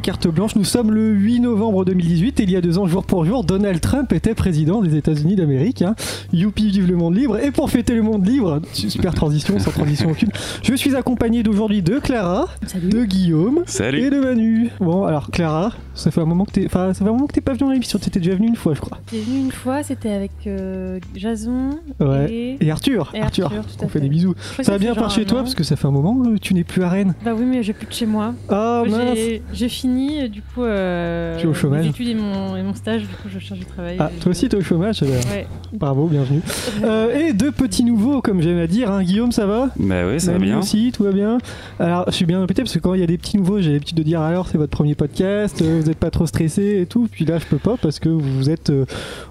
[0.00, 0.56] Carte Blanche.
[0.56, 3.44] Nous sommes le 8 novembre 2018 et il y a deux ans, jour pour jour,
[3.44, 5.82] Donald Trump était président des États-Unis d'Amérique.
[5.82, 5.94] Hein.
[6.32, 7.38] Youpi, vive le monde libre.
[7.38, 10.30] Et pour fêter le monde libre, super transition, sans transition aucune,
[10.62, 12.48] je suis accompagné d'aujourd'hui de Clara,
[12.82, 14.00] de Guillaume Salut.
[14.00, 14.70] et de Manu.
[14.80, 17.32] Bon, alors Clara, ça fait un moment que t'es, enfin, ça fait un moment que
[17.34, 17.98] t'es pas venu dans l'émission.
[17.98, 18.98] T'étais déjà venu une fois, je crois.
[19.10, 22.32] T'es venu une fois, c'était avec euh, Jason Ouais.
[22.32, 22.66] et.
[22.66, 23.50] Et Arthur, Et Arthur,
[23.82, 24.00] on fait fait.
[24.00, 24.34] des bisous.
[24.62, 26.64] Ça va bien par chez toi parce que ça fait un moment que tu n'es
[26.64, 27.14] plus à Rennes.
[27.24, 28.34] Bah oui, mais j'ai plus de chez moi.
[28.50, 29.16] Oh mince.
[29.16, 30.62] J'ai- J'ai fini, du coup.
[30.62, 31.84] Euh, Tu es au chômage.
[31.84, 33.96] Mes études et mon, et mon stage, du coup, je cherche du travail.
[33.98, 35.02] Ah, toi aussi, t'es au chômage.
[35.02, 35.14] alors.
[35.14, 35.46] Ouais.
[35.72, 36.40] Bravo, bienvenue.
[36.84, 38.90] Euh, et deux petits nouveaux, comme j'aime à dire.
[38.90, 39.02] Hein.
[39.02, 39.68] Guillaume, ça va?
[39.78, 40.58] Bah oui, ça va bien.
[40.58, 41.38] aussi, tout va bien.
[41.78, 43.72] Alors, je suis bien répété parce que quand il y a des petits nouveaux, j'ai
[43.72, 46.86] l'habitude de dire alors c'est votre premier podcast, euh, vous n'êtes pas trop stressé et
[46.86, 47.08] tout.
[47.10, 48.84] Puis là, je peux pas parce que vous êtes, euh,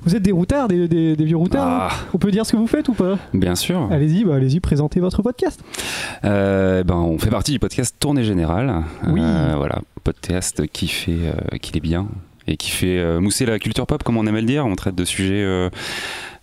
[0.03, 1.67] vous êtes des routards, des, des- des vieux routards.
[1.67, 1.88] hein.
[1.91, 3.17] Ah, On peut dire ce que vous faites ou pas?
[3.33, 3.88] Bien sûr.
[3.91, 5.61] Allez-y, bah, allez-y, présentez votre podcast.
[6.25, 8.73] Euh, ben, on fait partie du podcast Tournée Générale.
[9.07, 9.19] Oui.
[9.21, 11.11] Euh, voilà, podcast qui fait,
[11.53, 12.08] euh, qui est bien
[12.47, 14.66] et qui fait euh, mousser la culture pop, comme on aime le dire.
[14.66, 15.44] On traite de sujets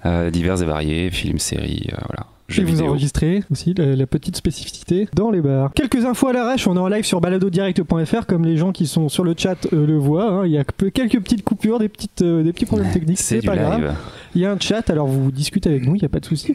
[0.04, 2.26] euh, divers et variés, films, séries, voilà.
[2.48, 2.86] Jeux Et vous vidéo.
[2.90, 5.72] enregistrez aussi la, la petite spécificité dans les bars.
[5.74, 9.08] Quelques infos à l'arrache, on est en live sur baladodirect.fr comme les gens qui sont
[9.08, 10.30] sur le chat euh, le voient.
[10.30, 10.46] hein.
[10.46, 13.40] Il y a que- quelques petites coupures, des, petites, euh, des petits problèmes techniques, C'est
[13.44, 13.96] pas grave.
[14.36, 16.24] Il y a un chat, alors vous discutez avec nous, il n'y a pas de
[16.26, 16.54] souci.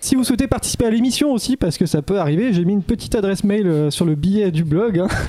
[0.00, 2.82] Si vous souhaitez participer à l'émission aussi, parce que ça peut arriver, j'ai mis une
[2.82, 4.98] petite adresse mail euh, sur le billet du blog.
[5.00, 5.08] hein.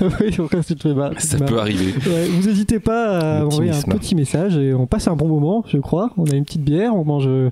[1.18, 1.92] Ça peut arriver.
[2.06, 5.64] Ouais, vous n'hésitez pas à envoyer un petit message et on passe un bon moment,
[5.66, 6.12] je crois.
[6.16, 7.50] On a une petite bière, on mange, euh,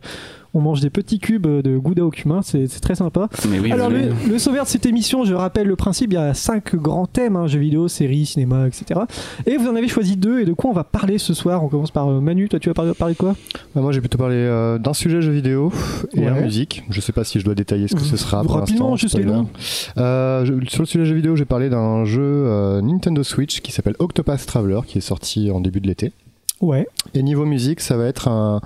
[0.56, 3.28] on mange des petits cubes de gouda au cumin, c'est très sympa.
[3.50, 6.18] Mais oui, Alors le, le sauveur de cette émission, je rappelle le principe, il y
[6.18, 9.00] a cinq grands thèmes, hein, jeux vidéo, séries, cinéma, etc.
[9.46, 11.62] Et vous en avez choisi deux, et de quoi on va parler ce soir?
[11.62, 13.34] On commence par euh, Manu, toi tu vas parler, parler de quoi?
[13.74, 15.72] Bah, moi, j'ai plutôt parlé euh, d'un sujet jeu vidéo
[16.14, 16.26] et Ouais.
[16.28, 16.84] un musique.
[16.90, 18.42] Je sais pas si je dois détailler ce que ce sera.
[18.42, 19.48] pour Rapidement, juste les noms.
[19.98, 23.94] Euh, sur le sujet jeu vidéo, j'ai parlé d'un jeu euh, Nintendo Switch qui s'appelle
[23.98, 26.12] Octopath Traveler qui est sorti en début de l'été.
[26.60, 26.86] Ouais.
[27.14, 28.60] Et niveau musique, ça va être un,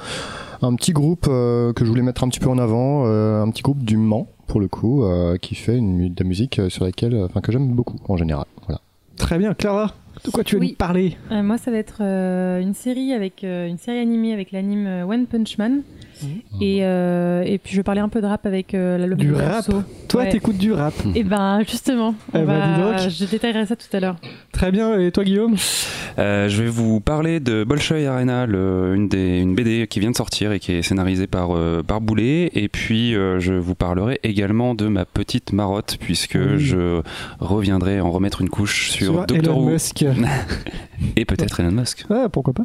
[0.62, 3.50] un petit groupe euh, que je voulais mettre un petit peu en avant, euh, un
[3.50, 6.84] petit groupe du Mans pour le coup, euh, qui fait une, de la musique sur
[6.84, 8.46] laquelle, enfin que j'aime beaucoup en général.
[8.66, 8.80] Voilà.
[9.16, 9.94] Très bien, Clara,
[10.24, 10.70] de quoi tu Oui.
[10.70, 11.16] nous parler?
[11.30, 15.04] Euh, moi, ça va être euh, une série avec euh, une série animée avec l'anime
[15.08, 15.82] One Punch Man.
[16.60, 19.28] Et, euh, et puis je vais parler un peu de rap avec euh, l'album Du
[19.28, 19.64] de rap.
[20.08, 20.28] Toi, Ouais.
[20.30, 20.94] t'écoutes du rap.
[21.14, 24.16] Et ben justement, on Eh ben, va- je détaillerai ça tout à l'heure.
[24.52, 25.56] Très bien, et toi Guillaume?
[26.18, 30.10] Euh, je vais vous parler de Bolshoi Arena, le- une, des, une BD qui vient
[30.10, 32.50] de sortir et qui est scénarisée par, euh, par Boulet.
[32.54, 36.58] Et puis, euh, je vous parlerai également de ma petite marotte, puisque Oui.
[36.58, 37.00] je
[37.38, 40.04] reviendrai en remettre une couche sur, Doctor Elon Who Musk.
[41.16, 42.04] et peut-être Elon Musk.
[42.10, 42.64] Ouais, pourquoi pas.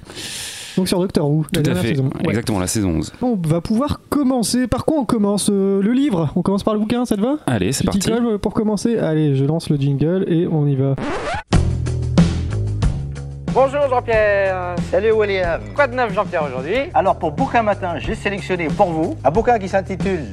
[0.78, 2.06] Donc sur Doctor Who, Tout la à fait, saison.
[2.06, 2.30] Ouais.
[2.30, 3.14] exactement, la saison 11.
[3.22, 4.68] On va pouvoir commencer.
[4.68, 6.30] Par quoi on commence Euh, Le livre?
[6.36, 7.36] On commence par le bouquin, ça te va?
[7.46, 8.12] Allez, c'est parti.
[8.12, 10.96] euh, pour commencer Allez, je lance le jingle et on y va.
[13.54, 14.76] Bonjour Jean-Pierre.
[14.92, 15.62] Salut William.
[15.74, 16.76] Quoi de neuf Jean-Pierre aujourd'hui?
[16.94, 20.26] Alors pour Bouquin Matin, j'ai sélectionné pour vous un bouquin qui s'intitule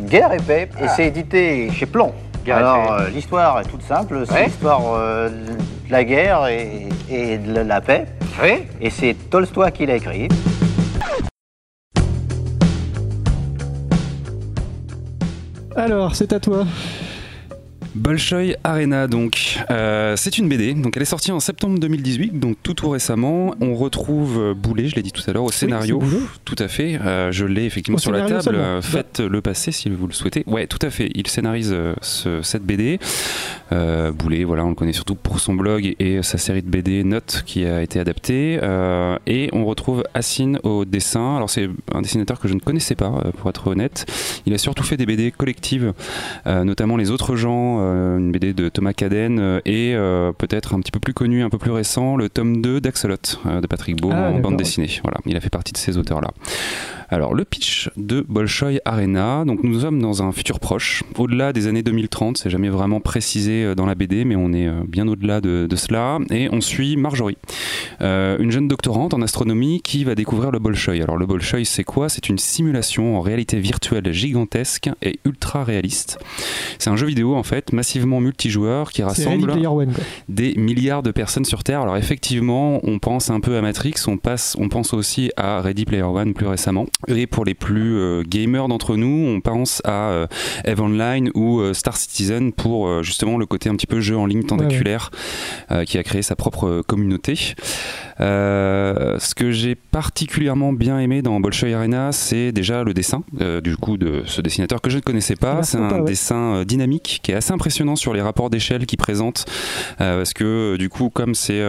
[0.00, 2.12] Guerre et paix et c'est édité chez Plomb.
[2.46, 3.02] Guerre et Alors paix.
[3.04, 4.44] euh, l'histoire est toute simple, c'est Ouais.
[4.46, 8.06] l'histoire euh, de la guerre et, et de la paix
[8.42, 8.64] Oui.
[8.80, 10.28] et c'est Tolstoy qui l'a écrit.
[15.76, 16.66] Alors, c'est à toi.
[17.94, 20.74] Bolshoi Arena, donc, Euh, c'est une BD.
[20.74, 23.54] Donc, elle est sortie en septembre 2018, donc tout tout récemment.
[23.60, 26.02] On retrouve euh, Boulet, je l'ai dit tout à l'heure, au scénario.
[26.44, 26.98] tout à fait.
[27.00, 28.42] Euh, je l'ai effectivement Au sur la table.
[28.42, 28.82] seulement.
[28.82, 30.42] Faites le passer si vous le souhaitez.
[30.46, 31.10] Ouais, tout à fait.
[31.14, 32.98] Il scénarise euh, ce- cette BD.
[34.16, 37.42] Boulet, voilà, on le connaît surtout pour son blog et sa série de BD Notes
[37.44, 38.60] qui a été adaptée.
[39.26, 41.34] Et on retrouve Assine au dessin.
[41.36, 44.06] Alors, c'est un dessinateur que je ne connaissais pas, pour être honnête.
[44.46, 45.92] Il a surtout fait des BD collectives,
[46.46, 47.83] notamment Les Autres gens,
[48.18, 51.50] une BD de Thomas Caden, euh, et euh, peut-être un petit peu plus connu, un
[51.50, 53.16] peu plus récent, le tome 2 d'Axolot
[53.46, 54.90] euh, de Patrick Beau Ah, en bande dessinée.
[55.02, 56.30] Voilà, il a fait partie de ces auteurs-là.
[57.14, 59.44] Alors, le pitch de Bolshoi Arena.
[59.46, 62.38] Donc, nous sommes dans un futur proche, au-delà des années 2030.
[62.38, 65.68] C'est jamais vraiment précisé euh, dans la BD, mais on est euh, bien au-delà de,
[65.70, 66.18] de cela.
[66.32, 67.38] Et on suit Marjorie,
[68.00, 70.94] euh, une jeune doctorante en astronomie qui va découvrir le Bolshoi.
[71.04, 72.08] Alors, le Bolshoi, c'est quoi?
[72.08, 76.18] C'est une simulation en réalité virtuelle gigantesque et ultra réaliste.
[76.80, 79.92] C'est un jeu vidéo, en fait, massivement multijoueur qui rassemble One.
[80.28, 81.82] des milliards de personnes sur Terre.
[81.82, 85.84] Alors effectivement, on pense un peu à Matrix, on, passe, on pense aussi à Ready
[85.84, 86.86] Player One plus récemment.
[87.08, 90.26] Et pour les plus euh, gamers d'entre nous, on pense à euh,
[90.64, 94.26] Eve Online ou euh, Star Citizen pour justement le côté un petit peu jeu en
[94.26, 95.10] ligne tentaculaire
[95.86, 97.54] qui a créé sa propre communauté.
[98.20, 103.60] Euh, ce que j'ai particulièrement bien aimé dans Bolshoi Arena, c'est déjà le dessin euh,
[103.60, 105.62] du coup de ce dessinateur que je ne connaissais pas.
[105.62, 106.04] C'est un ouais.
[106.04, 109.46] dessin euh, dynamique qui est assez impressionnant sur les rapports d'échelle qu'il présente
[109.98, 111.62] parce que du coup comme c'est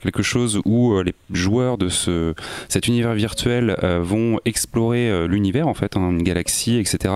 [0.00, 2.34] quelque chose où les joueurs de ce
[2.68, 7.14] cet univers virtuel vont explorer l'univers en fait, hein, une galaxie, etc.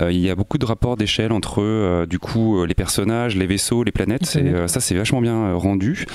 [0.00, 3.92] Il y a beaucoup de rapports d'échelle entre du coup les personnages, les vaisseaux, les
[3.92, 4.36] planètes.
[4.36, 6.06] Et, ça c'est vachement bien rendu.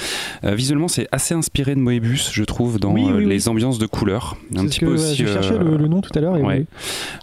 [0.44, 3.26] Visuellement c'est assez inspiré de Moebius, je trouve, dans Oui, oui, euh, oui.
[3.26, 4.38] les ambiances de couleurs.
[4.56, 5.16] Un petit peu aussi.
[5.26, 6.34] Cherché euh, le, le nom tout à l'heure.
[6.40, 6.66] ouais.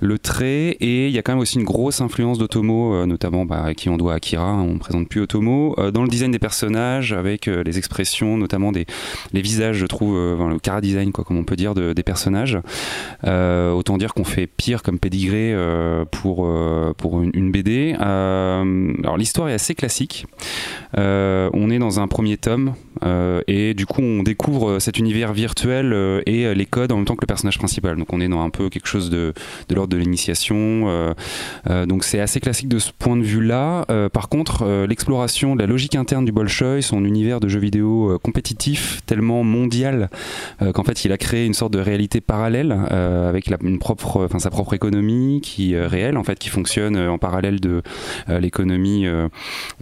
[0.01, 3.45] le trait et il y a quand même aussi une grosse influence d'Otomo euh, notamment
[3.45, 6.31] bah, à qui on doit Akira hein, on ne présente plus Otomo dans le design
[6.31, 8.87] des personnages avec les expressions notamment des
[9.33, 12.03] les visages je trouve enfin, le cara design quoi comme on peut dire de- des
[12.03, 12.59] personnages
[13.25, 17.95] Euh, autant dire qu'on fait pire comme pédigré euh, pour euh, pour une, une BD
[17.99, 20.27] alors l'histoire est assez classique
[20.97, 22.75] on est dans un premier tome
[23.47, 27.05] et du coup on découvre cet univers virtuel euh, et euh, les codes en même
[27.05, 29.33] temps que le personnage principal donc on est dans un peu quelque chose de
[29.69, 30.57] de l'ordre de l'initiation.
[30.89, 31.15] euh,
[31.71, 33.85] euh, donc c'est assez classique de ce point de vue-là.
[33.91, 37.61] Euh, par contre, euh, l'exploration de la logique interne du Bolshoi, son univers de jeux
[37.61, 40.11] vidéo euh, compétitif, tellement mondial
[40.63, 43.79] euh, qu'en fait il a créé une sorte de réalité parallèle euh, avec la, une
[43.79, 47.61] propre, enfin sa propre économie qui est réelle en fait, qui fonctionne euh, en parallèle
[47.61, 47.83] de
[48.29, 49.29] euh, l'économie euh,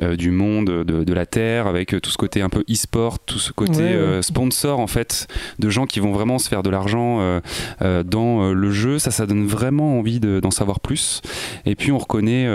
[0.02, 3.18] euh, du monde, de, de la terre, avec euh, tout ce côté un peu e-sport,
[3.20, 3.94] tout ce côté Ouais, ouais.
[3.94, 4.22] euh,
[4.78, 5.26] en fait,
[5.58, 7.40] de gens qui vont vraiment se faire de l'argent euh,
[7.82, 8.98] euh, dans euh, le jeu.
[8.98, 11.20] Ça, ça donne vraiment envie de- d'en savoir plus.
[11.66, 12.46] Et puis on reconnaît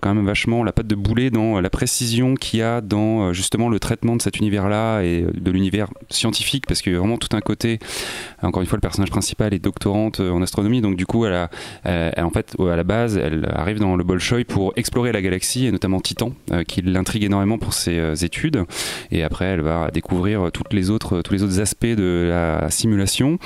[0.00, 3.68] quand même vachement la patte de boulet dans la précision qu'il y a dans justement
[3.68, 7.34] le traitement de cet univers-là et de l'univers scientifique, parce qu'il y a vraiment tout
[7.36, 7.78] un côté.
[8.42, 11.48] Encore une fois, le personnage principal est doctorante en astronomie, donc du coup, elle
[11.84, 15.72] en fait, à la base, elle arrive dans le Bolshoi pour explorer la galaxie et
[15.72, 16.32] notamment Titan,
[16.66, 18.64] qui l'intrigue énormément pour ses études.
[19.10, 21.60] Et après, elle va découvrir toutes les autres, tous les autres
[21.96, 23.38] de la simulation.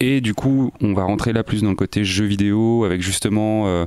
[0.00, 3.66] Et du coup, on va rentrer là plus dans le côté jeu vidéo avec justement
[3.66, 3.84] euh,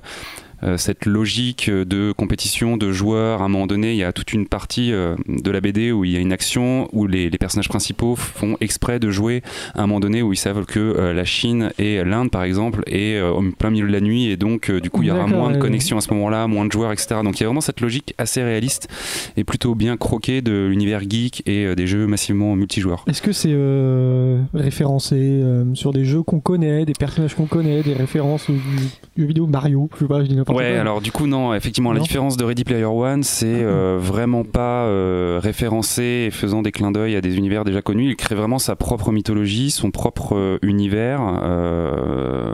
[0.77, 3.41] cette logique de compétition de joueurs.
[3.41, 6.05] À un moment donné, il y a toute une partie euh, de la BD où
[6.05, 9.41] il y a une action où les, les personnages principaux font exprès de jouer
[9.75, 12.83] à un moment donné où ils savent que euh, la Chine et l'Inde, par exemple,
[12.87, 15.11] est euh, au plein milieu de la nuit et donc euh, du coup il y
[15.11, 17.15] aura moins de ouais, connexion à ce moment-là, moins de joueurs, etc.
[17.23, 18.87] Donc il y a vraiment cette logique assez réaliste
[19.37, 23.03] et plutôt bien croquée de l'univers geek et euh, des jeux massivement multijoueurs.
[23.07, 27.83] Est-ce que c'est euh, référencé euh, sur des jeux qu'on connaît, des personnages qu'on connaît,
[27.83, 31.11] des références au jeu vidéo Mario Je sais pas, je dis n'importe Ouais, alors du
[31.11, 36.25] coup non, effectivement la différence de Ready Player One, c'est euh, vraiment pas euh, référencé
[36.27, 38.09] et faisant des clins d'œil à des univers déjà connus.
[38.09, 41.21] Il crée vraiment sa propre mythologie, son propre euh, univers.
[41.43, 42.53] Euh,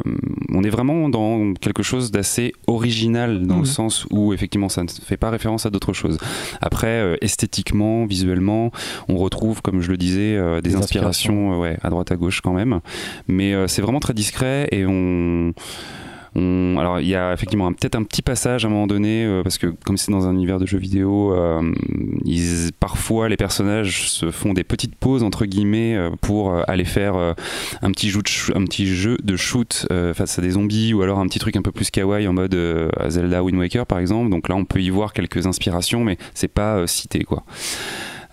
[0.53, 4.87] on est vraiment dans quelque chose d'assez original dans le sens où effectivement ça ne
[4.87, 6.17] fait pas référence à d'autres choses.
[6.61, 8.71] Après, euh, esthétiquement, visuellement,
[9.07, 12.15] on retrouve, comme je le disais, euh, des, Des inspirations, euh, ouais, à droite à
[12.15, 12.79] gauche quand même.
[13.27, 15.53] Mais euh, c'est vraiment très discret et on
[16.35, 19.57] alors il y a effectivement peut-être un petit passage à un moment donné euh, parce
[19.57, 21.61] que comme c'est dans un univers de jeux vidéo, euh,
[22.79, 27.91] parfois les personnages se font des petites pauses entre guillemets euh, pour aller faire un
[27.91, 31.27] petit jeu de, un petit jeu de shoot face à des zombies ou alors un
[31.27, 32.55] petit truc un peu plus kawaii en mode
[33.07, 34.29] Zelda Wind Waker par exemple.
[34.29, 37.43] Donc là on peut y voir quelques inspirations mais c'est pas cité quoi.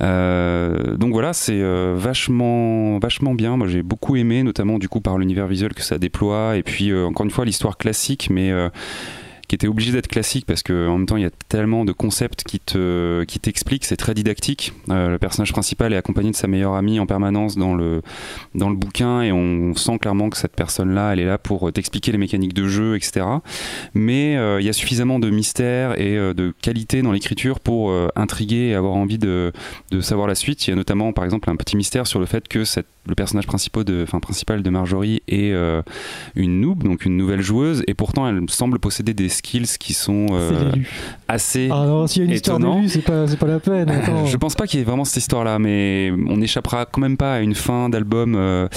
[0.00, 3.56] Euh, donc voilà, c'est euh, vachement, vachement bien.
[3.56, 6.90] Moi, j'ai beaucoup aimé, notamment du coup par l'univers visuel que ça déploie, et puis
[6.90, 8.52] euh, encore une fois l'histoire classique, mais
[9.48, 11.92] qui était obligé d'être classique parce que en même temps il y a tellement de
[11.92, 14.72] concepts qui te qui t'expliquent c'est très didactique.
[14.90, 18.02] Euh, le personnage principal est accompagné de sa meilleure amie en permanence dans le
[18.54, 21.72] dans le bouquin et on sent clairement que cette personne là elle est là pour
[21.72, 23.26] t'expliquer les mécaniques de jeu etc
[23.94, 27.92] mais euh, il y a suffisamment de mystère et euh, de qualité dans l'écriture pour
[28.16, 29.52] intriguer et avoir envie de,
[29.90, 30.66] de savoir la suite.
[30.66, 32.64] Il y a notamment par exemple un petit mystère sur le fait que
[33.06, 35.54] le personnage principal de, enfin, principal de Marjorie est
[36.34, 40.26] une noob donc une nouvelle joueuse et pourtant elle semble posséder des skills qui sont
[40.32, 40.72] euh,
[41.28, 42.76] assez Ah non, s'il y a une histoire étonnant.
[42.76, 43.88] d'élu, c'est pas, pas la peine.
[43.90, 44.26] Attends.
[44.26, 47.34] je pense pas qu'il y ait vraiment cette histoire-là, mais on n'échappera quand même pas
[47.34, 48.68] à une fin d'album euh,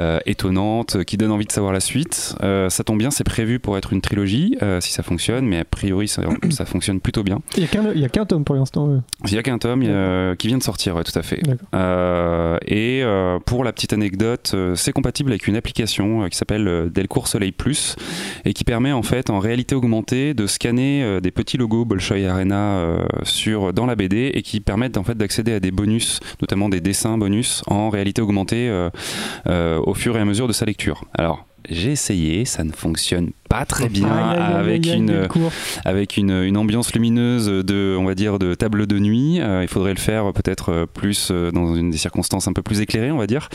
[0.00, 2.34] euh, étonnante, euh, qui donne envie de savoir la suite.
[2.42, 5.58] Euh, ça tombe bien, c'est prévu pour être une trilogie, euh, si ça fonctionne, mais
[5.60, 7.40] a priori ça, ça fonctionne plutôt bien.
[7.56, 8.86] Il y a qu'un- il y a qu'un tome pour l'instant.
[8.86, 8.98] ouais.
[9.26, 11.40] Il y a qu'un tome euh, qui vient de sortir, ouais, tout à fait.
[11.74, 16.36] Euh, et euh, pour la petite anecdote, euh, c'est compatible avec une application euh, qui
[16.38, 17.96] s'appelle euh, Delcourt Soleil Plus
[18.44, 22.28] et qui permet en fait en réalité augmentée de scanner euh, des petits logos Bolshoi
[22.28, 26.20] Arena euh, sur dans la BD et qui permettent en fait d'accéder à des bonus,
[26.40, 30.64] notamment des dessins bonus en réalité augmentée euh, au fur et à mesure de sa
[30.64, 31.04] lecture.
[31.12, 35.50] Alors j'ai essayé, ça ne fonctionne pas très bien avec une Delcourt.
[35.84, 39.40] avec une, une ambiance lumineuse de on va dire de table de nuit.
[39.40, 42.62] Euh, il faudrait le faire peut-être euh, plus euh, dans une des circonstances un peu
[42.62, 43.48] plus éclairées, on va dire.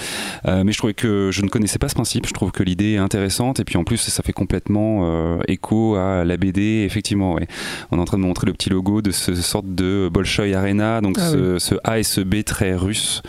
[0.48, 2.28] Euh, mais je trouvais que je ne connaissais pas ce principe.
[2.28, 5.96] Je trouve que l'idée est intéressante et puis en plus ça fait complètement euh, écho
[5.96, 6.84] à la BD.
[6.86, 7.48] Effectivement, ouais.
[7.92, 11.02] On est en train de montrer le petit logo de ce sorte de Bolshoi Arena,
[11.02, 13.22] donc Ah ce, ce A et ce B très russe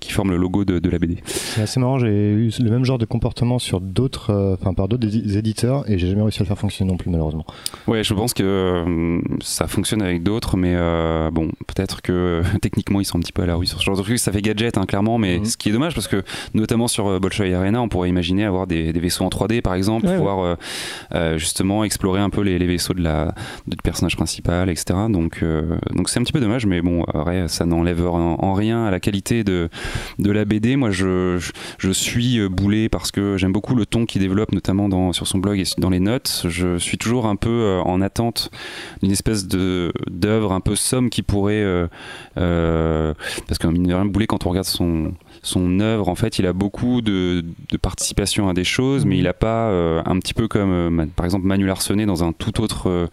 [0.00, 1.18] qui forment le logo de, de la BD.
[1.24, 4.88] C'est assez marrant, j'ai eu le même genre de comportement sur d'autres, euh, enfin par
[4.88, 7.46] d'autres édi- éditeurs et j'ai jamais réussi à le faire fonctionner non plus malheureusement.
[7.86, 12.42] Ouais, je pense que euh, ça fonctionne avec d'autres, mais euh, bon, peut-être que euh,
[12.62, 14.18] techniquement ils sont un petit peu à la rue sur ce genre de truc.
[14.18, 15.44] Ça fait gadget, hein, clairement, mais Mhm.
[15.44, 16.22] ce qui est dommage parce que
[16.54, 19.74] notamment sur euh, Bolshoi Arena, on pourrait imaginer avoir des, des vaisseaux en 3D par
[19.74, 20.54] exemple, Ouais, pouvoir euh,
[21.14, 23.34] euh, justement explorer un peu les, les vaisseaux de la
[23.66, 24.98] du personnage principal, etc.
[25.10, 28.52] Donc euh, donc c'est un petit peu dommage, mais bon, après ça n'enlève en, en
[28.54, 29.68] rien à la qualité de
[30.18, 30.76] de la BD.
[30.76, 31.38] Moi, je
[31.92, 35.58] suis euh, Boulet parce que j'aime beaucoup le ton qu'il développe, notamment sur son blog
[35.58, 36.44] et dans les notes.
[36.48, 38.50] Je suis toujours un peu euh, en attente
[39.02, 41.88] d'une espèce d'œuvre un peu somme qui pourrait
[42.36, 43.14] euh,
[43.46, 45.12] parce que mine de rien, quand on regarde son
[45.48, 49.26] son œuvre en fait il a beaucoup de, de participation à des choses mais il
[49.26, 52.60] a pas euh, un petit peu comme euh, par exemple Manu Larsenet dans un tout
[52.60, 53.08] autre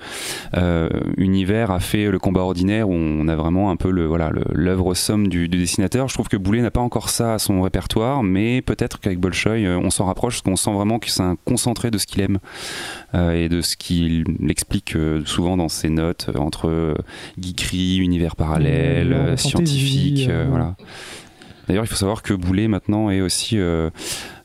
[0.56, 4.32] euh, univers a fait le combat ordinaire où on a vraiment un peu le voilà
[4.52, 6.08] l'œuvre somme du, du dessinateur.
[6.08, 9.54] Je trouve que Boulet n'a pas encore ça à son répertoire mais peut-être qu'avec Bolshoi
[9.82, 12.40] on s'en rapproche parce qu'on sent vraiment que c'est un concentré de ce qu'il aime
[13.14, 16.96] et de ce qu'il explique souvent dans ses notes entre
[17.40, 20.76] geekerie, univers parallèle, Mmh, scientifique, voilà.
[21.68, 23.90] D'ailleurs, il faut savoir que Boulet maintenant est aussi euh,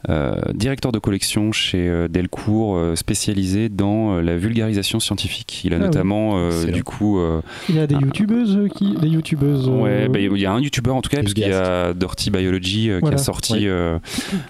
[0.08, 5.62] euh, directeur de collection chez euh, Delcourt, euh, spécialisé dans euh, la vulgarisation scientifique.
[5.64, 5.84] Il a Ah oui.
[5.86, 8.94] notamment, euh, du coup, euh, Il y a des youtubeuses qui.
[8.94, 9.68] Des youtubeuses.
[9.68, 12.30] euh, ouais, bah, il y a un youtubeur en tout cas, puisqu'il y a Dirty
[12.30, 13.16] Biology euh, Voilà.
[13.16, 13.68] qui a sorti Oui.
[13.68, 13.98] euh,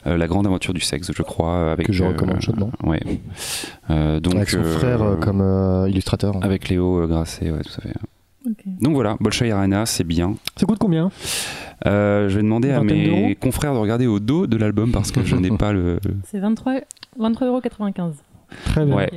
[0.06, 2.70] euh, La Grande Aventure du Sexe, je crois, avec Que je recommande chaudement.
[2.84, 3.00] Ouais.
[3.90, 6.36] Euh, donc, Avec son euh, frère euh, comme euh, illustrateur.
[6.42, 7.94] avec Léo euh, Grasset, ouais, tout à fait.
[8.46, 8.64] Ok.
[8.80, 10.34] Donc voilà, Bolshoi Arena, c'est bien.
[10.56, 11.10] Ça coûte combien?
[11.86, 15.22] Euh, je vais demander à mes confrères de regarder au dos de l'album parce que
[15.24, 15.98] je n'ai pas le.
[16.24, 16.80] C'est 23
[17.18, 18.12] 23,95€.
[18.64, 18.96] Très bien.
[18.96, 19.10] Ouais.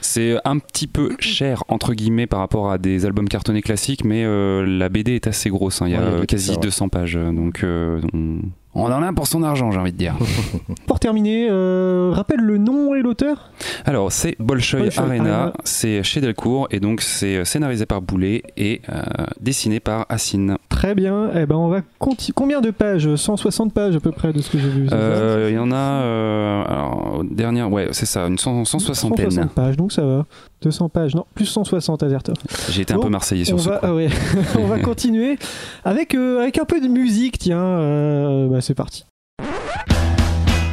[0.00, 4.24] C'est un petit peu cher entre guillemets par rapport à des albums cartonnés classiques, mais
[4.24, 5.82] euh, la BD est assez grosse.
[5.82, 5.88] hein.
[5.88, 6.58] Il y a Ouais, il y a euh, quasi ça, ouais.
[6.60, 8.38] 200 pages, donc euh, on...
[8.78, 10.14] on en a pour son argent, j'ai envie de dire.
[10.86, 13.50] Pour terminer, euh, rappelle le nom et l'auteur?
[13.84, 15.52] Alors c'est Bolshoi Bolshoi Arena, Arena.
[15.64, 19.02] c'est chez Delcourt et donc c'est scénarisé par Boulet et euh,
[19.40, 20.56] dessiné par Assine.
[20.70, 21.30] Très bien.
[21.34, 23.14] Eh ben, on va conti- Combien de pages?
[23.14, 24.88] 160 pages à peu près de ce que j'ai vu.
[24.92, 29.30] Euh, Il y en a, euh, alors, dernière, ouais, c'est ça, une cent, cent soixantaine.
[29.30, 30.26] 160 pages, donc ça va.
[30.62, 32.34] 200 pages, non, plus 160 Azertov.
[32.70, 33.86] J'ai été un Bon, peu marseillais On sur ce va, coup.
[33.86, 34.08] ah ouais.
[34.58, 35.38] on va continuer
[35.84, 37.58] avec, euh, avec un peu de musique, tiens.
[37.60, 39.06] euh, bah, c'est parti.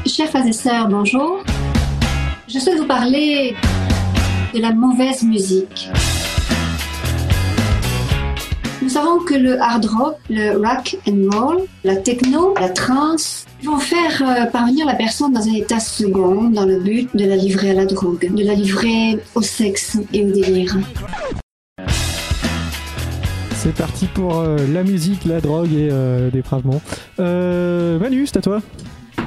[0.06, 1.44] Chers frères et sœurs, bonjour.
[2.46, 3.56] Je souhaite vous parler
[4.54, 5.90] de la mauvaise musique.
[8.82, 13.80] Nous savons que le hard rock, le rock and roll, la techno, la trance vont
[13.80, 17.72] faire euh, parvenir la personne dans un état second dans le but de la livrer
[17.72, 20.76] à la drogue, de la livrer au sexe et au délire.
[23.66, 26.84] C'est parti pour euh, la musique, la drogue et euh, dépravement.
[27.20, 28.62] Euh, Manu, c'est à toi.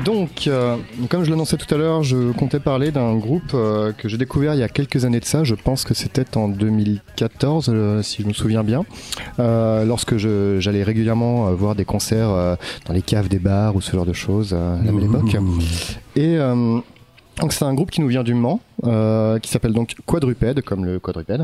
[0.05, 0.77] Donc, euh,
[1.11, 4.55] comme je l'annonçais tout à l'heure, je comptais parler d'un groupe euh, que j'ai découvert
[4.55, 5.43] il y a quelques années de ça.
[5.43, 8.85] Je pense que c'était en 2014, euh, si je me souviens bien,
[9.41, 12.55] euh, lorsque j'allais régulièrement euh, voir des concerts euh,
[12.87, 15.37] dans les caves des bars ou ce genre de choses euh, à la belle époque.
[16.15, 16.79] Et euh,
[17.41, 20.85] donc, c'est un groupe qui nous vient du Mans, euh, qui s'appelle donc Quadrupède, comme
[20.85, 21.43] le quadrupède.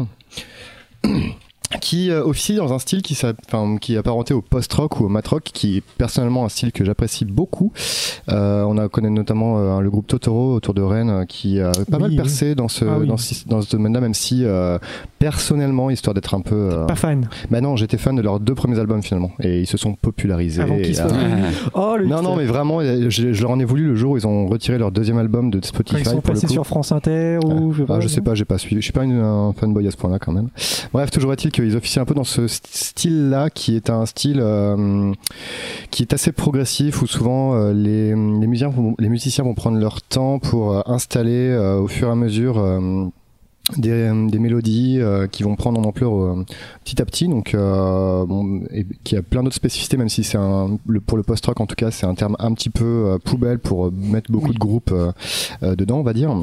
[1.81, 5.05] Qui euh, officie dans un style qui, s'a- enfin, qui est apparenté au post-rock ou
[5.05, 7.73] au mat-rock, qui est personnellement un style que j'apprécie beaucoup.
[8.31, 11.97] Euh, on a connaît notamment euh, le groupe Totoro autour de Rennes qui a pas
[11.97, 12.17] Oui, mal oui.
[12.17, 13.07] percé dans ce Ah oui.
[13.09, 14.79] dans ce, dans ce domaine-là, même si euh,
[15.19, 17.29] personnellement, histoire d'être un peu, Pas fan.
[17.51, 20.63] bah non, j'étais fan de leurs deux premiers albums finalement, et ils se sont popularisés.
[20.63, 21.21] Avant qu'ils Et, soient connus.
[21.75, 24.17] Oh, le non, non, mais vraiment, je, je leur en ai voulu le jour où
[24.17, 26.01] ils ont retiré leur deuxième album de Spotify.
[26.01, 27.97] ils sont pour passés sur France Inter ou je sais pas.
[27.97, 28.77] Ah, je sais pas, j'ai pas suivi.
[28.77, 30.49] Je suis pas une- un fanboy à ce point-là quand même.
[30.93, 34.41] Bref, toujours est-il qu'ils officient un peu dans ce st- style-là, qui est un style
[34.41, 35.13] euh,
[35.91, 39.79] qui est assez progressif, où souvent euh, les, les, musiciens vont, les musiciens vont prendre
[39.79, 42.59] leur temps pour euh, installer au fur et à mesure.
[43.79, 46.45] des, des mélodies euh, qui vont prendre en ampleur euh,
[46.85, 50.37] petit à petit donc euh, bon, et qui a plein d'autres spécificités même si c'est
[50.37, 53.59] un le, pour le post-rock en tout cas c'est un terme un petit peu poubelle
[53.59, 54.95] pour mettre beaucoup de groupes
[55.63, 56.37] dedans on va dire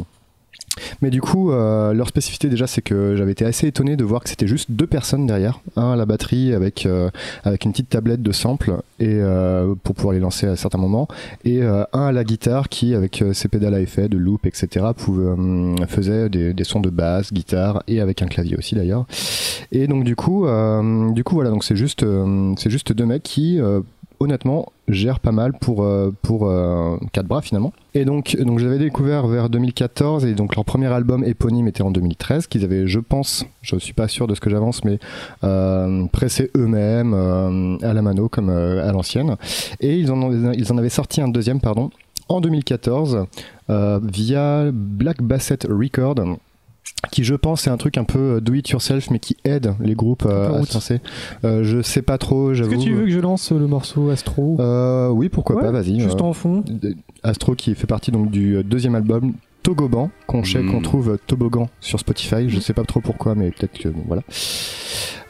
[1.02, 4.24] Mais du coup, euh, leur spécificité déjà, c'est que j'avais été assez étonné de voir
[4.24, 5.60] que c'était juste deux personnes derrière.
[5.76, 7.10] Un à la batterie avec, euh,
[7.44, 11.08] avec une petite tablette de samples et, euh, pour pouvoir les lancer à certains moments.
[11.46, 15.36] Et un à la guitare qui, avec ses pédales à effet, de loop, etc., pouvait,
[15.88, 19.06] faisait des, des sons de basse, guitare et avec un clavier aussi d'ailleurs.
[19.72, 20.46] Et donc du coup,
[21.14, 22.06] du coup voilà, donc c'est juste,
[22.58, 23.60] c'est juste deux mecs qui
[24.22, 27.74] honnêtement gère pas mal pour euh, pour euh, quatre bras finalement.
[27.94, 31.92] Et donc donc je découvert vers 2014 et donc leur premier album éponyme était en
[31.92, 35.00] 2013 qu'ils avaient je pense je suis pas sûr de ce que j'avance mais
[35.44, 39.36] euh, pressé eux-mêmes euh, à la mano comme euh, à l'ancienne.
[39.80, 41.90] Et ils en avaient sorti un deuxième pardon
[42.30, 43.26] en 2014
[43.70, 46.16] euh, via Black Basset Record
[47.12, 49.74] qui je pense est un truc un peu euh, do it yourself mais qui aide
[49.80, 51.00] les groupes euh, à se lancer.
[51.44, 54.10] Euh, je sais pas trop Est-ce j'avoue que tu veux que je lance le morceau
[54.12, 56.64] Astro euh, oui pourquoi Ouais, pas vas-y Juste euh, en fond.
[57.24, 59.34] Astro qui fait partie donc du deuxième album
[59.64, 60.72] Togoban qu'on check, Mm.
[60.72, 62.50] qu'on trouve euh, Toboggan sur Spotify.
[62.50, 64.24] Je sais pas trop pourquoi, mais peut-être que bon, voilà.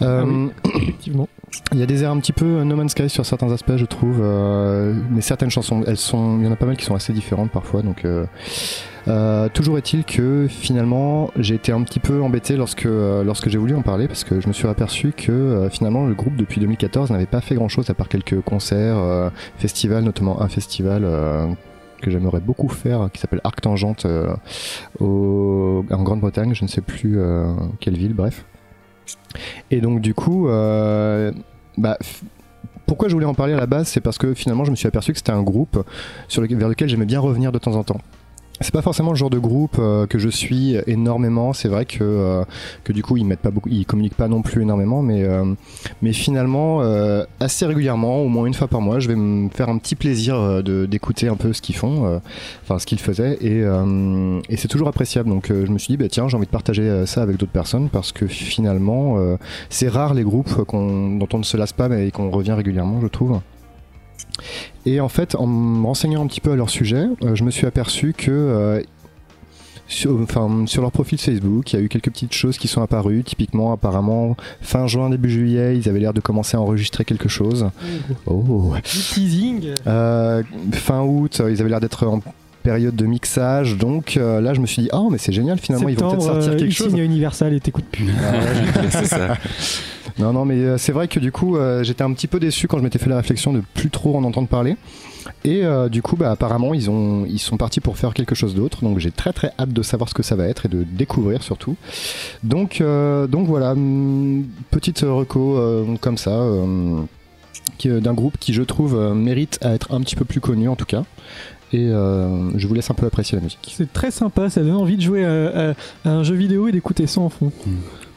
[0.01, 0.72] Euh, Ah oui.
[0.84, 1.27] Effectivement.
[1.74, 3.86] Il y a des airs un petit peu No Man's Sky sur certains aspects, je
[3.86, 4.20] trouve.
[4.22, 7.12] euh, mais certaines chansons, elles sont, il y en a pas mal qui sont assez
[7.12, 7.81] différentes parfois.
[7.81, 8.05] Donc,
[9.08, 13.58] euh, toujours est-il que finalement, j'ai été un petit peu embêté lorsque euh, lorsque j'ai
[13.58, 16.60] voulu en parler parce que je me suis aperçu que euh, finalement le groupe depuis
[16.62, 21.03] 2014 n'avait pas fait grand-chose à part quelques concerts, festivals, notamment un festival.
[22.01, 24.08] que j'aimerais beaucoup faire, qui s'appelle Arc Tangente
[25.00, 27.20] en Grande-Bretagne, je ne sais plus
[27.79, 28.46] quelle ville, bref.
[29.70, 30.48] Et donc du coup,
[31.77, 31.98] bah,
[32.86, 34.88] pourquoi je voulais en parler à la base, c'est parce que finalement je me suis
[34.88, 35.86] aperçu que c'était un groupe
[36.29, 38.01] vers lequel j'aimais bien revenir de temps en temps.
[38.62, 41.51] C'est pas forcément le genre de groupe euh, que je suis énormément.
[41.53, 42.44] C'est vrai que euh,
[42.84, 45.46] que du coup ils mettent pas beaucoup, ils communiquent pas non plus énormément, mais euh,
[46.01, 49.70] mais finalement euh, assez régulièrement, au moins une fois par mois, je vais me faire
[49.70, 52.20] un petit plaisir euh, de d'écouter un peu ce qu'ils font,
[52.63, 53.62] enfin ce qu'ils faisaient, et
[54.50, 55.30] et c'est toujours appréciable.
[55.30, 57.89] Donc je me suis dit bah tiens j'ai envie de partager ça avec d'autres personnes
[57.89, 59.18] parce que finalement
[59.70, 63.00] c'est rare les groupes qu'on- dont on ne se lasse pas mais qu'on revient régulièrement,
[63.01, 63.39] je trouve.
[64.85, 67.51] Et en fait, en me renseignant un petit peu à leur sujet, euh, je me
[67.51, 68.81] suis aperçu que euh,
[69.88, 72.81] sur, enfin, sur leur profil Facebook, il y a eu quelques petites choses qui sont
[72.81, 73.24] apparues.
[73.24, 77.70] Typiquement, apparemment, fin juin, début juillet, ils avaient l'air de commencer à enregistrer quelque chose.
[78.25, 78.74] Oh.
[78.75, 79.70] Du teasing.
[79.85, 82.22] Euh, fin août, ils avaient l'air d'être en
[82.61, 83.77] période de mixage.
[83.77, 86.21] Donc euh, là, je me suis dit, oh, mais c'est génial, finalement, ils vont peut-être
[86.21, 86.89] Septembre, sortir euh, quelque il chose.
[86.89, 88.09] signe Universal et t'écoutes plus.
[88.91, 89.37] c'est ça.
[90.19, 92.67] Non, non, mais euh, c'est vrai que du coup, euh, j'étais un petit peu déçu
[92.67, 94.75] quand je m'étais fait la réflexion de plus trop en entendre parler.
[95.43, 98.53] Et euh, du coup, bah, apparemment, ils, ont, ils sont partis pour faire quelque chose
[98.53, 98.83] d'autre.
[98.83, 101.41] Donc, j'ai très très hâte de savoir ce que ça va être et de découvrir
[101.43, 101.75] surtout.
[102.43, 106.31] Donc, euh, donc voilà, hum, petite reco euh, comme ça.
[106.31, 107.01] euh,
[107.83, 110.85] d'un groupe qui je trouve mérite à être un petit peu plus connu en tout
[110.85, 111.03] cas
[111.74, 114.75] et euh, je vous laisse un peu apprécier la musique C'est très sympa, ça donne
[114.75, 115.74] envie de jouer à, à-
[116.05, 117.51] à un jeu vidéo et d'écouter ça en fond.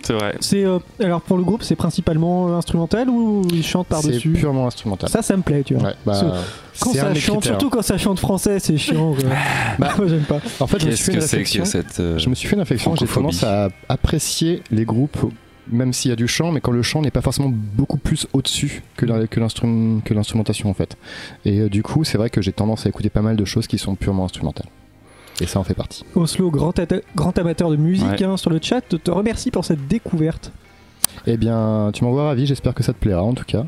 [0.03, 0.35] C'est vrai.
[0.41, 4.33] C'est euh, alors pour le groupe, c'est principalement euh, instrumental ou ils chantent c'est par-dessus?
[4.33, 5.89] purement instrumental Ça, ça me plaît, tu vois.
[5.89, 6.21] Ouais, bah,
[6.79, 7.43] Quand c'est ça chante, critères.
[7.53, 9.15] surtout quand ça chante français, c'est chiant.
[9.15, 9.25] quoi.
[9.79, 10.41] Bah, Moi, j'aime pas.
[10.61, 12.01] en fait je me suis fait une que c'est réflexion que cette.
[12.01, 15.17] euh, Je me suis fait une réflexion, j'ai tendance à apprécier les groupes,
[15.71, 18.27] même s'il y a du chant, mais quand le chant n'est pas forcément beaucoup plus
[18.33, 20.97] au-dessus que l'instrumentation en fait.
[21.45, 23.67] Et euh, du coup, c'est vrai que j'ai tendance à écouter pas mal de choses
[23.67, 24.69] qui sont purement instrumentales.
[25.41, 26.05] Et ça en fait partie.
[26.15, 26.73] Oslo, grand,
[27.39, 28.25] amateur de musique Ouais.
[28.25, 30.53] hein, sur le chat, te remercie pour cette découverte.
[31.27, 33.65] Eh bien, tu m'envoies ravi, j'espère que ça te plaira en tout cas.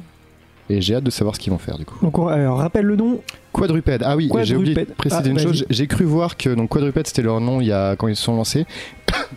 [0.68, 1.96] Et j'ai hâte de savoir ce qu'ils vont faire du coup.
[2.02, 3.20] Donc, on- alors, rappelle le nom.
[3.52, 4.02] Quadrupède.
[4.04, 5.64] Ah oui, j'ai oublié de préciser Ah, une chose.
[5.70, 8.22] J'ai cru voir que donc Quadrupède c'était leur nom il y a quand ils se
[8.24, 8.66] sont lancés.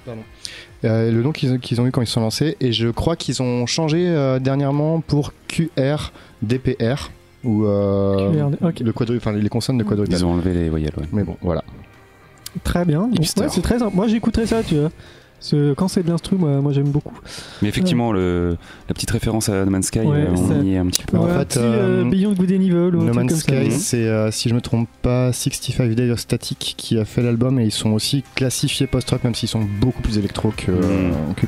[0.06, 0.22] Pardon.
[0.86, 3.42] Euh, le nom qu'ils ont, eu quand ils se sont lancés et je crois qu'ils
[3.42, 7.12] ont changé euh, dernièrement pour QR DPR
[7.44, 8.50] ou euh,
[8.82, 10.18] le quadru, enfin les consonnes de quadrupède.
[10.18, 11.08] Ils ont enlevé les voyelles, ouais.
[11.12, 11.64] Mais bon, voilà.
[12.64, 13.08] Très bien.
[13.08, 13.78] Donc, ouais, c'est très.
[13.94, 14.90] Moi, j'écouterais ça, tu vois.
[15.40, 17.14] Ce- quand c'est de l'instru, moi, moi, j'aime beaucoup.
[17.62, 20.74] Mais effectivement, le, la petite référence à No Man's Sky, Ouais, euh, on ça- y
[20.74, 21.18] est un petit peu.
[21.18, 23.36] En Ouais, fait, petit, euh, euh, Beyond Good and Evil ou un No Man's.
[23.36, 23.72] Sky, Mhm.
[23.72, 27.60] c'est euh, si je me trompe pas 65 Days of Static qui a fait l'album
[27.60, 31.48] et ils sont aussi classifiés post-rock même s'ils sont beaucoup plus électro que, euh, que.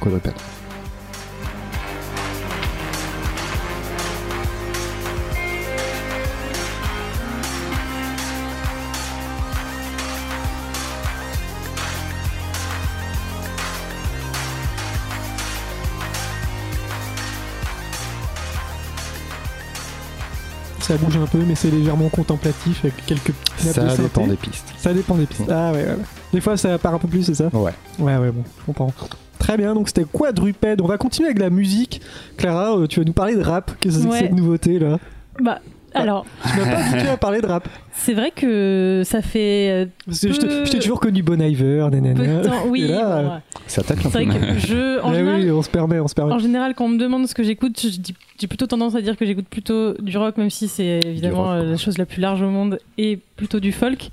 [20.91, 24.27] Ça bouge un peu, mais c'est légèrement contemplatif avec quelques petites nappes de Ça dépend
[24.27, 24.73] des pistes.
[24.77, 25.49] Ça dépend des pistes.
[25.49, 25.95] Ah ouais, ouais, ouais.
[26.33, 27.45] Des fois, ça part un peu plus, c'est ça?
[27.53, 27.71] Ouais.
[27.97, 28.91] Ouais, ouais, bon, je comprends.
[29.39, 30.81] Très bien, donc c'était quadrupède.
[30.81, 32.01] On va continuer avec la musique.
[32.35, 33.71] Clara, euh, tu vas nous parler de rap.
[33.79, 34.99] Qu'est-ce que c'est que cette nouveauté là?
[35.41, 35.59] Bah,
[35.93, 37.67] Alors, Tu m'as pas habitué à parler de rap.
[37.93, 41.87] c'est vrai que ça fait euh, je t'ai- Peu- je t'ai toujours connu Bon Iver,
[41.91, 42.41] peu nanana.
[42.41, 42.53] de temps.
[42.67, 43.39] Oui, là, bon, ouais.
[43.67, 44.31] Ça attaque un c'est peu.
[44.31, 46.33] vrai que je, en eh général, oui, on se permet, on se permet.
[46.33, 49.01] En général, quand on me demande ce que j'écoute, je dis- j'ai plutôt tendance à
[49.01, 52.05] dire que j'écoute plutôt du rock, même si c'est évidemment rock, euh, la chose la
[52.05, 54.09] plus large au monde, et plutôt du folk.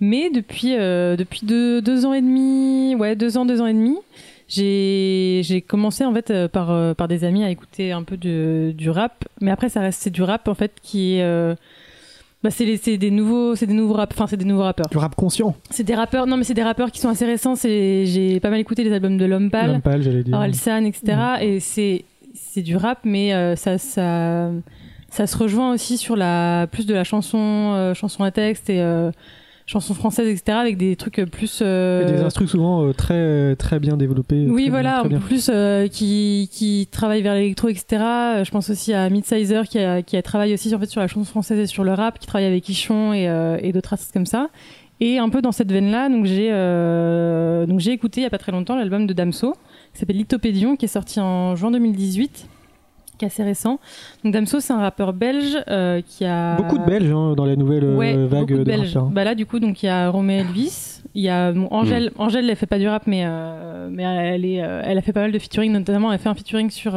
[0.00, 3.72] Mais depuis, euh, depuis deux, deux ans et demi, ouais, deux ans, deux ans et
[3.72, 3.96] demi,
[4.56, 8.72] j'ai commencé en fait euh, par, euh, par des amis à écouter un peu de,
[8.76, 9.24] du rap.
[9.40, 11.22] Mais après, ça reste c'est du rap en fait qui est.
[11.22, 11.54] euh,
[12.42, 15.14] bah, c'est des nouveaux c'est des nouveaux rap enfin c'est des nouveaux rappeurs Du rap
[15.14, 15.54] conscient.
[15.70, 18.58] c'est des rappeurs non mais c'est des rappeurs qui sont assez récents j'ai pas mal
[18.58, 20.34] écouté les albums de l'homme pâle j'allais dire.
[20.34, 21.16] Orelsan, etc.
[21.40, 24.50] Et c'est c'est du rap, mais euh, ça ça
[25.08, 27.38] ça se rejoint aussi sur la plus de la chanson
[27.74, 28.80] euh, chanson à texte et
[29.62, 30.58] euh, chanson française, etc.
[30.58, 34.46] Avec des trucs plus euh, des instruments souvent euh, très, très bien développés.
[34.48, 35.20] oui, voilà, bien, bien.
[35.20, 38.02] plus euh, qui, qui travaille vers l'électro, etc.
[38.02, 41.00] Euh, Je pense aussi à Midsizer qui a, qui a travaillé aussi en fait, sur
[41.00, 43.92] la chanson française et sur le rap, qui travaille avec Ichon et, euh, et d'autres
[43.92, 44.48] artistes comme ça.
[45.00, 48.30] Et un peu dans cette veine-là, donc j'ai euh, donc j'ai écouté il y a
[48.30, 49.54] pas très longtemps l'album de Damso
[49.92, 52.46] qui s'appelle Lithopédion, qui est sorti en juin 2018,
[53.22, 53.78] qui est assez récent.
[54.24, 57.54] Donc Damso, c'est un rappeur belge euh, qui a Beaucoup de Belges hein, dans la
[57.56, 58.94] nouvelle euh, Ouais, vague de de Belges.
[58.94, 59.10] rappeurs.
[59.10, 62.10] Bah là, du coup, donc il y a Romeo Elvis, il y a bon, Angèle.
[62.18, 65.20] Angèle, elle fait pas du rap, mais euh, mais elle est, elle a fait pas
[65.22, 66.94] mal de featuring, notamment elle a fait un featuring sur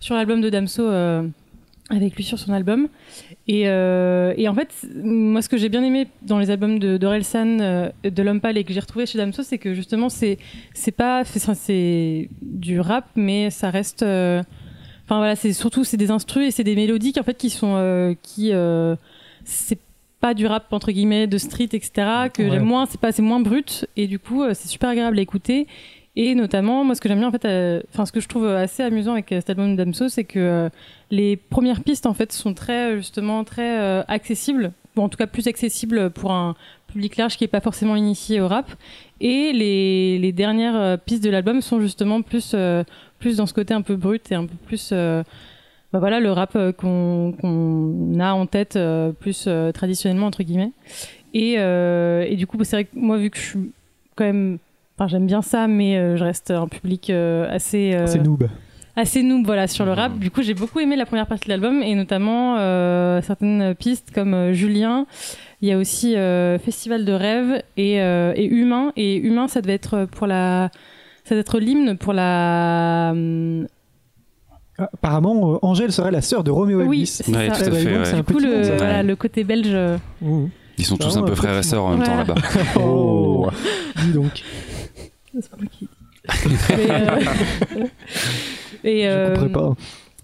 [0.00, 0.82] sur l'album de Damso
[1.90, 2.88] avec lui sur son album.
[3.46, 4.68] Et, euh, et en fait,
[5.02, 8.58] moi, ce que j'ai bien aimé dans les albums de d'Orelsan, euh, de L'Homme Pâle
[8.58, 10.38] et que j'ai retrouvé chez Damso, c'est que justement, c'est
[10.74, 14.42] c'est pas c'est c'est du rap, mais ça reste euh,
[15.08, 17.76] Enfin voilà, c'est surtout c'est des instrus et c'est des mélodiques en fait qui sont
[17.76, 18.94] euh, qui euh,
[19.44, 19.78] c'est
[20.20, 22.50] pas du rap entre guillemets de street etc que Ouais.
[22.50, 23.86] j'aime moins c'est pas c'est moins brut.
[23.96, 25.66] Et du coup euh, c'est super agréable à écouter.
[26.14, 28.46] Et notamment moi ce que j'aime bien en fait euh, enfin ce que je trouve
[28.48, 30.68] assez amusant avec euh, cet album Damso c'est que
[31.10, 34.72] les premières pistes en fait sont très justement très accessibles.
[34.96, 36.56] Ou en tout cas plus accessibles pour un
[36.88, 38.68] public large qui est pas forcément initié au rap.
[39.20, 42.82] Et les, les dernières pistes de l'album sont justement plus euh,
[43.18, 45.22] plus dans ce côté un peu brut et un peu plus euh,
[45.92, 47.34] bah voilà le rap euh, qu'on
[48.20, 50.72] a en tête euh, plus traditionnellement entre guillemets
[51.34, 53.72] et, et du coup c'est vrai que moi vu que je suis
[54.16, 54.58] quand même
[54.96, 58.48] enfin j'aime bien ça mais je reste un public assez C'est noob.
[58.96, 60.18] assez noob voilà sur le rap.
[60.18, 64.10] Du coup, j'ai beaucoup aimé la première partie de l'album et notamment euh, certaines pistes
[64.12, 65.06] comme euh, Julien.
[65.60, 68.92] Il y a aussi euh, Festival de rêve et, et Humain.
[68.96, 70.70] Et Humain, ça devait être pour la,
[71.28, 73.10] ça devait être l'hymne pour la.
[74.80, 77.06] Ah, Apparemment, euh, Angèle serait la sœur de Roméo Oui, Elvis.
[77.08, 77.64] c'est Ouais, ça.
[77.64, 78.04] tout à fait, ouais.
[78.04, 79.66] c'est Du coup, le, voilà, côté belge.
[79.72, 80.46] euh, Mmh.
[80.78, 82.34] Ils sont tous Ah, un peu frères et sœurs en même temps là-bas.
[82.80, 83.48] Oh,
[84.04, 84.42] dis donc.
[85.34, 85.88] C'est pas moi qui-
[86.70, 87.20] euh,
[88.84, 89.74] et, Je comprends pas.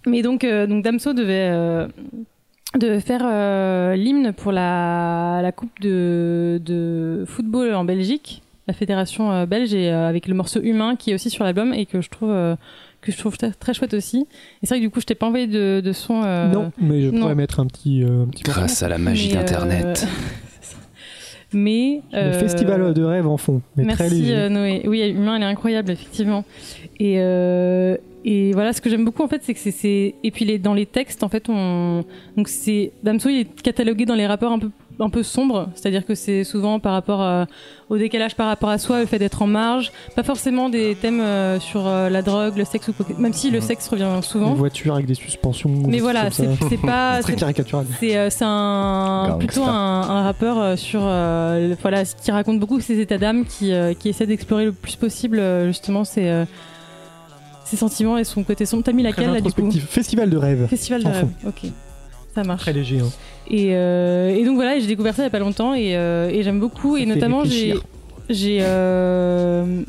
[0.07, 1.89] Mais donc, euh, donc Damso devait, euh,
[2.79, 9.31] devait faire euh, l'hymne pour la, la Coupe de, de football en Belgique, la fédération
[9.33, 12.01] euh, belge, et euh, avec le morceau Humain qui est aussi sur l'album et que
[12.01, 12.57] je trouve, euh,
[13.03, 14.27] que je trouve très, très chouette aussi.
[14.63, 16.23] Et c'est vrai que du coup, je t'ai pas envoyé de, de son.
[16.25, 17.21] euh, non, mais je non.
[17.21, 18.43] pourrais mettre un petit, euh, un petit.
[18.43, 20.07] Grâce à la magie euh, d'Internet.
[21.53, 22.03] mais.
[22.13, 24.83] Le festival de rêve en fond, mais très Merci euh, Noé.
[24.87, 26.45] Oui, Humain, elle est incroyable, effectivement.
[26.99, 30.15] Et, euh, et voilà, ce que j'aime beaucoup, en fait, c'est que c'est- c'est.
[30.25, 32.05] Et puis les, dans les textes, en fait, on.
[32.37, 32.93] Donc c'est.
[33.03, 36.45] Damso, il est catalogué dans les rappeurs un peu un peu sombre, c'est-à-dire que c'est
[36.45, 37.47] souvent par rapport à-
[37.91, 41.21] au décalage par rapport à soi, le fait d'être en marge, pas forcément des thèmes
[41.21, 44.09] euh, sur euh, la drogue, le sexe ou quoi que- même si le sexe revient
[44.15, 44.55] Une souvent.
[44.55, 45.69] voiture avec des suspensions.
[45.87, 46.47] Mais voilà, c'est
[46.81, 47.87] pas C'est très caricatural.
[47.99, 49.69] c'est euh, un plutôt un,
[50.03, 53.95] un rappeur euh, sur euh, le- voilà qui raconte beaucoup ses états d'âme, qui euh,
[53.95, 56.45] qui essaie d'explorer le plus possible euh, justement ses euh,
[57.65, 58.85] ses sentiments et son côté sombre.
[58.85, 59.71] T'as mis laquelle là du coup?
[59.71, 60.67] Festival de rêve.
[60.69, 61.29] Festival de rêve.
[61.47, 61.63] Ok,
[62.35, 62.63] ça marche.
[62.63, 63.01] Très léger.
[63.01, 63.11] hein.
[63.51, 66.29] Et, euh, et donc voilà, j'ai découvert ça il y a pas longtemps et, euh,
[66.31, 69.83] et j'aime beaucoup Ça et notamment j'ai euh,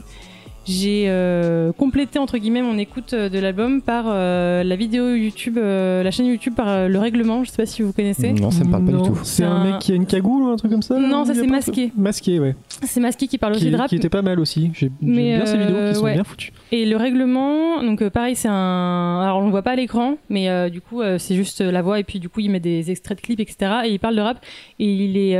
[0.67, 6.01] j'ai euh, complété entre guillemets mon écoute de l'album par euh, la vidéo YouTube, euh,
[6.01, 7.43] la chaîne YouTube par euh, le règlement.
[7.43, 8.33] Je sais pas si vous connaissez.
[8.33, 9.19] Non, ça me parle pas Non, du tout.
[9.23, 11.35] C'est un un- mec qui a une cagoule ou un truc comme ça Non, ça,
[11.35, 11.91] c'est masqué.
[11.95, 12.55] Masqué, ouais.
[12.83, 13.87] C'est Masqué qui parle aussi de rap.
[13.89, 14.71] qui était pas mal aussi.
[14.73, 16.13] J'ai bien ces vidéos qui sont ouais.
[16.15, 16.51] bien foutues.
[16.75, 19.21] Et le règlement, donc euh, pareil, c'est un.
[19.21, 21.81] Alors on le voit pas à l'écran, mais euh, du coup euh, c'est juste la
[21.81, 23.71] voix et puis du coup il met des extraits de clips, etc.
[23.85, 24.45] Et il parle de rap
[24.77, 25.35] et il est,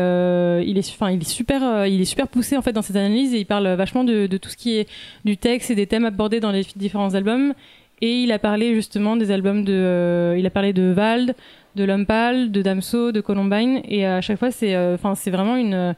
[0.65, 3.33] il est, enfin il est super, il est super poussé en fait dans cette analyse
[3.33, 4.87] et il parle vachement de, tout ce qui est
[5.25, 7.53] du texte et des thèmes abordés dans les différents albums.
[7.99, 11.35] Et il a parlé justement des albums de, il a parlé de Vald,
[11.75, 15.95] de L'Homme de Damso, de Columbine et à chaque fois c'est, enfin c'est vraiment une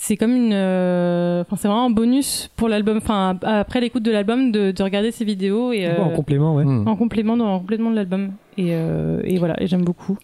[0.00, 4.12] c'est comme une euh, enfin c'est vraiment un bonus pour l'album enfin après l'écoute de
[4.12, 6.64] l'album de, de regarder ces vidéos et Ouais, en euh, complément, ouais.
[6.64, 6.86] Hmm.
[6.86, 10.16] en complément dans, en complément de l'album et, euh, et voilà et j'aime beaucoup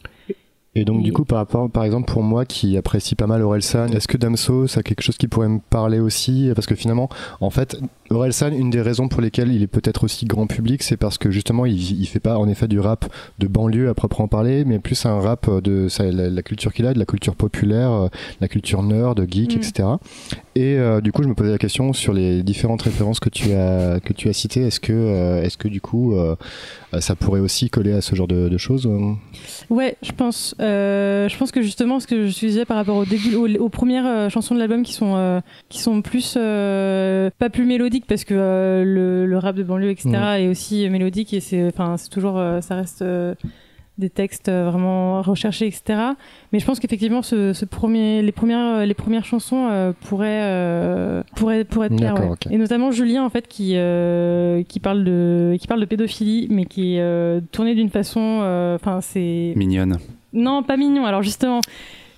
[0.77, 3.87] Et donc, du coup, par rapport, par exemple, pour moi qui apprécie pas mal Orelsan,
[3.89, 6.51] est-ce que Damso, ça a quelque chose qui pourrait me parler aussi?
[6.55, 7.09] Parce que finalement,
[7.41, 7.77] en fait,
[8.11, 11.31] Orelsan, une des raisons pour lesquelles il est peut-être aussi grand public, c'est parce que
[11.31, 13.05] justement, il, il fait pas en effet du rap
[13.39, 16.87] de banlieue à proprement parler, mais plus un rap de ça, la, la culture qu'il
[16.87, 18.09] a, de la culture populaire, euh,
[18.41, 19.59] la culture nerd, geek, Mm.
[19.59, 19.89] etc.
[20.57, 23.53] Et euh, du coup, je me posais la question sur les différentes références que tu
[23.53, 24.63] as que tu as citées.
[24.67, 26.37] Est-ce que euh, est-ce que du coup, euh,
[27.01, 29.13] ça pourrait aussi coller à ce genre de, de choses euh
[29.71, 30.55] Ouais, je pense.
[30.61, 33.69] Euh, je pense que justement, ce que je disais par rapport au début, aux, aux
[33.69, 38.07] premières euh, chansons de l'album qui sont euh, qui sont plus euh, pas plus mélodiques
[38.07, 40.11] parce que euh, le, le rap de banlieue, etc.
[40.39, 43.35] est aussi mélodique et c'est enfin c'est toujours euh, ça reste euh,
[43.97, 46.01] des textes euh, vraiment recherchés, etc.
[46.53, 51.23] Mais je pense qu'effectivement, ce, ce premier, les premières, les premières chansons euh, pourraient, euh,
[51.37, 52.29] pourraient, pourraient ouais.
[52.29, 52.47] ok.
[52.51, 56.65] Et notamment Julien, en fait, qui, euh, qui parle de, qui parle de pédophilie, mais
[56.65, 59.97] qui est euh, tourné d'une façon, euh, enfin, c'est Mignonne.
[60.33, 61.07] non, pas mignon.
[61.07, 61.61] Alors justement,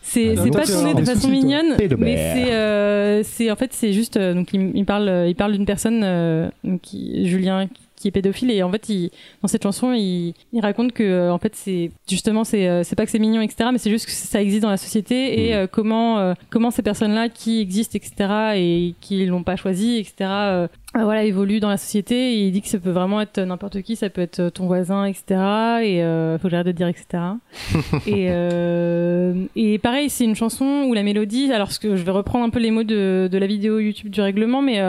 [0.01, 4.17] c'est Ah, pas tourné de façon mignonne, mais c'est euh, c'est en fait c'est juste
[4.17, 6.49] euh, donc il, il parle il parle d'une personne euh,
[6.81, 9.11] qui Julien qui est pédophile et en fait il,
[9.43, 12.95] dans cette chanson il, il raconte que euh, en fait c'est justement c'est euh, c'est
[12.97, 15.51] pas que c'est mignon etc mais c'est juste que ça existe dans la société et
[15.51, 15.57] Mhm.
[15.57, 19.97] euh, comment euh, comment ces personnes là qui existent etc et qui l'ont pas choisi
[19.99, 23.83] etc voilà évoluent dans la société et il dit que ça peut vraiment être n'importe
[23.83, 25.21] qui ça peut être ton voisin etc
[25.83, 26.01] et
[26.41, 27.05] faut que j'arrête de dire etc
[28.07, 28.27] et,
[29.57, 32.51] et pareil, c'est une chanson où la mélodie, alors ce que je vais reprendre un
[32.51, 34.81] peu les mots de, de la vidéo YouTube du règlement, mais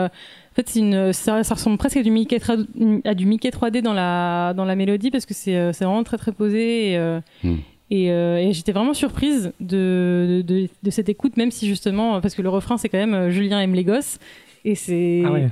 [0.62, 2.66] fait, une, ça, ça ressemble presque à du Mickey, tra-
[3.04, 6.04] à du Mickey 3D dans la, dans la mélodie parce que c'est euh, c'est vraiment
[6.04, 6.92] très très posé.
[6.92, 7.54] Et, euh, Mm.
[7.90, 12.20] et, euh, et j'étais vraiment surprise de, de, de, de cette écoute, même si justement,
[12.20, 14.18] parce que le refrain c'est quand même Julien aime les gosses.
[14.64, 15.22] Et c'est.
[15.24, 15.48] Ah ouais.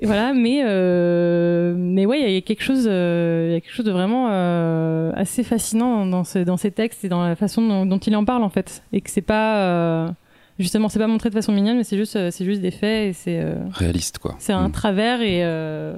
[0.00, 3.72] Et voilà, mais euh, mais ouais, il y a quelque chose, il y a quelque
[3.72, 7.62] chose de vraiment euh, assez fascinant dans ce, dans ces textes et dans la façon
[7.66, 10.08] dont, dont il en parle en fait, et que c'est pas euh,
[10.58, 13.08] justement, c'est pas montré de façon mignonne, mais c'est juste, euh, c'est juste des faits
[13.10, 14.36] et c'est euh, Réaliste, quoi.
[14.38, 14.72] c'est un Mm.
[14.72, 15.94] travers et, euh,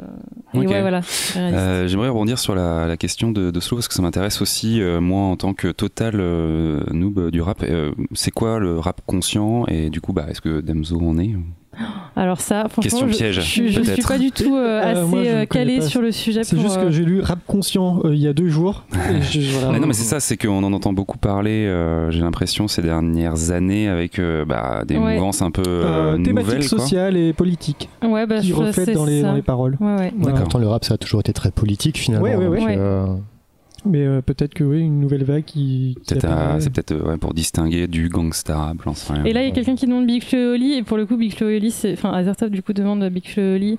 [0.55, 1.01] et ouais voilà.
[1.37, 4.81] Euh, J'aimerais rebondir sur la, la question de, de Slow parce que ça m'intéresse aussi,
[5.01, 6.17] moi en tant que total
[6.93, 7.65] noob du rap.
[8.15, 11.35] c'est quoi le rap conscient et du coup, bah, est-ce que Damso en est
[12.17, 15.05] Alors ça, franchement, Question je, piège, je, suis- je suis pas du tout euh, Euh,
[15.07, 16.45] assez euh, calé sur le sujet.
[16.45, 18.85] C'est juste euh, que j'ai lu Rap Conscient euh, il y a deux jours.
[19.11, 19.73] Et je- voilà.
[19.73, 21.67] Mais non, mais c'est ça, c'est qu'on en entend beaucoup parler.
[21.67, 25.15] euh, J'ai l'impression ces dernières années avec euh, bah, des Ouais.
[25.15, 26.79] mouvances un peu Euh, euh, nouvelles, quoi.
[26.79, 29.29] sociale et politique ouais, bah, qui reflètent c'est dans les, ça.
[29.29, 29.77] dans les paroles.
[29.81, 30.13] Ouais, ouais.
[30.17, 30.41] D'accord.
[30.41, 32.25] Pourtant, le rap, ça a toujours été très politique finalement.
[32.25, 32.59] Ouais, ouais, ouais.
[32.59, 32.77] donc, Ouais.
[32.79, 33.07] euh,
[33.87, 35.97] Mais euh, peut-être que oui, une nouvelle vague qui.
[36.13, 39.25] euh, c'est peut-être euh, ouais, pour distinguer du gangsta rap, j'en sais rien.
[39.25, 41.05] Et là, il y a quelqu'un qui demande Big Flo et Oli, et pour le
[41.05, 41.93] coup, Big Flo et Oli, c'est.
[41.93, 43.79] Enfin, Azertov, du coup, demande Big Flo et Oli.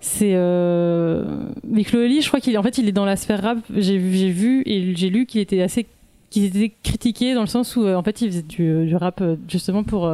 [0.00, 0.32] C'est.
[0.34, 1.24] Euh...
[1.62, 3.58] Big Flo et Oli, je crois qu'il en fait, il est dans la sphère rap.
[3.76, 5.86] J'ai vu, j'ai vu et j'ai lu qu'il était assez.
[6.30, 9.22] qu'il était critiqué dans le sens où, euh, en fait, il faisait du, du rap
[9.48, 10.10] justement pour.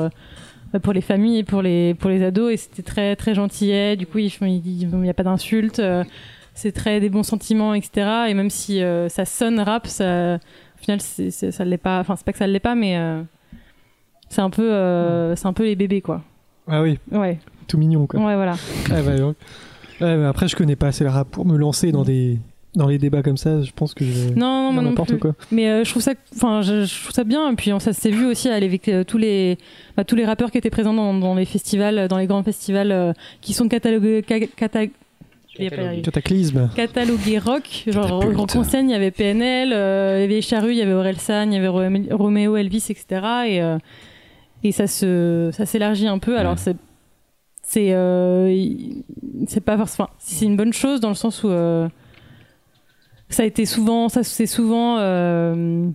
[0.83, 3.97] pour les familles et pour les, pour les ados, et c'était très, très gentillet.
[3.97, 5.81] Du coup, il il n'y a pas d'insultes.
[6.61, 8.07] C'est très des bons sentiments, etc.
[8.29, 12.01] Et même si euh, ça sonne rap, ça, au final, c'est, c'est- ça l'est pas.
[12.01, 13.23] Enfin, c'est pas que ça l'est pas, mais euh,
[14.29, 16.23] c'est un peu, euh, c'est un peu les bébés, quoi.
[16.69, 18.21] Ah oui, Ouais, tout mignon quoi.
[18.21, 18.55] ouais, voilà.
[18.91, 19.13] Ah, bah.
[20.01, 22.39] Ouais, mais après, je connais pas assez le rap pour me lancer dans des
[22.77, 23.61] dans les débats comme ça.
[23.63, 25.35] Je pense que je Non, non, n'importe quoi.
[25.51, 27.51] Mais euh, je trouve ça, enfin, je, je trouve ça bien.
[27.51, 29.59] Et puis on- ça s'est vu aussi avec euh, tous les,
[29.97, 32.93] bah, tous les rappeurs qui étaient présents dans, dans les festivals, dans les grands festivals,
[32.93, 34.87] euh, qui sont catalogués, ca- cata-
[36.03, 36.71] Cataclysme.
[36.75, 37.85] catalogué rock.
[37.87, 38.39] Genre, Catapulte.
[38.41, 41.51] en conseil, il y avait PNL, euh, il y avait Charru, il y avait Orelsan,
[41.51, 41.83] il y avait Ro-
[42.17, 43.05] Roméo, Elvis, etc.
[43.47, 43.79] Et, euh,
[44.63, 46.39] et ça se, ça s'élargit un peu.
[46.39, 46.59] Alors, Ouais.
[46.59, 46.77] c'est,
[47.63, 48.55] c'est, euh,
[49.47, 51.89] c'est pas forcément, enfin, c'est une bonne chose dans le sens où, euh,
[53.29, 55.89] ça a été souvent, ça, c'est souvent, euh,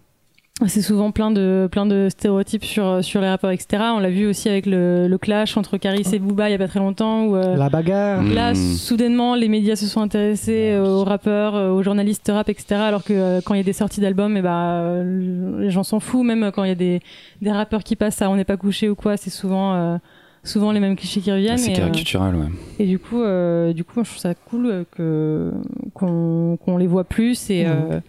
[0.67, 3.83] c'est souvent plein de, plein de stéréotypes sur, sur les rappeurs, etc.
[3.93, 6.57] On l'a vu aussi avec le, le clash entre Caris et Booba il y a
[6.57, 8.21] pas très longtemps où, euh, La bagarre.
[8.21, 8.33] Mm.
[8.33, 12.75] Là, soudainement, les médias se sont intéressés euh, aux rappeurs, euh, aux journalistes rap, etc.
[12.75, 15.83] Alors que euh, quand il y a des sorties d'albums, eh ben, euh, les gens
[15.83, 16.25] s'en foutent.
[16.25, 17.01] Même quand il y a des,
[17.41, 19.97] des rappeurs qui passent à On n'est pas couché ou quoi, c'est souvent, euh,
[20.45, 21.57] souvent les mêmes clichés qui reviennent.
[21.57, 22.47] C'est et, euh, caricatural, ouais.
[22.79, 25.51] et du coup, euh, du coup, moi, je trouve ça cool que
[25.93, 27.71] qu'on qu'on les voit plus et Mhm.
[27.91, 27.99] euh,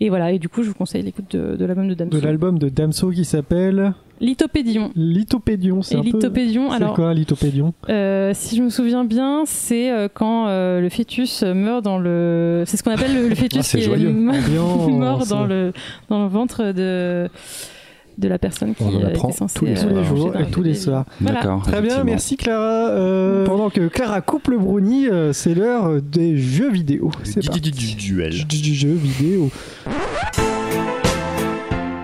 [0.00, 0.32] et voilà.
[0.32, 2.18] Et du coup, je vous conseille l'écoute de, de l'album de Damso.
[2.18, 4.90] De l'album de Damso qui s'appelle Lithopédion.
[4.96, 5.82] Lithopédion.
[5.82, 9.90] C'est un peu- Lithopédion, C'est alors quoi Lithopédion Euh, si je me souviens bien, c'est
[9.92, 12.64] euh, quand euh, le fœtus meurt dans le.
[12.66, 14.10] C'est ce qu'on appelle le, le fœtus Ah, c'est qui est joyeux.
[14.12, 15.72] mort dans le
[16.08, 17.28] dans le ventre de
[18.18, 20.36] de la personne qui On euh, apprend était censée tous les euh, tous les jours
[20.36, 21.04] et tous les soirs.
[21.20, 21.40] Voilà.
[21.40, 21.62] D'accord.
[21.62, 22.88] Très bien, merci Clara.
[22.90, 27.10] Euh, pendant que Clara coupe le brownie, euh, c'est l'heure des jeux vidéo.
[27.22, 28.44] C'est du duel.
[28.46, 29.50] Du, du jeu vidéo.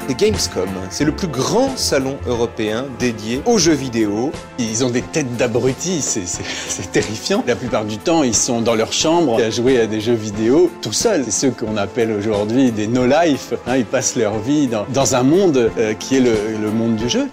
[0.06, 0.68] Des Gamescom.
[0.90, 4.32] C'est le plus grand salon européen dédié aux jeux vidéo.
[4.58, 7.42] Ils ont des têtes d'abrutis, c'est- c'est c'est terrifiant.
[7.46, 10.70] La plupart du temps, ils sont dans leur chambre à jouer à des jeux vidéo
[10.82, 11.24] tout seuls.
[11.26, 13.54] C'est ceux qu'on appelle aujourd'hui des no-life.
[13.66, 13.76] hein.
[13.76, 17.28] ils passent leur vie dans, un monde euh, qui est le, le monde du jeu.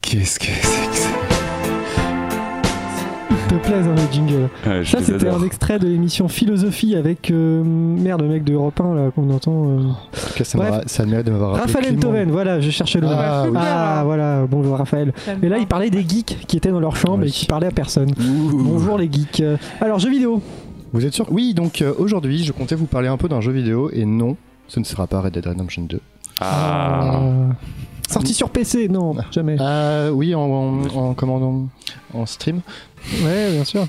[0.00, 0.71] Qu'est-ce que c'est?
[3.52, 4.48] Te plaise hein, le jingle.
[4.66, 8.44] Ouais, je Ça, les c'était un extrait de l'émission Philosophie avec euh, merde, le mec
[8.44, 9.66] de Europe 1 là qu'on entend.
[9.68, 9.78] euh.
[9.88, 9.92] En
[10.28, 10.82] tout cas, ça, Bref.
[10.86, 11.56] ça de m'avoir.
[11.56, 11.94] Raphaël.
[11.96, 13.12] Enthoven, voilà, je cherchais le nom.
[13.14, 13.58] Ah, oui.
[13.60, 15.12] Ah, voilà, bonjour Raphaël.
[15.42, 17.28] Et là, il parlait des geeks qui étaient dans leur chambre Oui.
[17.28, 18.10] et qui parlaient à personne.
[18.10, 18.62] Ouh.
[18.64, 19.42] Bonjour les geeks.
[19.82, 20.40] Alors, jeux vidéo.
[20.94, 21.26] Vous êtes sûr?
[21.30, 24.36] Oui, donc euh, aujourd'hui, je comptais vous parler un peu d'un jeu vidéo et non,
[24.68, 26.00] ce ne sera pas Red Dead Redemption 2.
[26.40, 27.20] Ah.
[28.12, 29.56] Euh, Sorti sur PC, non, jamais.
[29.58, 31.68] Ah oui, en, en, en, comment, en,
[32.18, 32.60] en stream.
[33.24, 33.86] Ouais, bien sûr.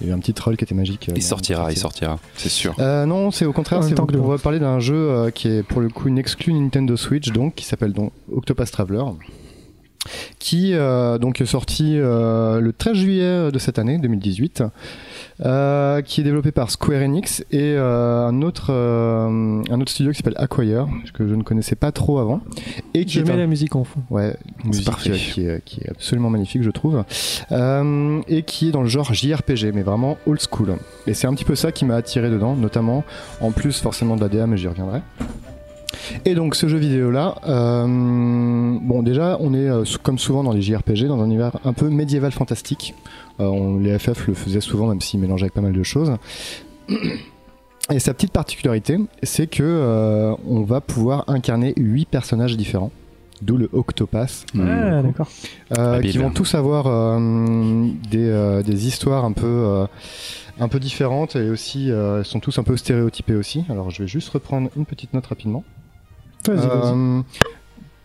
[0.00, 1.08] Il y a eu un petit troll qui était magique.
[1.08, 2.74] euh, Il sortira, il sortira, c'est sûr.
[2.78, 5.62] Euh, non, c'est au contraire, c'est que le- vous parler d'un jeu euh, qui est
[5.62, 9.02] pour le coup une exclue Nintendo Switch, donc qui s'appelle donc Octopath Traveler,
[10.38, 14.62] qui euh, donc est sorti euh, le 13 juillet de cette année 2018,
[15.44, 20.10] euh, qui est développé par Square Enix et euh, un autre euh, un autre studio
[20.12, 22.40] qui s'appelle Acquire que je ne connaissais pas trop avant
[22.94, 24.00] et qui Je est mets un- la musique en fond.
[24.10, 25.10] Ouais, une musique parfait.
[25.12, 27.04] qui, est, qui est absolument magnifique, je trouve.
[27.52, 30.76] Euh, et qui est dans le genre JRPG, mais vraiment old school.
[31.06, 33.04] Et c'est un petit peu ça qui m'a attiré dedans, notamment,
[33.40, 35.00] en plus forcément de la DA, mais j'y reviendrai.
[36.24, 40.52] Et donc ce jeu vidéo là, euh, bon déjà on est euh, comme souvent dans
[40.52, 42.94] les JRPG dans un univers un peu médiéval fantastique.
[43.40, 46.12] Euh, on- les FF le faisaient souvent même s'ils mélangeaient avec pas mal de choses.
[47.90, 52.90] Et sa petite particularité, c'est que euh, on va pouvoir incarner huit personnages différents,
[53.40, 55.28] d'où le Octopath, Ah, d'accord.
[55.78, 59.86] euh, qui vont tous avoir euh, des, euh, des histoires un peu euh,
[60.60, 63.64] un peu différentes et aussi euh, sont tous un peu stéréotypés aussi.
[63.70, 65.64] Alors je vais juste reprendre une petite note rapidement.
[66.46, 66.92] Vas-y, vas-y.
[66.94, 67.22] Euh,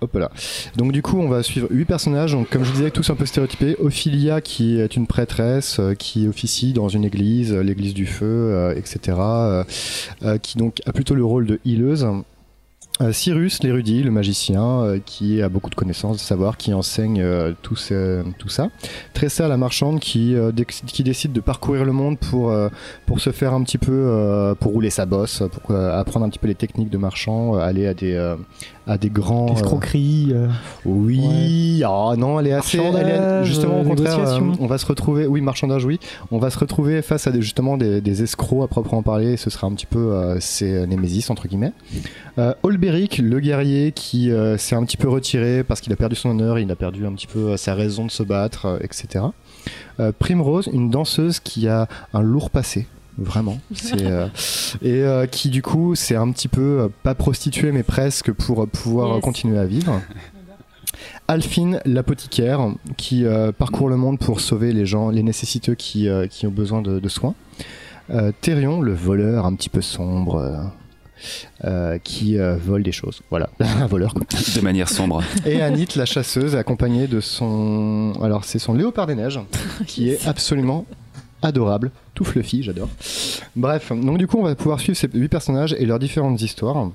[0.02, 0.32] Hop là.
[0.76, 2.34] Donc du coup, on va suivre huit personnages.
[2.34, 3.78] Donc comme je disais, tous un peu stéréotypés.
[3.80, 8.76] Ophelia, qui est une prêtresse euh, qui officie dans une église, l'église du feu, euh,
[8.76, 9.18] etc.
[10.42, 12.06] qui donc a plutôt le rôle de healeuse.
[13.02, 17.22] Euh, Cyrus, l'érudit, le magicien, euh, qui a beaucoup de connaissances, de savoir, qui enseigne
[17.22, 18.70] euh, tout, ça.
[19.14, 20.36] Tressa, la marchande, qui,
[20.86, 22.56] qui décide de parcourir le monde pour,
[23.08, 26.48] pour se faire un petit peu, pour rouler sa bosse, pour apprendre un petit peu
[26.48, 28.36] les techniques de marchand, aller à des,
[28.86, 29.50] à des grands...
[29.50, 30.32] euh, Escroquerie.
[30.34, 30.48] euh,
[30.86, 32.78] oui, ah non, elle est assez.
[32.78, 35.26] Elle est, Marchandage, justement, au euh, contraire, euh, on va se retrouver.
[35.28, 36.00] Oui, marchandage, oui.
[36.32, 39.38] On va se retrouver face à des, justement des, des escrocs à proprement parler.
[39.38, 41.74] Ce sera un petit peu euh, ses Némésis, entre guillemets.
[42.38, 46.16] Euh, Olberic, le guerrier qui euh, s'est un petit peu retiré parce qu'il a perdu
[46.16, 48.78] son honneur, il a perdu un petit peu euh, sa raison de se battre, euh,
[48.82, 49.26] etc.
[50.00, 52.88] Euh, Primrose, une danseuse qui a un lourd passé.
[53.18, 54.28] Vraiment, c'est euh,
[54.82, 58.64] et euh, qui du coup c'est un petit peu euh, pas prostituée mais presque pour
[58.64, 59.24] euh, pouvoir Yes.
[59.24, 60.02] continuer à vivre.
[61.28, 66.28] Alphine, l'apothicaire, qui euh, parcourt le monde pour sauver les gens, les nécessiteux qui, euh,
[66.28, 67.34] qui ont besoin de, de soins.
[68.10, 70.58] Euh, Thérion, le voleur un petit peu sombre, euh,
[71.64, 73.22] euh, qui euh, vole des choses.
[73.30, 74.14] Voilà, un voleur.
[74.14, 74.24] Quoi.
[74.56, 75.24] De manière sombre.
[75.46, 78.14] Et Anit, la chasseuse, accompagnée de son...
[78.22, 79.40] Alors c'est son léopard des neiges,
[79.88, 80.86] qui est absolument
[81.46, 82.90] adorable, tout fluffy, j'adore.
[83.56, 86.90] Bref, donc du coup on va pouvoir suivre ces huit personnages et leurs différentes histoires.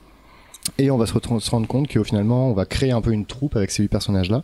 [0.77, 1.13] Et on va se,
[1.51, 4.31] rendre compte qu'au finalement on va créer un peu une troupe avec ces huit personnages
[4.31, 4.43] là.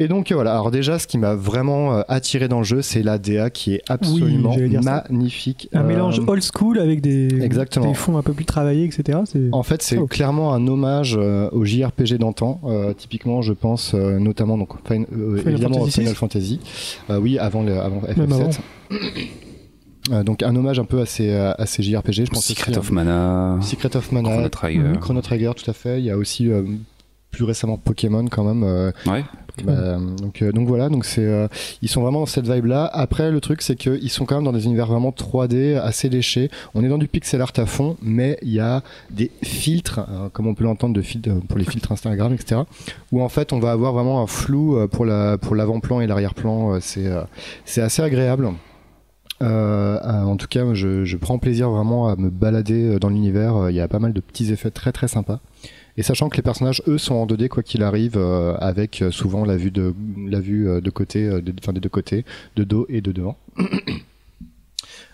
[0.00, 2.82] Et donc euh, voilà, alors déjà ce qui m'a vraiment euh, attiré dans le jeu
[2.82, 5.68] c'est la DA qui est absolument magnifique.
[5.72, 7.88] Un Euh, mélange old school avec des, Exactement.
[7.88, 9.18] des fonds un peu plus travaillés, etc.
[9.52, 10.06] En fait, c'est Oh.
[10.06, 12.60] clairement un hommage euh, au JRPG d'antan.
[12.64, 16.14] Euh, typiquement, je pense euh, notamment donc fin- euh, Final évidemment Fantasy au Final.
[16.14, 16.60] Fantasy.
[17.10, 18.58] Euh, oui, avant le, avant Même FF7.
[20.10, 22.24] Euh, donc un hommage un peu à ces, euh, à ces JRPG.
[22.26, 23.56] Je pense Secret aussi, of Mana.
[23.56, 24.92] euh, Secret of Mana, Chrono Trigger.
[25.00, 25.98] Chrono Trigger, tout à fait.
[25.98, 26.62] Il y a aussi euh,
[27.30, 28.62] plus récemment Pokémon quand même.
[28.64, 29.24] euh, Ouais.
[29.64, 31.48] bah, donc, euh, donc voilà, donc c'est, euh,
[31.82, 32.88] ils sont vraiment dans cette vibe-là.
[32.92, 36.48] Après, le truc, c'est qu'ils sont quand même dans des univers vraiment 3D, assez léchés.
[36.74, 40.28] On est dans du pixel art à fond, mais il y a des filtres, euh,
[40.32, 42.62] comme on peut l'entendre de filtres euh, pour les filtres Instagram, etc.
[43.12, 46.06] Où en fait, on va avoir vraiment un flou euh, pour la pour l'avant-plan et
[46.06, 46.78] l'arrière-plan.
[46.80, 47.22] C'est euh,
[47.64, 48.48] c'est assez agréable.
[49.40, 53.08] Euh, euh, en tout cas, je, je prends plaisir vraiment à me balader euh, dans
[53.08, 53.56] l'univers.
[53.56, 55.40] Euh, Il y a pas mal de petits effets très très sympas.
[55.96, 58.16] Et sachant que les personnages, eux, sont en 2D quoi qu'il arrive,
[58.60, 59.92] avec souvent la vue de
[60.28, 61.28] la vue de côté,
[61.60, 62.24] enfin des deux côtés,
[62.54, 63.36] de dos et de devant.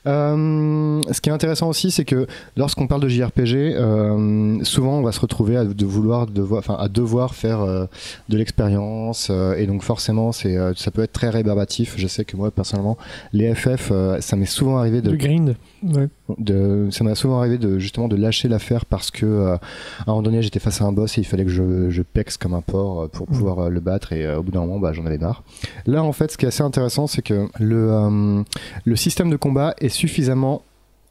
[0.06, 2.26] Euh, ce qui est intéressant aussi, c'est que
[2.56, 6.88] lorsqu'on parle de JRPG, euh, souvent on va se retrouver à de vouloir, devoir, à
[6.88, 7.86] devoir faire euh,
[8.28, 11.94] de l'expérience, euh, et donc forcément, ça peut être très rébarbatif.
[11.96, 12.98] Je sais que moi personnellement,
[13.32, 15.56] les FF, ça m'est souvent arrivé de Le grind.
[15.84, 16.08] Ouais.
[16.38, 19.58] de, ça m'a souvent arrivé de justement de lâcher l'affaire parce que euh, à
[20.06, 22.38] un moment donné j'étais face à un boss et il fallait que je, je pexe
[22.38, 24.78] comme un porc euh, pour pouvoir euh, le battre et euh, au bout d'un moment
[24.78, 25.42] bah, j'en avais marre.
[25.86, 28.44] Là en fait ce qui est assez intéressant c'est que le,
[28.84, 30.62] le système de combat est suffisamment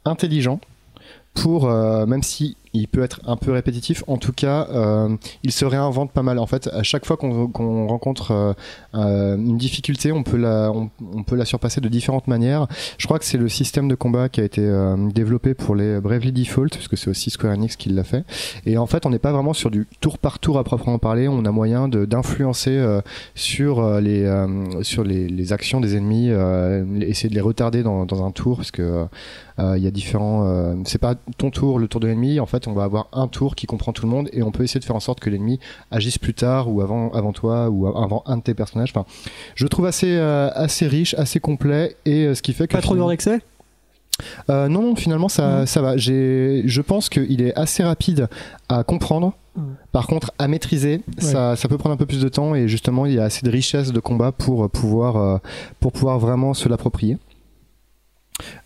[0.04, 0.58] intelligent
[1.34, 5.64] pour même si il peut être un peu répétitif, en tout cas, euh, il se
[5.64, 6.40] réinvente pas mal.
[6.40, 8.52] En fait, à chaque fois qu'on rencontre euh,
[8.96, 12.66] euh, une difficulté, on peut, la, on, peut la surpasser de différentes manières.
[12.98, 14.64] Je crois que c'est le système de combat qui a été
[15.14, 18.24] développé pour les Bravely Default, puisque c'est aussi Square Enix qui l'a fait.
[18.66, 21.28] Et en fait, on n'est pas vraiment sur du tour par tour à proprement parler.
[21.28, 22.84] On a moyen d'influencer
[23.36, 24.46] sur, les,
[24.82, 26.30] sur les, les actions des ennemis,
[27.02, 29.06] essayer de les retarder dans, dans un tour, parce que
[29.58, 30.74] il y a différents.
[30.84, 32.40] c'est pas ton tour, le tour de l'ennemi.
[32.40, 34.62] En fait, on va avoir un tour qui comprend tout le monde et on peut
[34.64, 35.58] essayer de faire en sorte que l'ennemi
[35.90, 38.92] agisse plus tard ou avant, avant toi ou avant un de tes personnages.
[38.94, 39.06] Enfin,
[39.54, 42.74] je le trouve assez, euh, assez riche, assez complet et euh, ce qui fait que.
[42.74, 43.40] Pas trop d'heures d'excès
[44.48, 45.96] Euh, non, non, finalement, ça, ça va.
[45.96, 48.28] Je pense qu'il est assez rapide
[48.68, 49.34] à comprendre.
[49.92, 53.06] Par contre, à maîtriser, ça, ça peut prendre un peu plus de temps et justement,
[53.06, 55.38] il y a assez de richesse de combat pour pouvoir, euh,
[55.78, 57.18] pour pouvoir vraiment se l'approprier.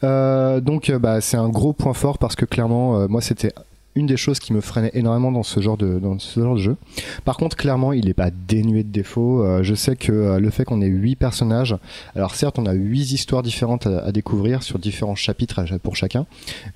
[0.02, 3.52] Euh, donc, bah, c'est un gros point fort parce que clairement, moi, c'était
[3.98, 6.60] une des choses qui me freinait énormément dans ce genre de, dans ce genre de
[6.60, 6.76] jeu.
[7.24, 9.42] Par contre, clairement, il n'est pas dénué de défauts.
[9.44, 11.76] Euh, je sais que euh, le fait qu'on ait huit personnages,
[12.14, 15.96] alors certes, on a huit histoires différentes à, à découvrir sur différents chapitres à- pour
[15.96, 16.26] chacun,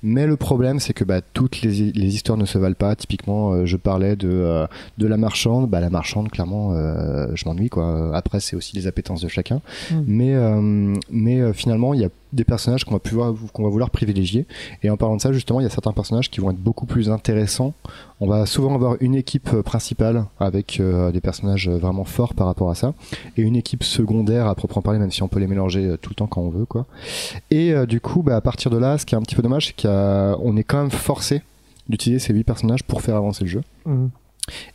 [0.03, 2.95] mais le problème, c'est que bah, toutes les, les histoires ne se valent pas.
[2.95, 4.65] Typiquement, euh, je parlais de,
[4.97, 5.69] de la marchande.
[5.69, 6.73] Bah, la marchande, clairement,
[7.35, 7.69] je m'ennuie.
[7.69, 8.15] quoi.
[8.15, 9.61] Après, c'est aussi les appétences de chacun.
[9.91, 9.95] Mm.
[10.07, 10.35] Mais,
[11.09, 14.45] mais finalement, il y a des personnages qu'on va, pouvoir, vouloir privilégier.
[14.81, 16.85] Et en parlant de ça, justement, il y a certains personnages qui vont être beaucoup
[16.85, 17.73] plus intéressants.
[18.19, 22.33] On va souvent avoir une équipe euh, principale avec euh, des personnages euh, vraiment forts
[22.33, 22.93] par rapport à ça,
[23.37, 26.15] et une équipe secondaire à proprement parler, même si on peut les mélanger tout le
[26.15, 26.85] temps quand on veut, quoi.
[27.51, 29.67] Et du coup, bah, à partir de là, ce qui est un petit peu dommage,
[29.67, 31.41] c'est qu'on est quand même forcé
[31.87, 33.61] d'utiliser ces huit personnages pour faire avancer le jeu.
[33.85, 34.09] Mhm.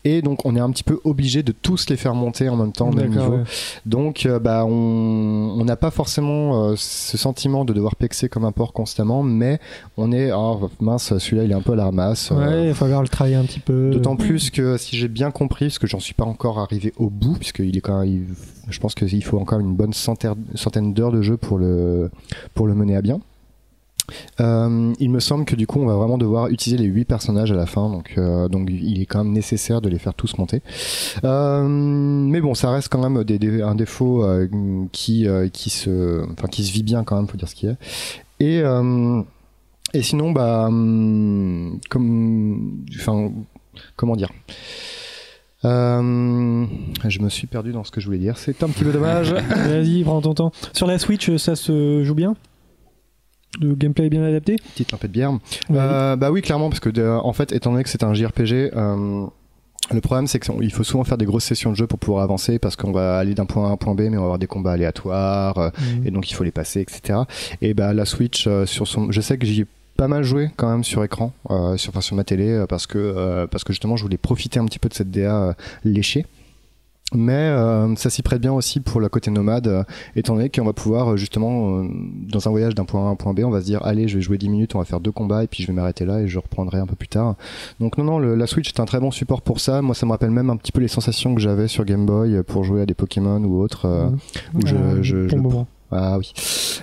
[0.05, 2.73] Et donc on est un petit peu obligé de tous les faire monter en même
[2.73, 3.33] temps au même niveau.
[3.37, 3.45] ouais.
[3.85, 8.53] Donc euh, bah on n'a pas forcément euh, ce sentiment de devoir pexer comme un
[8.53, 9.61] porc constamment, mais
[9.99, 12.31] on est oh, mince celui-là il est un peu à la ramasse.
[12.33, 13.91] euh, Ouais, il va falloir le travailler un petit peu.
[13.91, 17.11] D'autant plus que si j'ai bien compris, parce que j'en suis pas encore arrivé au
[17.11, 18.35] bout, puisqu'il est quand même, il-
[18.71, 22.11] je pense qu'il faut encore une bonne centaine, centaine d'heures de jeu pour le,
[22.55, 23.21] pour le mener à bien.
[24.41, 27.53] Euh, il me semble que du coup on va vraiment devoir utiliser les 8 personnages
[27.53, 30.39] à la fin donc, euh, donc il est quand même nécessaire de les faire tous
[30.39, 30.63] monter
[31.25, 33.23] Euh, mais bon ça reste quand même
[33.63, 34.25] un défaut
[34.93, 37.77] qui, se, enfin, qui se vit bien quand même faut dire ce qu'il y a
[39.95, 42.57] et, sinon bah hum, comment
[44.17, 44.31] dire
[45.63, 48.39] je me suis perdu dans ce que je voulais dire.
[48.39, 49.33] C'est un petit peu dommage.
[49.33, 50.53] Vas-y, prends ton temps.
[50.73, 52.37] Sur la Switch, ça se joue bien?
[53.61, 55.33] Le gameplay est bien adapté Petite tempête de bière.
[55.71, 58.71] Euh, bah oui, clairement, parce que de- en fait, étant donné que c'est un JRPG,
[58.77, 59.27] euh,
[59.93, 62.59] le problème c'est qu'il faut souvent faire des grosses sessions de jeu pour pouvoir avancer
[62.59, 64.39] parce qu'on va aller d'un point A à un point B, mais on va avoir
[64.39, 66.07] des combats aléatoires euh, Mhm.
[66.07, 67.21] et donc il faut les passer, etc.
[67.63, 70.71] Et bah la Switch sur son, je sais que j'y ai pas mal joué quand
[70.71, 73.97] même sur écran, euh, sur, enfin, sur ma télé, parce que euh, parce que justement
[73.97, 75.53] je voulais profiter un petit peu de cette DA euh,
[75.85, 76.25] léchée.
[77.15, 79.83] Mais euh, ça s'y prête bien aussi pour le côté nomade, euh,
[80.15, 81.89] étant donné qu'on va pouvoir euh, justement, euh,
[82.31, 84.09] dans un voyage d'un point A à un point B, on va se dire, allez,
[84.09, 86.05] je vais jouer 10 minutes, on va faire deux combats, et puis je vais m'arrêter
[86.05, 87.37] là, et je reprendrai un peu plus tard.
[87.81, 89.81] Donc non, non, le- la Switch est un très bon support pour ça.
[89.81, 92.35] Moi, ça me rappelle même un petit peu les sensations que j'avais sur Game Boy
[92.37, 94.09] euh, pour jouer à des Pokémon ou autres, euh,
[94.55, 95.67] où je, je, bon je- moment.
[95.91, 96.31] ah oui,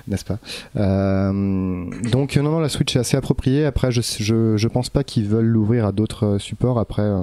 [0.07, 0.39] n'est-ce pas?
[0.76, 3.65] Euh, Donc non, non, la Switch est assez appropriée.
[3.65, 6.80] Après, je, je, je pense pas qu'ils veulent l'ouvrir à d'autres supports.
[6.80, 7.21] Après, euh,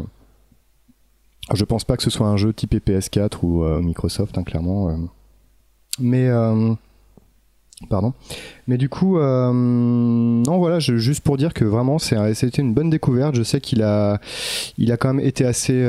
[1.52, 4.88] je pense pas que ce soit un jeu type PS4 ou euh, Microsoft, hein, clairement.
[4.90, 4.96] euh.
[5.98, 6.72] Mais euh,
[7.90, 8.14] pardon.
[8.66, 13.34] Mais du coup, euh, non, voilà, juste pour dire que vraiment, c'était une bonne découverte.
[13.34, 14.18] Je sais qu'il a,
[14.98, 15.84] quand même été assez,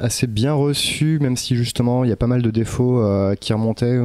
[0.00, 3.00] assez bien reçu, même si justement il y a pas mal de défauts
[3.38, 4.00] qui remontaient,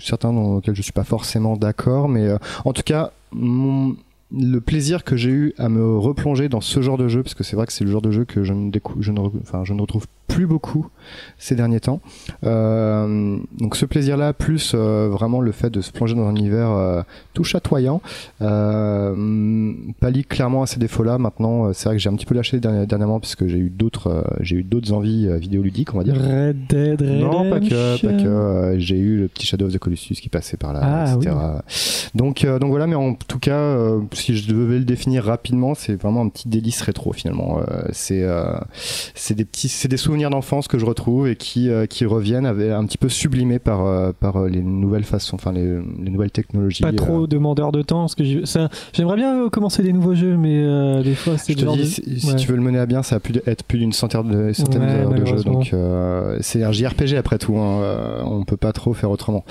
[0.00, 2.08] certains dans lesquels je suis pas forcément d'accord.
[2.08, 2.28] Mais
[2.64, 3.96] en tout cas, mon-
[4.32, 7.44] le plaisir que j'ai eu à me replonger dans ce genre de jeu, parce que
[7.44, 9.12] c'est vrai que c'est le genre de jeu que je ne, décou- je
[9.42, 10.88] enfin, je ne retrouve plus beaucoup
[11.38, 12.00] ces derniers temps.
[12.44, 16.70] Euh, donc ce plaisir-là, plus euh, vraiment le fait de se plonger dans un univers
[16.70, 17.02] euh,
[17.34, 18.00] tout chatoyant,
[18.42, 21.18] euh, pallie clairement à ces défauts-là.
[21.18, 24.24] Maintenant, c'est vrai que j'ai un petit peu lâché derni- dernièrement puisque j'ai eu d'autres,
[24.40, 26.14] j'ai eu d'autres envies vidéoludiques, on va dire.
[26.16, 27.30] Red Dead Redemption.
[27.30, 28.74] Non, pas que, pas que.
[28.78, 31.34] j'ai eu le petit Shadow of the Colossus qui passait par là, Ah, etc.
[32.14, 33.76] Donc, donc voilà, mais en tout cas,
[34.12, 37.60] si je devais le définir rapidement, c'est vraiment un petit délice rétro finalement.
[37.92, 38.24] C'est,
[39.14, 42.46] c'est des petits, c'est des souvenirs d'enfance que je retrouve et qui, euh, qui reviennent
[42.46, 46.10] avec un petit peu sublimés par, euh, par euh, les nouvelles façons, enfin les, les
[46.10, 46.82] nouvelles technologies.
[46.82, 46.92] Pas euh.
[46.96, 51.14] trop demandeur de temps, parce que j'aimerais bien commencer des nouveaux jeux, mais euh, des
[51.14, 52.36] fois c'est Je le te genre dis, de- si, Ouais.
[52.36, 54.82] tu veux le mener à bien, ça va plus être plus d'une centaine de, centaine
[54.82, 55.42] Ouais, d'heures de jeu.
[55.44, 57.56] Donc euh, c'est un JRPG après tout.
[57.58, 59.44] Hein, on peut pas trop faire autrement.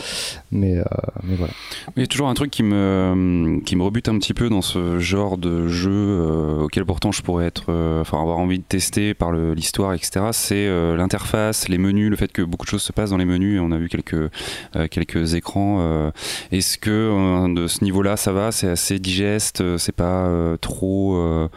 [0.52, 0.84] Mais, euh,
[1.24, 1.54] mais voilà.
[1.98, 4.62] Il y a toujours un truc qui me, qui me rebute un petit peu dans
[4.62, 8.64] ce genre de jeu euh, auquel pourtant je pourrais être, euh, enfin avoir envie de
[8.64, 10.26] tester par le- l'histoire, etc.
[10.56, 13.60] Euh, l'interface, les menus, le fait que beaucoup de choses se passent dans les menus
[13.62, 15.78] on a vu quelques, euh, quelques écrans.
[15.82, 16.12] euh,
[16.52, 18.52] Est-ce que de ce niveau-là ça va?
[18.52, 20.30] C'est assez digeste C'est pas
[20.62, 21.50] trop.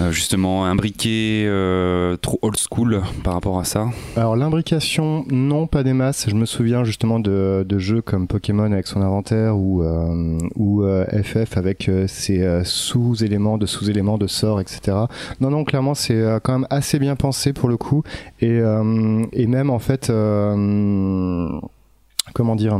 [0.00, 3.88] Euh, justement imbriqué, euh, trop old school par rapport à ça.
[4.14, 6.26] Alors l'imbrication, non, pas des masses.
[6.28, 10.84] Je me souviens justement de, jeux comme Pokémon avec son inventaire ou, euh, ou
[11.22, 14.96] FF avec ses sous-éléments, de sous-éléments, de sorts, etc.
[15.40, 18.02] Non, non, clairement c'est quand même assez bien pensé pour le coup.
[18.40, 18.60] Et,
[19.32, 20.10] et même en fait...
[22.36, 22.78] Comment dire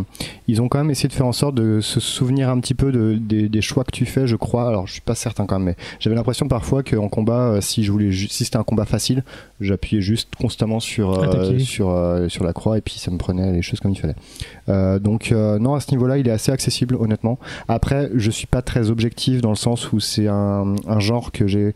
[0.49, 2.93] Ils ont quand même essayé de faire en sorte de se souvenir un petit peu
[2.93, 4.69] de, des, des choix que tu fais, je crois.
[4.69, 7.83] Alors, je suis pas certain quand même, mais j'avais l'impression parfois qu'en combat, euh, si
[7.83, 9.25] je voulais, si c'était un combat facile,
[9.63, 13.51] j'appuyais juste constamment sur euh, sur euh, sur la croix et puis ça me prenait
[13.51, 14.15] les choses comme il fallait.
[14.69, 17.39] Euh, donc non, à ce niveau-là, il est assez accessible, honnêtement.
[17.67, 21.47] Après, je suis pas très objectif dans le sens où c'est un, un genre que
[21.47, 21.75] j'ai.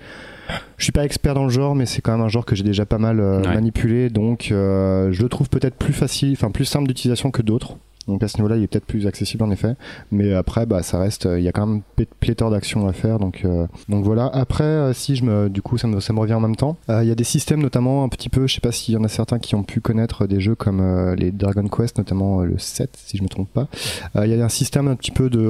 [0.77, 2.65] Je suis pas expert dans le genre, mais c'est quand même un genre que j'ai
[2.65, 3.55] déjà pas mal euh, Ouais.
[3.55, 7.77] manipulé, donc euh, je le trouve peut-être plus facile, enfin plus simple d'utilisation que d'autres.
[8.09, 9.75] Donc à ce niveau-là, il est peut-être plus accessible en effet.
[10.11, 12.93] Mais après, bah, ça reste, euh, il y a quand même pl- pléthore d'actions à
[12.93, 13.19] faire.
[13.19, 14.27] Donc, euh, donc voilà.
[14.33, 16.77] Après, euh, si je me, du coup, ça me, ça me revient en même temps.
[16.89, 18.97] Euh, Il y a des systèmes, notamment un petit peu, je sais pas s'il y
[18.97, 22.41] en a certains qui ont pu connaître des jeux comme euh, les Dragon Quest, notamment
[22.41, 23.69] le 7, si je me trompe pas.
[24.17, 25.41] Il y a un système un petit peu de,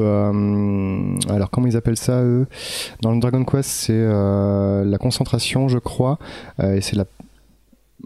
[1.30, 2.46] alors comment ils appellent ça eux?
[3.00, 6.18] Dans le Dragon Quest, c'est la concentration, je crois,
[6.62, 7.04] et c'est la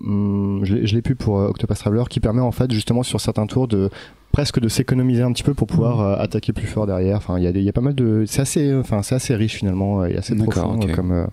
[0.02, 3.20] je l'ai- je l'ai pu pour euh, Octopus Traveler qui permet en fait justement sur
[3.20, 3.90] certains tours de
[4.32, 7.16] presque de s'économiser un petit peu pour pouvoir euh, attaquer plus fort derrière.
[7.18, 10.02] Enfin, il y a y pas mal de, c'est assez, enfin c'est assez riche finalement
[10.02, 11.26] euh, et assez profond comme euh,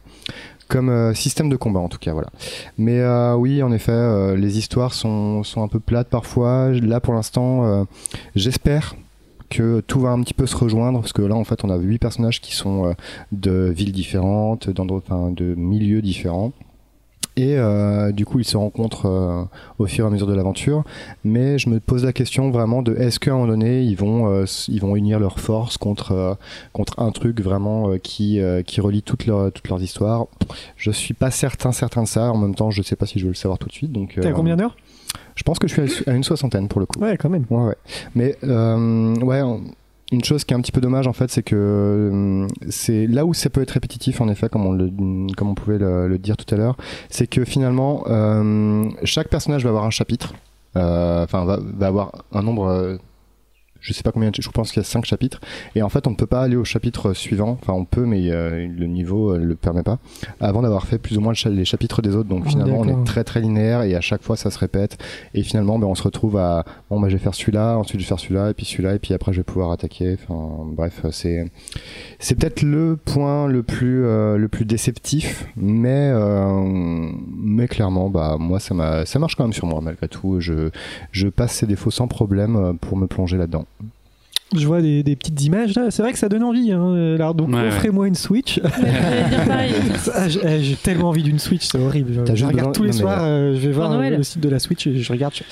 [0.67, 2.29] comme euh, système de combat en tout cas voilà.
[2.77, 3.01] Mais
[3.35, 6.69] oui en effet les histoires sont sont un peu plates parfois.
[6.71, 7.85] Là pour l'instant
[8.35, 8.95] j'espère
[9.49, 11.77] que tout va un petit peu se rejoindre parce que là en fait on a
[11.77, 12.95] huit personnages qui sont
[13.33, 14.69] de villes différentes,
[15.31, 16.53] de milieux différents.
[17.37, 19.43] Et euh, du coup, ils se rencontrent euh,
[19.79, 20.83] au fur et à mesure de l'aventure.
[21.23, 24.27] Mais je me pose la question vraiment de est-ce qu'à un moment donné, ils vont,
[24.29, 26.33] euh, ils vont unir leurs forces contre, euh,
[26.73, 30.25] contre un truc vraiment euh, qui, euh, qui relie toutes, leurs toutes leurs histoires.
[30.75, 32.31] Je suis pas certain, certain de ça.
[32.31, 33.93] En même temps, je sais pas si je veux le savoir tout de suite.
[33.93, 34.75] Donc, T'as euh, combien d'heures?
[35.35, 36.99] Je pense que je suis à- à une soixantaine pour le coup.
[36.99, 37.45] Ouais, quand même.
[37.49, 37.75] Ouais, ouais.
[38.13, 39.41] Mais euh, ouais,
[40.11, 43.25] une chose qui est un petit peu dommage en fait, c'est que euh, c'est là
[43.25, 46.77] où ça peut être répétitif en effet, comme on pouvait le, dire tout à l'heure,
[47.09, 50.33] c'est que finalement euh, chaque personnage va avoir un chapitre,
[50.75, 52.97] euh, enfin va avoir un nombre.
[53.81, 55.39] Je sais pas combien, de- je pense qu'il y a cinq chapitres,
[55.75, 58.29] et en fait on ne peut pas aller au chapitre suivant, enfin on peut mais
[58.31, 59.97] euh, le niveau euh, le permet pas,
[60.39, 63.03] avant d'avoir fait plus ou moins les chapitres des autres, donc Ah, finalement on est
[63.05, 64.97] très très linéaire et à chaque fois ça se répète,
[65.33, 68.05] et finalement ben, on se retrouve à bon bah je vais faire celui-là, ensuite je
[68.05, 70.17] vais faire celui-là et puis celui-là et puis après je vais pouvoir attaquer.
[70.29, 71.45] Enfin bref, c'est
[72.19, 78.37] c'est peut-être le point le plus euh, le plus déceptif, mais euh, mais clairement bah
[78.39, 80.39] moi ça m'a ça marche quand même sur moi malgré tout.
[80.39, 80.69] Je
[81.11, 83.65] je passe ces défauts sans problème euh, pour me plonger là-dedans.
[84.57, 86.71] Je vois des, des petites images là, c'est vrai que ça donne envie.
[86.71, 86.83] Hein.
[86.95, 87.67] euh, Alors, donc, Ouais, ouais.
[87.69, 88.59] offrez-moi une Switch.
[90.13, 92.13] Ah, j'ai eh, j'ai tellement envie d'une Switch, c'est horrible.
[92.33, 94.13] Je, regarde besoin- tous les non, mais- soirs, euh, je vais voir Noël.
[94.13, 95.33] euh, le site de la Switch et je regarde.
[95.35, 95.43] je-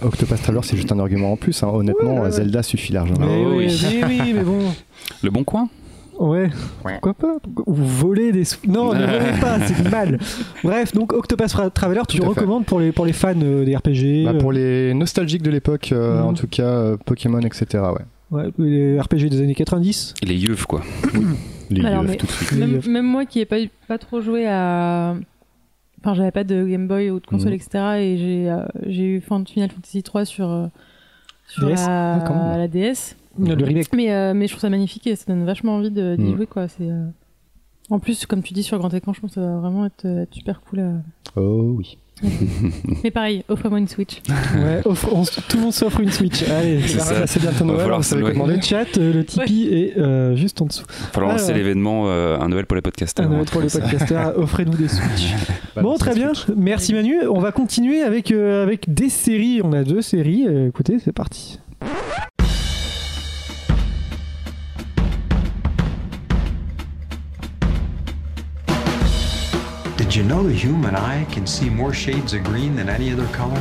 [0.00, 1.62] Octopath Traveler c'est juste un argument en plus.
[1.62, 1.68] hein.
[1.72, 2.30] Honnêtement, Ouais, ouais, ouais.
[2.30, 3.26] Zelda suffit largement.
[3.26, 3.98] Mais, Oh, oui, oui.
[4.00, 4.58] mais oui, mais bon.
[5.22, 5.68] Le bon coin?
[6.18, 6.48] Ouais,
[6.84, 7.36] pourquoi pas?
[7.66, 8.44] Ou voler des.
[8.68, 10.18] Non, ne volez pas, c'est mal.
[10.62, 12.24] Bref, donc Octopus Traveler, tu fait.
[12.24, 15.50] recommandes pour les, pour les fans euh, des RPG Bah, pour euh, les nostalgiques de
[15.50, 16.26] l'époque, euh, Mhm.
[16.26, 17.66] en tout cas euh, Pokémon, etc.
[17.82, 18.04] Ouais.
[18.34, 20.82] Ouais, les RPG des années 90 Les yeux, quoi.
[21.70, 22.52] Les Alors, yeux, mais- tout de suite.
[22.58, 23.56] Même, même moi qui n'ai pas,
[23.88, 25.16] pas trop joué à.
[26.00, 27.54] Enfin, j'avais pas de Game Boy ou de console, Mhm.
[27.54, 27.84] etc.
[28.00, 30.66] Et j'ai euh, j'ai eu Final Fantasy 3 sur, euh,
[31.48, 31.74] sur DS.
[31.86, 33.16] la, Ah, la DS.
[33.38, 33.88] Le remake.
[33.94, 36.36] Mais, euh, mais je trouve ça magnifique et ça donne vachement envie de- d'y Mhm.
[36.36, 36.68] jouer, quoi.
[36.68, 36.84] C'est.
[36.88, 37.06] euh,
[37.90, 40.06] En plus, comme tu dis sur grand écran, je pense que ça va vraiment être,
[40.06, 40.80] être super cool.
[40.80, 41.02] à-
[41.36, 41.98] Oh oui.
[43.04, 44.20] Mais pareil, offre-moi une Switch.
[44.56, 46.42] Ouais, offre- on tout le monde s'offre une Switch.
[46.48, 47.14] Allez, C'est ça ça.
[47.20, 48.02] va, c'est bientôt Va Noël.
[48.04, 48.32] savez louer.
[48.32, 48.46] comment.
[48.46, 50.84] Le chat, euh, le Tipeee est euh, juste en dessous.
[50.88, 53.26] Il va falloir lancer l'événement euh, Un Noël pour les podcasters.
[53.26, 55.32] Un Noël pour les podcasters, offrez-nous des Switch.
[55.80, 56.32] Bon, très bien.
[56.56, 57.26] Merci Manu.
[57.28, 59.60] On va continuer avec, euh, avec des séries.
[59.64, 60.46] On a deux séries.
[60.68, 61.58] Écoutez, c'est parti.
[70.14, 73.26] Did you know the human eye can see more shades of green than any other
[73.32, 73.58] color?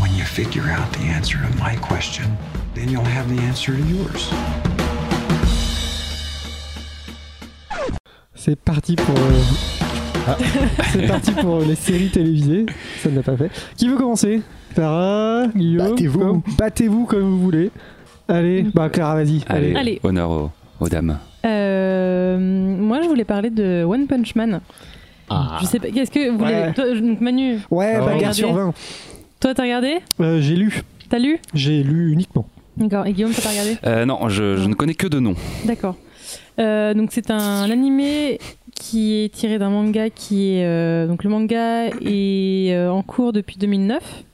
[0.00, 2.24] When you figure out the answer to my question,
[2.74, 4.32] then you'll have the answer to yours.
[8.34, 9.14] C'est parti pour.
[9.14, 9.42] euh,
[10.26, 10.36] ah,
[10.92, 12.64] c'est parti pour les séries télévisées.
[13.02, 13.50] Ça ne l'a pas fait.
[13.76, 14.40] Qui veut commencer?
[14.74, 16.18] Clara, Guillaume Battez-vous.
[16.18, 17.70] comme- Battez-vous comme vous voulez.
[18.26, 19.42] Allez, bah Clara, vas-y.
[19.48, 20.00] Allez, Allez.
[20.02, 21.18] honneur aux, aux dames.
[21.44, 24.62] Euh, moi, je voulais parler de One Punch Man.
[25.60, 26.52] Je sais pas, qu'est-ce que vous voulez.
[26.52, 26.72] Ouais.
[26.74, 28.36] Toi, donc Manu, Ouais, Ah, bagarre regardez.
[28.38, 28.74] sur 20.
[29.40, 30.82] toi, t'as regardé Euh, J'ai lu.
[31.08, 32.46] T'as lu J'ai lu uniquement.
[32.76, 33.06] D'accord.
[33.06, 35.36] Et Guillaume, t'as pas regardé Euh, non, je, je ne connais que de noms.
[35.64, 35.96] D'accord.
[36.58, 38.38] Euh, donc c'est un animé
[38.74, 43.32] qui est tiré d'un manga qui est euh, donc le manga est euh, en cours
[43.32, 44.24] depuis 2009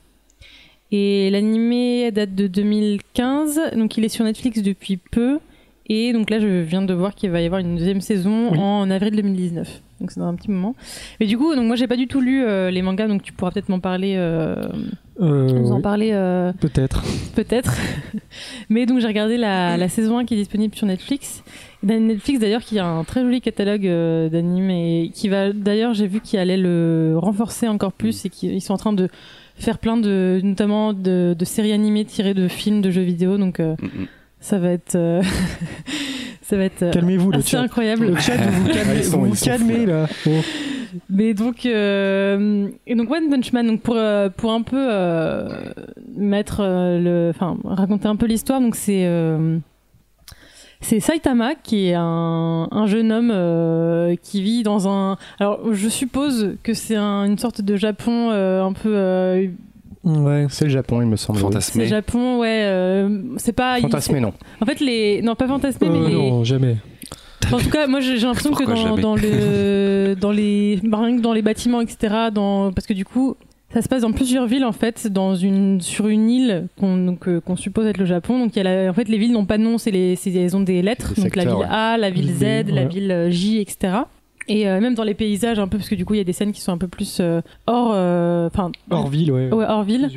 [0.91, 5.39] et l'animé date de 2015 donc il est sur Netflix depuis peu
[5.93, 8.57] et donc là je viens de voir qu'il va y avoir une deuxième saison Oui.
[8.59, 10.73] en avril 2019 donc c'est dans un petit moment
[11.19, 13.33] mais du coup donc moi j'ai pas du tout lu euh, les mangas donc tu
[13.33, 14.55] pourras peut-être m'en parler euh,
[15.19, 17.03] Euh, nous en parler euh, Peut-être.
[17.35, 17.75] peut-être.
[18.69, 21.43] Mais donc j'ai regardé la, la saison 1 qui est disponible sur Netflix.
[21.83, 26.07] Netflix d'ailleurs qui a un très joli catalogue euh, d'animes et qui va d'ailleurs j'ai
[26.07, 29.09] vu qu'il allait le renforcer encore plus et qu'ils sont en train de
[29.57, 33.59] faire plein de notamment de, de séries animées tirées de films de jeux vidéo donc
[33.59, 34.07] euh, Mm, mm.
[34.41, 35.21] Ça va être euh,
[36.41, 37.61] ça va être euh, Calmez-vous, le chat.
[37.61, 38.07] incroyable.
[38.07, 40.07] Le chat, vous vous calmez, Ils sont- vous calmez là.
[40.25, 40.41] Bon.
[41.09, 45.47] Mais donc, euh, et donc One Punch Man, donc pour euh, pour un peu euh,
[46.17, 49.57] mettre euh, le, enfin raconter un peu l'histoire, donc c'est euh,
[50.81, 55.15] c'est Saitama qui est un, un jeune homme euh, qui vit dans un.
[55.39, 58.91] Alors je suppose que c'est un- une sorte de Japon euh, un peu.
[58.93, 59.47] euh,
[60.03, 60.47] Ouais.
[60.49, 61.37] C'est le Japon, il me semble.
[61.37, 61.41] oui.
[61.43, 61.87] c'est Fantasmé.
[61.87, 62.61] Japon, ouais.
[62.63, 63.79] euh, c'est pas.
[63.79, 64.33] Fantasmé, non.
[64.59, 66.77] En fait, les non pas fantasmé, Euh, mais les, Non, jamais.
[67.51, 71.33] en tout cas, moi j'ai l'impression que dans, dans le dans les rien que dans
[71.33, 72.29] les bâtiments, etc.
[72.33, 73.35] Dans parce que du coup,
[73.73, 77.55] ça se passe dans plusieurs villes en fait, dans une sur une île qu'on euh,
[77.55, 78.39] suppose être le Japon.
[78.39, 80.17] Donc il y a la- en fait les villes n'ont pas de nom, c'est les
[80.35, 81.13] elles ont des lettres.
[81.15, 82.87] Des donc la ville A, la ville Z, la ouais.
[82.87, 83.93] ville J, etc.
[84.53, 86.25] Et euh, même dans les paysages un peu parce que du coup il y a
[86.25, 89.49] des scènes qui sont un peu plus euh, hors euh, enfin Hors ville, ouais.
[89.51, 90.09] ouais, hors ville.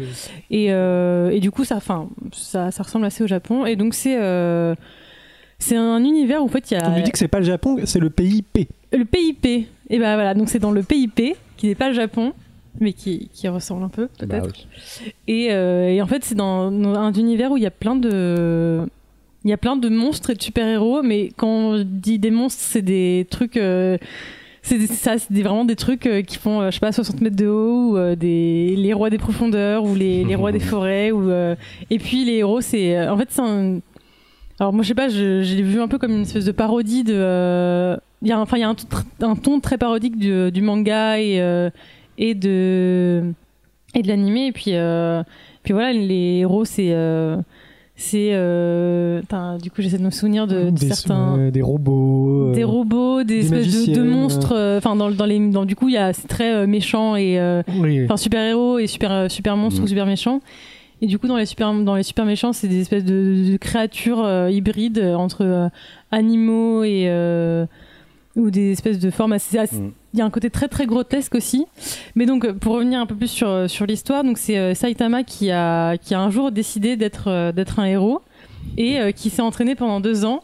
[0.50, 3.64] Et, euh, et du coup, ça, enfin, ça, ça ressemble assez au Japon.
[3.66, 4.74] Et donc, c'est euh,
[5.58, 7.38] c'est un univers où en fait il y a On lui dit que c'est pas
[7.38, 8.66] le Japon, c'est le pays P.
[8.92, 9.44] le PIP.
[9.46, 12.32] Et ben voilà, donc c'est dans le PIP qui n'est pas le Japon,
[12.80, 14.46] mais qui, qui ressemble un peu peut-être.
[14.46, 15.12] Bah oui.
[15.28, 17.94] Et, euh, et en fait, c'est dans, dans un univers où il y a plein
[17.94, 18.80] de
[19.44, 22.62] il y a plein de monstres et de super-héros, mais quand on dit des monstres,
[22.62, 23.56] c'est des trucs.
[23.56, 23.98] euh,
[24.62, 27.36] c'est ça, c'est vraiment des trucs euh, qui font, euh, je sais pas, 60 mètres
[27.36, 31.30] de haut, ou des, les rois des profondeurs, ou les, les rois des forêts, ou,
[31.90, 33.06] et puis les héros, c'est.
[33.08, 33.80] en fait, c'est un.
[34.60, 36.52] Alors, moi, je sais pas, je, je l'ai vu un peu comme une espèce de
[36.52, 37.12] parodie de.
[37.14, 40.50] euh, y a, enfin, il y a un, ton tr- un ton très parodique du,
[40.52, 41.68] du manga et, euh,
[42.16, 43.24] et de.
[43.94, 44.70] et de l'animé, et puis.
[44.74, 45.22] euh,
[45.62, 46.90] puis voilà, les héros, c'est.
[47.96, 48.30] Euh, c'est.
[48.32, 52.48] euh, du coup, j'essaie de me souvenir de, de des, certains euh, des robots.
[52.50, 54.52] euh, des robots, des, des espèces de, de magiciennes, monstres.
[54.56, 57.16] euh, Enfin, dans, dans les, dans, du coup, il y a c'est très euh, méchant
[57.16, 58.04] et euh, Oui.
[58.04, 59.84] enfin super héros et super euh, super monstres Mhm.
[59.84, 60.40] ou super méchants.
[61.02, 63.56] Et du coup, dans les super dans les super méchants, c'est des espèces de, de
[63.56, 65.68] créatures euh, hybrides euh, entre euh,
[66.12, 67.66] animaux et euh,
[68.36, 69.58] ou des espèces de formes assez.
[69.58, 69.92] assez- Mhm.
[70.12, 71.66] Il y a un côté très très grotesque aussi.
[72.14, 75.24] Mais donc, pour revenir un peu plus sur euh, sur l'histoire, donc c'est euh, Saitama
[75.24, 78.20] qui a qui a un jour décidé d'être euh, d'être un héros
[78.76, 80.42] et euh, qui s'est entraîné pendant deux ans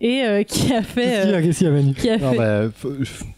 [0.00, 1.94] et euh, qui a fait Qu'est-ce qu'il y a, Manu
[2.36, 2.70] bah,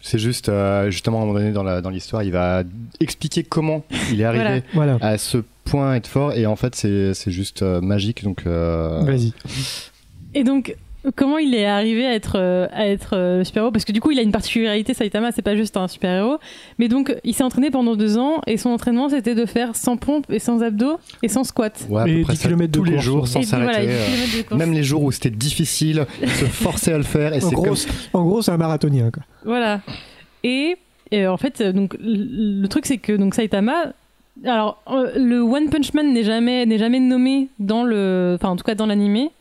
[0.01, 2.63] c'est juste, euh, justement, à un moment donné dans la- dans l'histoire, il va
[2.99, 4.93] expliquer comment il est arrivé Voilà.
[4.97, 5.13] Voilà.
[5.13, 8.23] à ce point être fort, et en fait, c'est c'est juste euh, magique.
[8.23, 9.33] Donc, euh, Vas-y.
[10.33, 10.75] Et donc,
[11.15, 13.71] comment il est arrivé à être, euh, à être euh, super-héros?
[13.71, 16.37] Parce que du coup, il a une particularité, Saitama, c'est pas juste un super-héros.
[16.79, 19.95] Mais donc, il s'est entraîné pendant deux ans et son entraînement, c'était de faire sans
[19.97, 21.85] pompe et sans abdos et sans squat.
[21.89, 23.27] ouais, à Et près 10 ça, kilomètres de tous les jours, ouais.
[23.27, 23.91] sans voilà, s'arrêter.
[24.51, 24.55] euh.
[24.55, 27.63] Même les jours où c'était difficile, il se forçait à le faire, et En gros,
[27.63, 29.09] comme c'est- en gros, c'est un marathonien.
[29.11, 29.23] Quoi.
[29.45, 29.81] Voilà.
[30.43, 30.77] Et,
[31.13, 33.93] en fait, donc, le, le truc, c'est que donc, Saitama.
[34.45, 38.33] Alors, euh, le One Punch Man n'est jamais, n'est jamais nommé dans le.
[38.39, 39.31] Enfin, en tout cas, dans l'animé.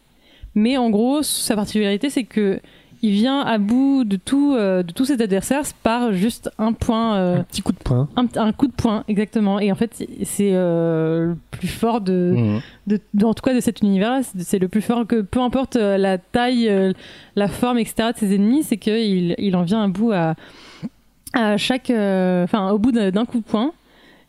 [0.56, 2.58] Mais en gros, sa particularité, c'est que
[3.02, 7.16] il vient à bout de tout, euh, de tous ses adversaires par juste un point,
[7.16, 8.08] euh, Un petit coup de poing.
[8.16, 9.60] un, un coup de poing, exactement.
[9.60, 12.60] Et en fait, c'est euh, le plus fort de, Mhm.
[12.86, 14.22] de, de- en tout cas de cet univers-là.
[14.38, 16.94] C'est- le plus fort que peu importe la taille,
[17.36, 18.12] la forme, etc.
[18.14, 20.34] de ses ennemis, c'est qu'il il en vient à bout à,
[21.34, 23.72] à chaque, euh, enfin, au bout d'un d'un coup de poing.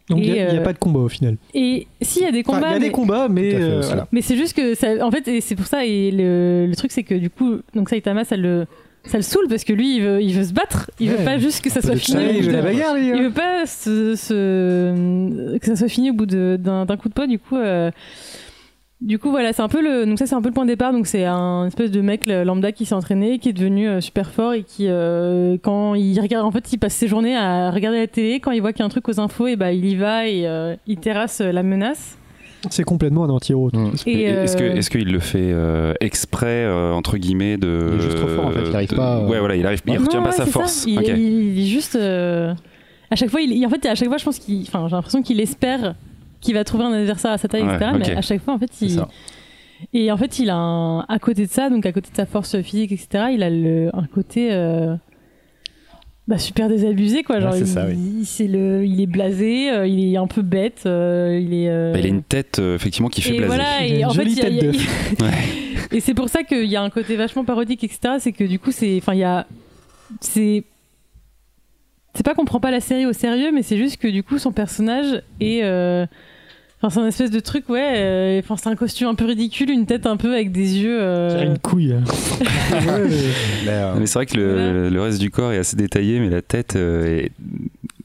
[0.10, 1.36] Donc il n'y a, pas de combat au final.
[1.54, 3.82] Et s'il y a des combats, il y a mais- des combats, mais fait, euh,
[3.84, 4.08] voilà.
[4.14, 6.92] mais c'est juste que ça, en fait, et c'est pour ça, et le, le truc,
[6.92, 8.66] c'est que du coup, donc Saitama, ça le,
[9.04, 10.90] ça le saoule parce que lui, il veut, il veut se battre.
[11.02, 11.26] Il veut Ouais.
[11.26, 12.24] pas juste que ça soit fini.
[12.38, 13.08] Il veut de- la bagarre, lui.
[13.08, 17.10] il veut pas se, se- que ça soit fini au bout de- d'un d'un coup
[17.10, 17.28] de poing.
[17.28, 17.92] Du coup, euh,
[19.00, 20.72] du coup, voilà, c'est un peu le, donc ça, c'est un peu le point de
[20.72, 20.92] départ.
[20.92, 24.32] Donc c'est un espèce de mec lambda qui s'est entraîné, qui est devenu euh, super
[24.32, 28.00] fort et qui, euh, quand il regarde, en fait, il passe ses journées à regarder
[28.00, 28.40] la télé.
[28.40, 30.28] Quand il voit qu'il y a un truc aux infos, et bah, il y va
[30.28, 32.18] et euh, il terrasse la menace.
[32.72, 33.70] C'est complètement un anti-héros.
[33.72, 33.92] Mm.
[34.08, 38.00] Et Est-ce que euh, est-ce qu'il le fait euh, exprès euh, entre guillemets de Il
[38.00, 39.82] est juste trop fort, en fait, il arrive de- pas, euh, Ouais voilà, il arrive
[39.86, 40.52] il Non, retient pas ouais, sa ça.
[40.52, 40.86] force.
[40.88, 41.06] Il, Ok.
[41.08, 41.96] il- il est juste.
[41.96, 42.52] euh,
[43.12, 44.64] À chaque fois, il- en fait, à chaque fois, je pense qu'il.
[44.64, 45.94] Enfin, j'ai l'impression qu'il espère
[46.42, 47.92] qu'il va trouver un adversaire à sa taille, Ouais, etc.
[47.98, 49.02] Mais à chaque fois, en fait, il.
[49.94, 51.02] Et en fait, il a un.
[51.02, 53.90] À côté de ça, donc à côté de sa force physique, etc., il a le...
[53.94, 54.50] un côté.
[54.52, 54.96] euh,
[56.28, 58.26] Bah, super désabusé quoi genre Ouais, c'est il, ça, oui.
[58.40, 61.94] il- le il est blasé euh, il est un peu bête euh, il est euh,
[61.94, 63.48] Bah, il a une tête euh, effectivement qui fait et plaisir.
[63.56, 64.24] voilà Il a et une en fait.
[65.22, 65.32] Ouais.
[65.98, 68.16] et c'est pour ça qu'il y a un côté vachement parodique, etc.
[68.20, 68.98] C'est que du coup, c'est.
[68.98, 69.48] Enfin, il y a.
[70.20, 70.64] C'est.
[72.18, 74.40] C'est pas qu'on prend pas la série au sérieux, mais c'est juste que du coup,
[74.40, 75.64] son personnage est.
[75.64, 76.08] euh,
[76.82, 77.94] Enfin, c'est un espèce de truc, ouais.
[77.96, 81.00] euh, Enfin, c'est un costume un peu ridicule, une tête un peu avec des yeux.
[81.00, 81.94] euh, C'est une couille.
[81.94, 82.04] hein.
[82.72, 84.90] Ouais, mais- c'est vrai que le, Voilà.
[84.90, 87.32] le reste du corps est assez détaillé, mais la tête euh, est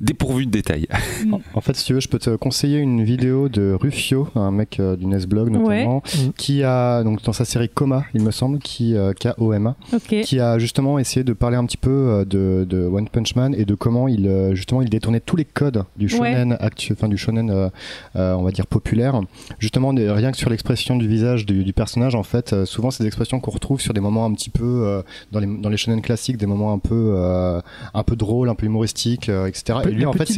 [0.03, 0.86] dépourvue de détails.
[1.32, 4.50] En- En fait, si tu veux, je peux te conseiller une vidéo de Rufio, un
[4.50, 6.26] mec euh, du Nesblog notamment, Ouais.
[6.26, 6.32] Mm.
[6.36, 10.20] qui a donc dans sa série Coma, il me semble, qui euh, K-O-M-A, Ok.
[10.22, 13.55] qui a justement essayé de parler un petit peu euh, de, de One Punch Man
[13.57, 17.09] et de comment il euh, justement il détournait tous les codes du shonen actu- enfin
[17.09, 17.68] du shonen, euh,
[18.16, 19.20] euh, on va dire populaire.
[19.61, 23.05] Justement, rien que sur l'expression du visage du, du personnage, en fait, euh, souvent c'est
[23.05, 25.76] des expressions qu'on retrouve sur des moments un petit peu euh, dans les dans les
[25.76, 27.61] shonen classiques, des moments un peu euh,
[27.94, 29.78] un peu drôles, un peu humoristiques, euh, etc.
[29.88, 30.28] Et lui, en fait,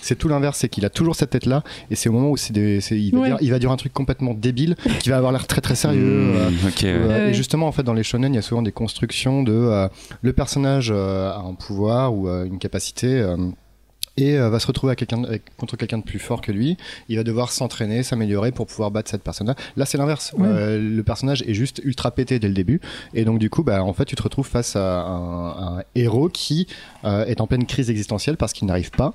[0.00, 2.52] c'est tout l'inverse, c'est qu'il a toujours cette tête-là, et c'est au moment où c'est
[2.52, 3.26] des, c'est- il, va Ouais.
[3.28, 6.00] dire, il va dire un truc complètement débile, qui va avoir l'air très très sérieux.
[6.34, 6.72] euh, Mmh, ouais.
[6.84, 7.30] euh, Ouais.
[7.30, 9.88] Et justement, en fait, dans les shonen, il y a souvent des constructions de euh,
[10.22, 13.06] le personnage euh, a un pouvoir ou euh, une capacité.
[14.18, 16.52] Euh, et euh, va se retrouver à quelqu'un avec- contre quelqu'un de plus fort que
[16.52, 16.76] lui.
[17.08, 19.54] Il va devoir s'entraîner, s'améliorer pour pouvoir battre cette personne-là.
[19.76, 20.32] Là, c'est l'inverse.
[20.38, 20.46] Ouais.
[20.48, 22.80] Euh, le personnage est juste ultra pété dès le début,
[23.14, 26.28] et donc du coup, bah, en fait, tu te retrouves face à un, un héros
[26.28, 26.66] qui
[27.04, 29.14] euh, est en pleine crise existentielle parce qu'il n'arrive pas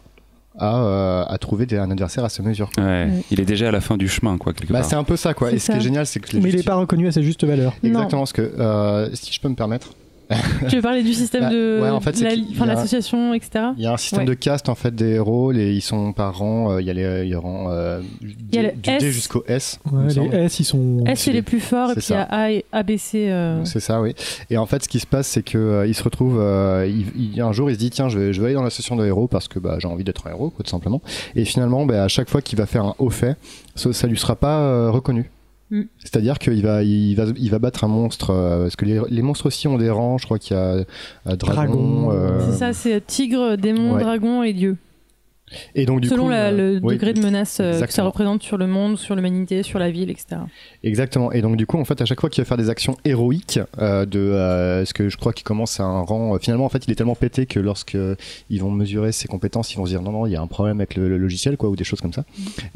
[0.59, 2.69] à, euh, à trouver des- un adversaire à sa mesure.
[2.75, 2.83] quoi.
[2.83, 3.05] Ouais.
[3.05, 3.11] Ouais.
[3.31, 4.89] Il est déjà à la fin du chemin, quoi, quelque Bah, part.
[4.89, 5.51] c'est un peu ça, quoi.
[5.51, 7.21] Et ce qui est génial, c'est que les Mais il n'est pas reconnu à sa
[7.21, 7.73] juste valeur.
[7.83, 7.89] Non.
[7.89, 9.93] Exactement, ce que euh, si je peux me permettre.
[10.69, 11.79] Tu veux parler du système Bah, de.
[11.81, 13.65] ouais, en fait, la- y l'association, etc.
[13.77, 14.25] Il y a un système Ouais.
[14.25, 16.71] de caste en fait des rôles et ils sont par rang.
[16.73, 18.71] euh, Il y a les, il y a rang euh, du, Il y a le
[18.71, 19.03] du S.
[19.03, 19.79] D jusqu'au S.
[19.85, 20.29] il Ouais, me semble.
[20.31, 21.03] les S, ils sont.
[21.05, 23.29] S, c'est les plus forts, et c'est puis il y a A et ABC.
[23.31, 24.13] euh, C'est ça, oui.
[24.49, 26.37] Et en fait, ce qui se passe, c'est que euh, il se retrouve.
[26.39, 28.63] euh, il, il- un jour, il se dit tiens, je vais, je vais aller dans
[28.63, 31.01] l'association de héros parce que bah, j'ai envie d'être un héros, quoi, tout simplement.
[31.35, 33.35] Et finalement, bah, à chaque fois qu'il va faire un haut fait,
[33.75, 35.29] ça, ça lui sera pas euh, reconnu.
[35.71, 35.83] Mm.
[35.99, 39.21] C'est-à-dire qu'il va, il va, il va battre un monstre euh, parce que les, les
[39.21, 40.17] monstres aussi ont des rangs.
[40.17, 40.83] Je crois qu'il y a euh,
[41.25, 41.53] dragon.
[41.53, 42.09] Dragon.
[42.11, 44.01] euh, C'est ça, c'est tigre, démon, Ouais.
[44.01, 44.75] dragon et dieu.
[45.75, 48.03] Et donc du Selon coup, la- euh, le oui, degré de menace euh, que ça
[48.03, 50.41] représente sur le monde, sur l'humanité, sur la ville, etc.
[50.83, 51.31] Exactement.
[51.31, 53.59] Et donc du coup, en fait, à chaque fois qu'il va faire des actions héroïques,
[53.79, 56.35] euh, de euh, ce que je crois qu'il commence à un rang.
[56.35, 57.97] euh, finalement, en fait, il est tellement pété que lorsque
[58.49, 60.47] ils vont mesurer ses compétences, ils vont se dire non, non, il y a un
[60.47, 62.23] problème avec le, le logiciel, quoi, ou des choses comme ça.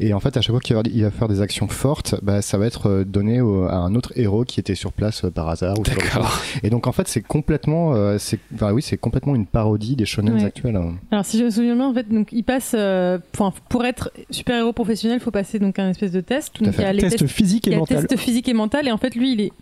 [0.00, 2.42] Et en fait, à chaque fois qu'il va, il va faire des actions fortes, bah,
[2.42, 5.48] ça va être donné au- à un autre héros qui était sur place euh, par
[5.48, 5.78] hasard.
[5.78, 6.40] Ou D'accord.
[6.62, 10.04] Et donc en fait, c'est complètement, euh, c'est, enfin, oui, c'est complètement une parodie des
[10.06, 10.44] shonen Ouais.
[10.44, 10.76] actuels.
[10.76, 10.94] hein.
[11.10, 14.10] Alors si je me souviens bien, en fait, donc il passe euh, pour, pour être
[14.30, 16.52] super héros professionnel, il faut passer donc un espèce de test.
[16.60, 16.82] à Donc fait.
[16.82, 18.06] il y a les Test tests, physique il y et a mental.
[18.06, 19.52] test physique et mental, et en fait lui il est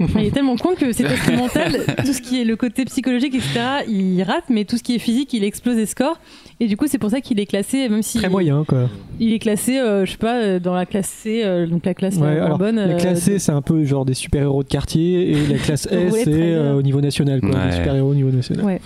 [0.00, 1.58] Enfin, il est tellement con que ces tests mentaux,
[2.06, 4.98] tout ce qui est le côté psychologique, etc., il rate, mais tout ce qui est
[4.98, 6.18] physique, il explose les scores.
[6.60, 8.88] Et du coup, c'est pour ça qu'il est classé, même si Très moyen, quoi.
[9.20, 11.92] il est classé, euh, je sais pas, euh, dans la classe C, euh, donc la
[11.92, 12.76] classe Ouais, alors, bonne.
[12.76, 15.86] la euh, classe C, c'est un peu genre des super-héros de quartier, et la classe
[15.90, 17.50] S, c'est euh, au niveau national, quoi.
[17.50, 17.66] Ouais.
[17.70, 18.64] Des super-héros au niveau national.
[18.64, 18.80] Ouais.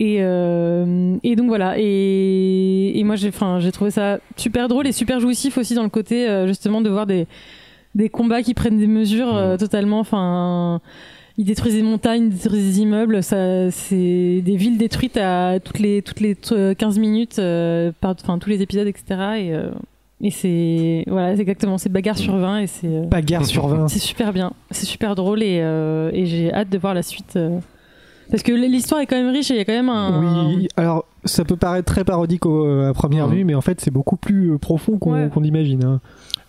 [0.00, 1.74] Et, euh, et donc voilà.
[1.78, 6.28] Et, et moi, j'ai, trouvé ça super drôle et super jouissif aussi dans le côté
[6.28, 7.26] euh, justement de voir des,
[7.94, 10.00] des combats qui prennent des mesures euh, totalement.
[10.00, 10.80] Enfin,
[11.38, 13.22] ils détruisent des montagnes, ils détruisent des immeubles.
[13.22, 17.36] Ça, c'est des villes détruites à toutes les toutes les euh, 15 minutes,
[18.00, 19.04] par, enfin tous les épisodes, etc.
[19.38, 19.52] Et,
[20.20, 23.88] Et c'est voilà, c'est exactement, c'est bagarre sur 20 et c'est Bagarre sur 20.
[23.88, 25.58] c'est super bien, c'est super drôle et,
[26.12, 27.38] et j'ai hâte de voir la suite.
[28.26, 30.48] Euh, parce que l'histoire est quand même riche et il y a quand même un.
[30.48, 33.90] Oui, alors ça peut paraître très parodique au- à première vue, mais en fait c'est
[33.90, 35.28] beaucoup plus euh, profond qu'on Ouais.
[35.32, 35.84] qu'on imagine.
[35.84, 36.00] hein.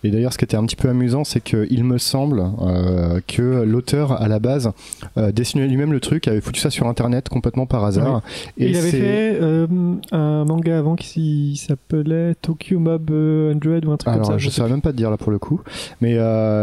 [0.04, 3.64] Et d'ailleurs, ce qui était un petit peu amusant, c'est qu'il me semble euh, que
[3.64, 4.70] l'auteur, à la base,
[5.16, 8.22] euh, dessinait lui-même le truc, avait foutu ça sur Internet complètement par hasard.
[8.58, 9.66] Et il avait fait euh,
[10.12, 14.38] un manga avant qui s'appelait Tokyo Mob euh, 100 ou un truc Alors, comme ça.
[14.38, 15.60] je sais saurais même pas te dire là pour le coup,
[16.00, 16.16] mais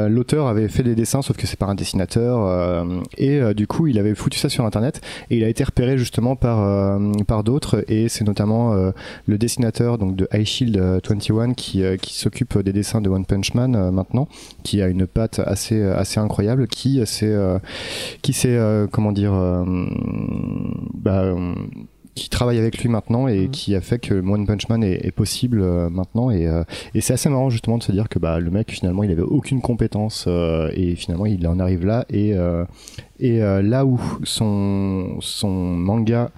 [0.10, 2.86] l'auteur avait fait des dessins, sauf que c'est pas un dessinateur,
[3.18, 6.36] et du coup, il avait foutu ça sur Internet, et il a été repéré justement
[6.36, 8.74] par par d'autres, et c'est notamment
[9.26, 13.26] le dessinateur donc de High Shield euh, 21 qui qui s'occupe des dessins de One
[13.26, 14.28] Punch Man euh, maintenant,
[14.64, 17.60] qui a une patte assez assez incroyable, qui s'est euh,
[18.22, 19.64] qui s'est euh, comment dire euh,
[20.94, 21.54] bah, euh,
[22.16, 23.50] qui travaille avec lui maintenant et Mhm.
[23.50, 26.64] qui a fait que One Punch Man est, est possible euh, maintenant et, euh,
[26.94, 29.24] et c'est assez marrant justement de se dire que bah, le mec finalement il avait
[29.24, 32.66] aucune compétence euh, et finalement il en arrive là et, euh,
[33.20, 36.30] et euh, là où son, son manga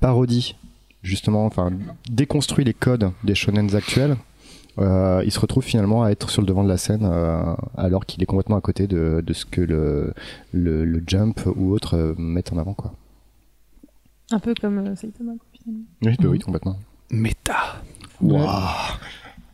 [0.00, 0.56] parodie
[1.04, 1.70] justement enfin
[2.10, 4.16] déconstruit les codes des shonens actuels
[4.78, 8.06] euh, il se retrouve finalement à être sur le devant de la scène euh, alors
[8.06, 10.14] qu'il est complètement à côté de, de ce que le,
[10.52, 12.92] le, le jump ou autre euh, mettent en avant quoi.
[14.30, 15.32] Un peu comme euh, Saitama.
[15.52, 15.84] finalement.
[16.02, 16.30] Oui, bah Mhm.
[16.30, 16.76] oui complètement.
[17.10, 17.82] Méta.
[18.20, 18.46] Ouais.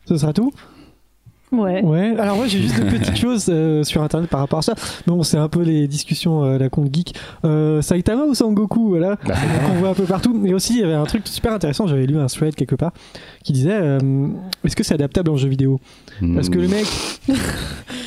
[0.05, 0.53] Ce sera tout?
[1.53, 1.81] Ouais.
[1.83, 4.75] Ouais, alors moi j'ai juste de petites choses euh, sur internet par rapport à ça.
[5.07, 7.15] Bon, c'est un peu les discussions euh, la compte geek.
[7.45, 9.35] Euh, Saitama ou Sangoku, voilà, Bah,
[9.69, 10.41] qu'on voit un peu partout.
[10.45, 12.93] Et aussi, il y avait un truc super intéressant, j'avais lu un thread quelque part,
[13.45, 13.99] qui disait euh,
[14.65, 15.79] est-ce que c'est adaptable en jeu vidéo?
[16.35, 16.87] Parce que le mec.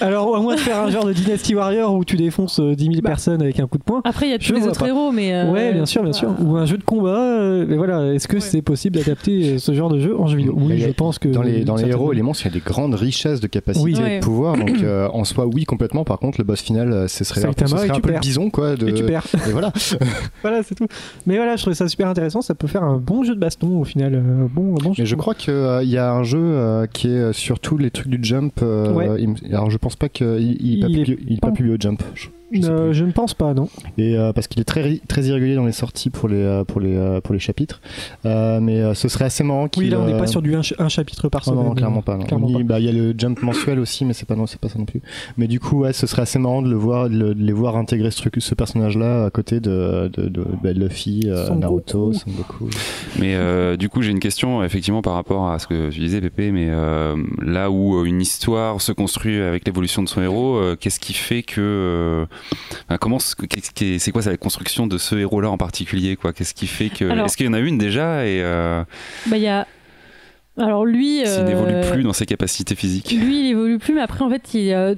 [0.02, 2.84] alors, à moins de faire un genre de Dynasty Warrior où tu défonces euh, 10
[2.86, 3.10] 000 Bah.
[3.12, 4.02] personnes avec un coup de poing.
[4.04, 4.88] Après, il y a tous les autres pas.
[4.88, 5.34] héros, mais.
[5.34, 6.34] euh, Ouais, bien sûr, bien sûr.
[6.42, 7.18] Ou un jeu de combat.
[7.40, 8.40] euh, mais voilà, est-ce que Ouais.
[8.42, 10.56] c'est possible d'adapter euh, ce genre de jeu en jeu vidéo?
[10.58, 11.30] Mais Oui, a- je pense que.
[11.30, 12.02] dans les, dans les certainement.
[12.04, 13.96] héros et les monstres, il y a des grandes richesses de capacités Oui.
[13.98, 14.20] et Ouais.
[14.20, 14.58] de pouvoir.
[14.58, 16.04] Donc, euh, en soi, oui, complètement.
[16.04, 18.20] Par contre, le boss final, euh, ce serait, un peu- ce serait un peu le
[18.20, 18.76] bison, quoi.
[18.76, 18.88] De...
[18.90, 19.26] Et tu perds.
[19.48, 19.72] Et voilà.
[20.42, 20.88] Voilà, c'est tout.
[21.26, 22.42] Mais voilà, je trouvais ça super intéressant.
[22.42, 24.16] Ça peut faire un bon jeu de baston au final.
[24.16, 25.54] euh, bon, bon jeu Mais je crois qu'il
[25.84, 28.54] y a un jeu euh, qui est sur tous les trucs du jump.
[28.64, 29.08] euh, Ouais.
[29.22, 31.78] il me- alors, je pense pas qu'il il, il, Il est pas pas- publié au
[31.80, 32.02] jump.
[32.16, 33.70] Je, je Euh, je ne pense pas, non.
[33.98, 36.82] Et euh, parce qu'il est très très irrégulier dans les sorties pour les euh, pour
[36.82, 37.82] les pour les chapitres.
[38.26, 39.84] Euh, mais euh, ce serait assez marrant qu'il.
[39.84, 41.66] Oui, là, on n'est euh, pas sur du un, ch- un chapitre par Oh semaine.
[41.66, 42.18] non, clairement pas.
[42.18, 42.26] non.
[42.26, 42.74] Clairement Il- pas.
[42.76, 44.80] bah, il y a le jump mensuel aussi, mais c'est pas non, c'est pas ça
[44.80, 45.02] non plus.
[45.38, 47.54] Mais du coup, ouais, ce serait assez marrant de le voir, de, le- de les
[47.54, 51.56] voir intégrer ce, truc- ce personnage-là à côté de, de, de, bah, Luffy, euh, Son
[51.58, 52.14] Naruto, Goku.
[52.20, 52.70] Son Goku.
[53.20, 56.22] Mais euh, du coup, j'ai une question effectivement par rapport à ce que tu disais,
[56.22, 56.52] Pépé.
[56.52, 61.00] Mais euh, là où une histoire se construit avec l'évolution de son héros, euh, qu'est-ce
[61.00, 62.26] qui fait que euh,
[62.86, 66.34] enfin, comment c'est quoi la construction de ce héros-là en particulier quoi?
[66.34, 68.84] Qu'est-ce qui fait que est-ce qu'il y en a une déjà et euh,
[69.28, 69.68] Bah, il y a.
[70.58, 71.20] Alors, lui.
[71.20, 73.12] s'il euh, n'évolue plus dans ses capacités physiques?
[73.12, 74.94] Lui, il évolue plus, mais après, en fait, il, euh,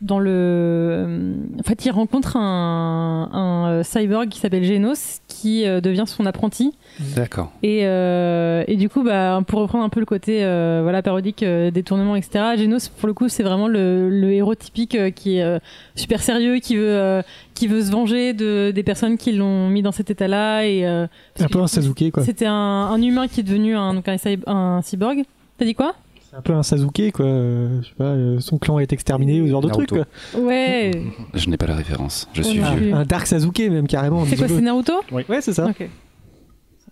[0.00, 5.66] dans le, euh, en fait, il rencontre un, un euh, cyborg qui s'appelle Genos, qui
[5.66, 6.74] euh, devient son apprenti.
[7.14, 7.52] D'accord.
[7.62, 11.42] Et, euh, et du coup, bah, pour reprendre un peu le côté euh, voilà, parodique
[11.42, 15.10] euh, des tournements, etc., Genos, pour le coup, c'est vraiment le, le héros typique euh,
[15.10, 15.58] qui est euh,
[15.94, 17.22] super sérieux, qui veut, euh,
[17.54, 20.64] qui veut se venger de, des personnes qui l'ont mis dans cet état-là.
[20.66, 22.22] Et, euh, C'est un peu un Sasuke, quoi.
[22.24, 25.22] C'était un, un humain qui est devenu un, donc un, cy- un cyborg.
[25.58, 25.94] T'as dit quoi?
[26.36, 27.24] Un peu un Sasuke, quoi.
[27.26, 30.08] euh, je sais pas, euh, son clan est exterminé ou ce genre de truc, Naruto.
[30.32, 30.40] quoi.
[30.42, 30.90] Ouais.
[31.34, 32.28] Je n'ai pas la référence.
[32.34, 32.94] Je suis vieux.
[32.94, 34.24] Un Dark Sasuke, même carrément.
[34.26, 34.60] C'est quoi, c'est.
[34.60, 35.66] Naruto Ouais, c'est ça.
[35.66, 35.88] Ok.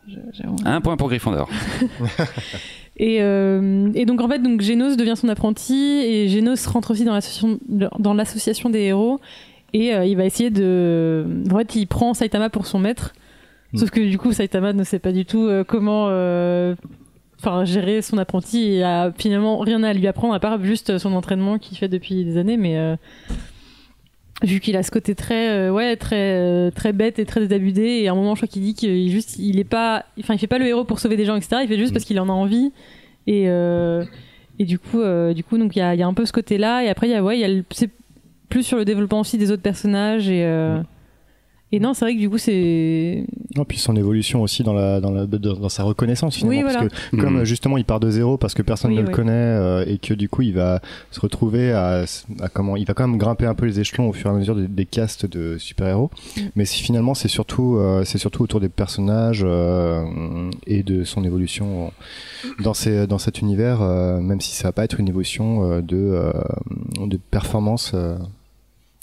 [0.08, 1.48] Je- j'ai- Un point pour Gryffondor.
[2.96, 7.04] Et, euh, et donc en fait, donc Genos devient son apprenti et Genos rentre aussi
[7.04, 7.58] dans l'association,
[7.98, 9.18] dans l'association des héros
[9.72, 11.26] et euh, il va essayer de.
[11.52, 13.12] En fait, il prend Saitama pour son maître,
[13.72, 13.78] Mm.
[13.78, 16.06] sauf que du coup Saitama ne sait pas du tout euh, comment.
[16.10, 16.76] euh,
[17.46, 21.12] Enfin, gérer son apprenti et a finalement rien à lui apprendre à part juste son
[21.12, 22.96] entraînement qu'il fait depuis des années, mais euh,
[24.42, 28.02] vu qu'il a ce côté très, euh, ouais, très, euh, très bête et très désabusé,
[28.02, 30.38] et à un moment, je crois qu'il dit qu'il juste, il est pas, enfin, il
[30.38, 31.56] fait pas le héros pour sauver des gens, etc.
[31.62, 31.94] Il fait juste Mm.
[31.94, 32.72] parce qu'il en a envie,
[33.26, 33.44] et
[34.58, 35.02] et du coup,
[35.34, 37.08] du coup, donc il y a, il y a un peu ce côté-là, et après
[37.08, 37.64] il y a, ouais, il y a, le-
[38.48, 40.78] plus sur le développement aussi des autres personnages, et euh,
[41.74, 43.24] et non, c'est vrai que du coup, c'est,
[43.56, 46.66] Non, puis son évolution aussi dans, la, dans, la, dans, dans sa reconnaissance finalement.
[46.68, 47.40] Oui, parce que comme Mhm.
[47.40, 49.08] euh, justement il part de zéro parce que personne Oui, ne ouais.
[49.08, 52.04] le connaît euh, et que du coup il va se retrouver à,
[52.40, 54.36] à comment il va quand même grimper un peu les échelons au fur et à
[54.36, 56.10] mesure des, des castes de super-héros.
[56.36, 56.40] Mm.
[56.56, 60.04] Mais si, finalement c'est surtout, euh, c'est surtout autour des personnages euh,
[60.66, 61.92] et de son évolution
[62.62, 65.80] dans, ces, dans cet univers, euh, même si ça va pas être une évolution euh,
[65.82, 66.32] de, euh,
[67.06, 68.16] de performance euh,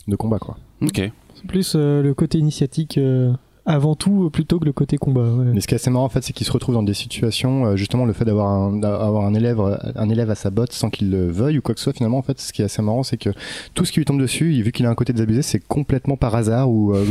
[0.07, 0.57] de combat quoi.
[0.81, 1.11] Ok.
[1.47, 3.31] Plus euh, le côté initiatique euh,
[3.65, 5.21] avant tout plutôt que le côté combat.
[5.21, 5.45] ouais.
[5.53, 7.65] Mais ce qui est assez marrant en fait, c'est qu'il se retrouve dans des situations,
[7.67, 9.59] euh, justement le fait d'avoir un, élève,
[9.95, 11.93] un élève à sa botte sans qu'il le veuille ou quoi que ce soit.
[11.93, 13.29] Finalement, en fait, ce qui est assez marrant, c'est que
[13.75, 16.33] tout ce qui lui tombe dessus, vu qu'il a un côté désabusé, c'est complètement par
[16.35, 17.05] hasard ou, euh,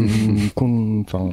[1.06, 1.30] enfin,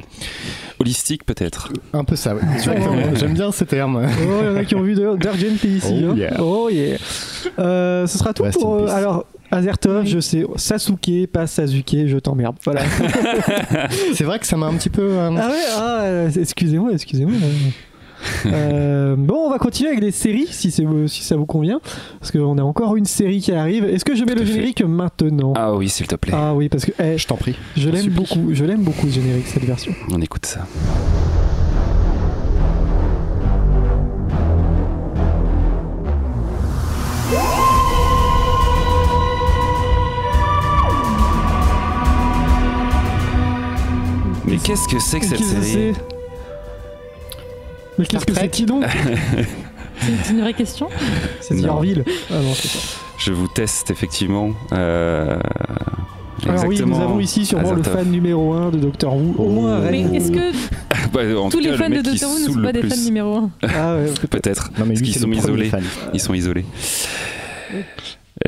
[0.78, 1.72] Holistique peut-être.
[1.92, 2.36] un peu ça.
[2.36, 2.42] Ouais.
[3.16, 4.00] J'aime bien ces termes.
[4.06, 6.04] Oh, il y en a qui ont vu d'Argent ici.
[6.06, 6.16] Oh hein.
[6.16, 6.40] yeah.
[6.40, 6.96] Oh yeah.
[7.58, 8.74] Euh, ce sera tout Rest pour.
[8.74, 10.44] euh, alors, Azertov, je sais.
[10.56, 12.56] Sasuke, pas Sasuke, je t'emmerde.
[12.64, 12.82] Voilà.
[14.14, 15.02] c'est vrai que ça m'a un petit peu.
[15.02, 17.34] euh, ah ouais, ah, euh, excusez-moi, excusez-moi.
[18.46, 21.80] Euh, bon, on va continuer avec les séries, si, c'est, si ça vous convient.
[22.18, 23.84] Parce qu'on a encore une série qui arrive.
[23.84, 24.54] Est-ce que je mets Tout le fait.
[24.54, 25.52] générique maintenant?
[25.56, 26.32] Ah oui, s'il te plaît.
[26.34, 27.54] Ah oui, parce que eh, Je t'en prie.
[27.76, 28.48] je l'aime beaucoup.
[28.52, 29.92] Je l'aime beaucoup, ce générique, cette version.
[30.12, 30.66] On écoute ça.
[44.58, 45.92] Mais qu'est-ce que c'est que cette que série
[47.98, 48.84] Mais qu'est-ce que c'est qui donc
[50.24, 50.88] C'est une vraie question.
[51.40, 51.74] C'est Non.
[51.74, 52.04] Orville.
[52.30, 52.78] Ah non, c'est ça.
[53.18, 54.50] Je vous teste effectivement.
[54.72, 55.38] Euh,
[56.48, 58.04] Alors oui, nous avons ici sûrement le Azertov.
[58.04, 59.34] fan numéro 1 de Doctor Who.
[59.38, 60.52] Au moins, Mais Red est-ce que
[61.12, 62.88] Bah, en tous les cas, fans le de Doctor Who ne sont pas le des
[62.88, 64.70] fans numéro 1 Ah ouais, Peut-être.
[64.78, 65.68] Non mais Parce qu'ils sont le isolés.
[65.68, 65.84] fan.
[66.14, 66.64] Ils sont isolés.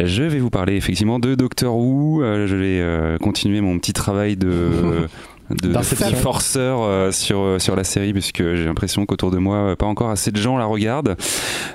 [0.01, 2.23] Je vais vous parler effectivement de Doctor Who.
[2.23, 5.09] Euh, je vais euh, continuer mon petit travail de,
[5.51, 6.09] de D'inception.
[6.11, 9.77] petit forceur euh, sur, euh, sur la série, puisque j'ai l'impression qu'autour de moi, euh,
[9.77, 11.17] pas encore assez de gens la regardent.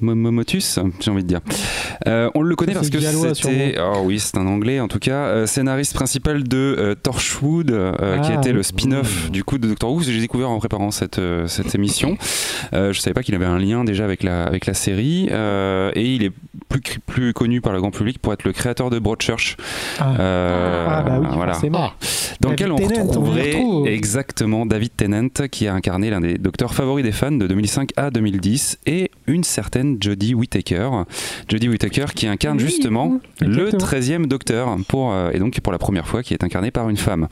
[0.01, 1.39] Momotus, j'ai envie de dire.
[2.07, 5.25] Euh, on le connaît parce que c'était, oh oui, c'est un anglais en tout cas,
[5.25, 8.63] euh, scénariste principal de euh, Torchwood, euh, qui Ah, était le oui.
[8.63, 10.01] spin-off du coup de Doctor Who.
[10.01, 12.17] J'ai découvert en préparant cette cette émission.
[12.73, 16.23] Je savais pas qu'il avait un lien déjà avec la avec la série, et il
[16.23, 16.31] est
[16.69, 19.57] plus plus connu par le grand public pour être le créateur de Broadchurch.
[19.99, 20.13] Ah.
[20.19, 21.91] Ah bah oui, voilà forcément.
[22.41, 23.87] dans lequel on retrouverait retrouve.
[23.87, 28.09] exactement David Tennant qui a incarné l'un des docteurs favoris des fans de 2005 à
[28.11, 30.89] 2010 et une certaine Jodie Whittaker.
[31.49, 34.23] Jodie Whittaker qui incarne Oui, justement le Exactement.
[34.23, 36.97] 13e docteur pour, euh, et donc pour la première fois qui est incarné par une
[36.97, 37.27] femme.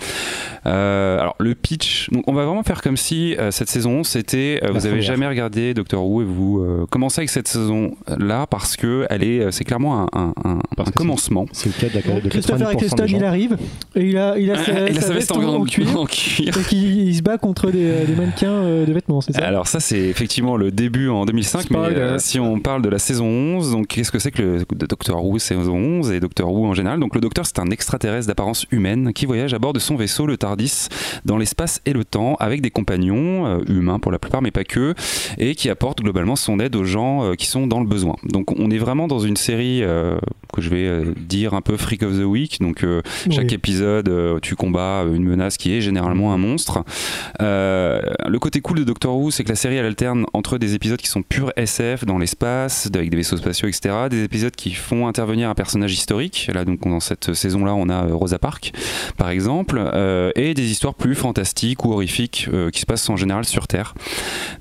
[0.65, 4.59] Euh, alors le pitch, donc on va vraiment faire comme si euh, cette saison c'était
[4.63, 5.01] euh, vous avez première.
[5.01, 9.23] jamais regardé Doctor Who et vous euh, commencez avec cette saison là parce que elle
[9.23, 11.45] est c'est clairement un, un- un- Parce un que commencement.
[11.51, 13.57] C'est le cas de, la, de Christopher 90% Eccleston, il arrive
[13.95, 15.65] et il a, il a sa, Il a sa sa veste veste en, en, en
[15.65, 15.99] cuir.
[15.99, 16.57] en cuir.
[16.57, 19.43] Et il se bat contre des, des mannequins euh, de vêtements, c'est ça?
[19.45, 21.95] Alors ça c'est effectivement le début en 2005 Spoiler.
[21.95, 24.65] mais euh, si on parle de la saison 11 donc qu'est-ce que c'est que le
[24.87, 26.99] Doctor Who saison 11 et Doctor Who en général?
[26.99, 30.25] Donc le docteur c'est un extraterrestre d'apparence humaine qui voyage à bord de son vaisseau
[30.25, 30.87] le Tardis
[31.25, 34.63] dans l'espace et le temps avec des compagnons euh, humains pour la plupart mais pas
[34.63, 34.93] que
[35.37, 38.15] et qui apporte globalement son aide aux gens euh, qui sont dans le besoin.
[38.23, 40.17] Donc on est vraiment dans une série euh,
[40.53, 42.59] que je vais dire un peu Freak of the Week.
[42.61, 42.85] Donc
[43.29, 46.83] chaque épisode, tu combats une menace qui est généralement un monstre.
[47.39, 50.99] Le côté cool de Doctor Who, c'est que la série elle alterne entre des épisodes
[50.99, 55.07] qui sont purs SF dans l'espace, avec des vaisseaux spatiaux, etc., des épisodes qui font
[55.07, 56.49] intervenir un personnage historique.
[56.53, 58.71] Là, donc dans cette saison-là, on a euh, Rosa Parks,
[59.17, 63.15] par exemple, euh, et des histoires plus fantastiques ou horrifiques euh, qui se passent en
[63.15, 63.93] général sur Terre.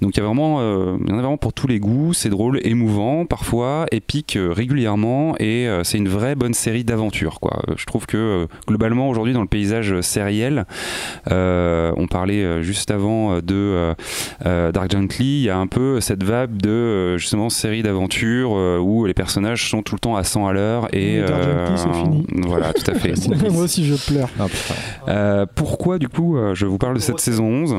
[0.01, 2.12] Donc il y a vraiment, euh, y en a vraiment pour tous les goûts.
[2.12, 7.41] C'est drôle, émouvant, parfois épique régulièrement, et c'est une vraie bonne série d'aventures.
[7.41, 7.62] Quoi.
[7.77, 10.66] Je trouve que globalement aujourd'hui dans le paysage sériel,
[11.27, 13.95] on parlait juste avant de
[14.45, 19.07] Dark Gently, il y a un peu cette vague de justement série d'aventures euh, où
[19.07, 21.21] les personnages sont tout le temps à 100 à l'heure et
[21.77, 22.25] fini.
[22.47, 23.14] voilà tout à fait.
[23.51, 24.29] Moi aussi, je pleure.
[24.39, 24.47] Ah.
[25.09, 27.77] Euh, pourquoi du coup euh, je vous parle de cette saison 11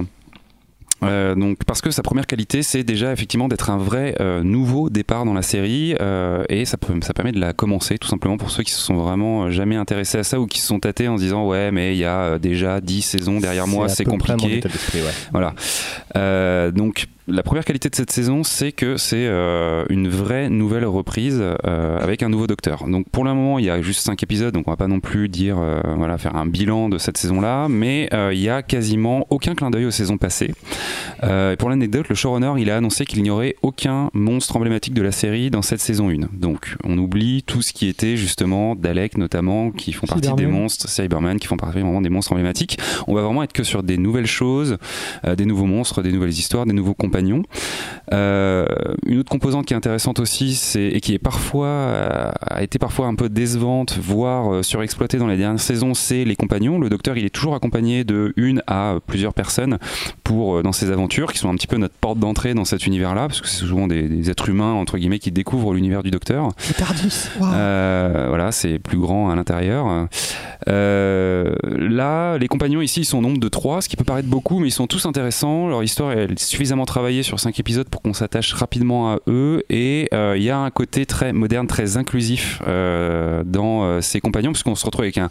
[1.04, 4.90] Euh, donc parce que sa première qualité c'est déjà effectivement d'être un vrai euh, nouveau
[4.90, 8.38] départ dans la série euh, et ça, peut, ça permet de la commencer tout simplement
[8.38, 10.80] pour ceux qui se sont vraiment euh, jamais intéressés à ça ou qui se sont
[10.80, 13.90] tâtés en se disant ouais mais il y a euh, déjà 10 saisons derrière moi
[13.90, 14.60] c'est compliqué
[14.96, 15.02] ouais.
[15.32, 15.54] voilà.
[16.16, 20.86] Euh, donc la première qualité de cette saison, c'est que c'est euh, une vraie nouvelle
[20.86, 22.88] reprise euh, avec un nouveau docteur.
[22.88, 25.02] Donc pour le moment, il y a juste 5 épisodes, donc on va pas non
[25.02, 29.28] plus dire, euh, voilà, faire un bilan de cette saison-là, mais il y a quasiment
[29.30, 30.54] aucun clin d'œil aux saisons passées.
[31.24, 35.02] Et pour l'anecdote, le showrunner, il a annoncé qu'il n'y aurait aucun monstre emblématique de
[35.02, 36.30] la série dans cette saison 1.
[36.34, 40.88] Donc on oublie tout ce qui était justement Dalek notamment, qui font partie des monstres,
[40.88, 42.80] Cybermen, qui font partie vraiment des monstres emblématiques.
[43.08, 44.78] On va vraiment être que sur des nouvelles choses,
[45.26, 47.17] des nouveaux monstres, des nouvelles histoires, des nouveaux compagnons.
[48.14, 48.66] Euh,
[49.06, 52.80] une autre composante qui est intéressante aussi, c'est et qui est parfois euh, a été
[52.80, 56.80] parfois un peu décevante, voire euh, surexploitée dans les dernières saisons, c'est les compagnons.
[56.80, 59.78] Le docteur, il est toujours accompagné de une à plusieurs personnes
[60.24, 63.28] pour dans ses aventures, qui sont un petit peu notre porte d'entrée dans cet univers-là,
[63.28, 66.50] parce que c'est souvent des, des êtres humains entre guillemets qui découvrent l'univers du docteur.
[66.78, 67.30] Tardis.
[67.42, 70.08] Euh, voilà, c'est plus grand à l'intérieur.
[70.68, 74.28] Euh, là, les compagnons ici, ils sont au nombre de trois, ce qui peut paraître
[74.28, 75.68] beaucoup, mais ils sont tous intéressants.
[75.68, 79.64] Leur histoire est suffisamment travaillée sur cinq épisodes pour qu'on s'attache rapidement à eux.
[79.70, 84.20] Et euh, il y a un côté très moderne, très inclusif euh, dans euh, ces
[84.20, 85.30] compagnons, puisqu'on se retrouve avec un,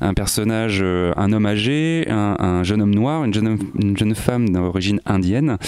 [0.00, 4.48] un personnage, un homme âgé, un, un jeune homme noir, une jeune, une jeune femme
[4.50, 5.58] d'origine indienne,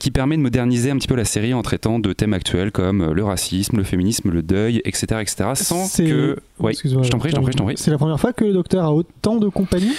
[0.00, 3.12] qui permet de moderniser un petit peu la série en traitant de thèmes actuels comme
[3.12, 6.36] le racisme, le féminisme, le deuil, etc., etc., sans C'est- que
[6.68, 7.74] Excuse-moi, je t'en prie, je t'en prie, je t'en prie.
[7.76, 9.92] C'est la première fois que le Docteur a autant de compagnie.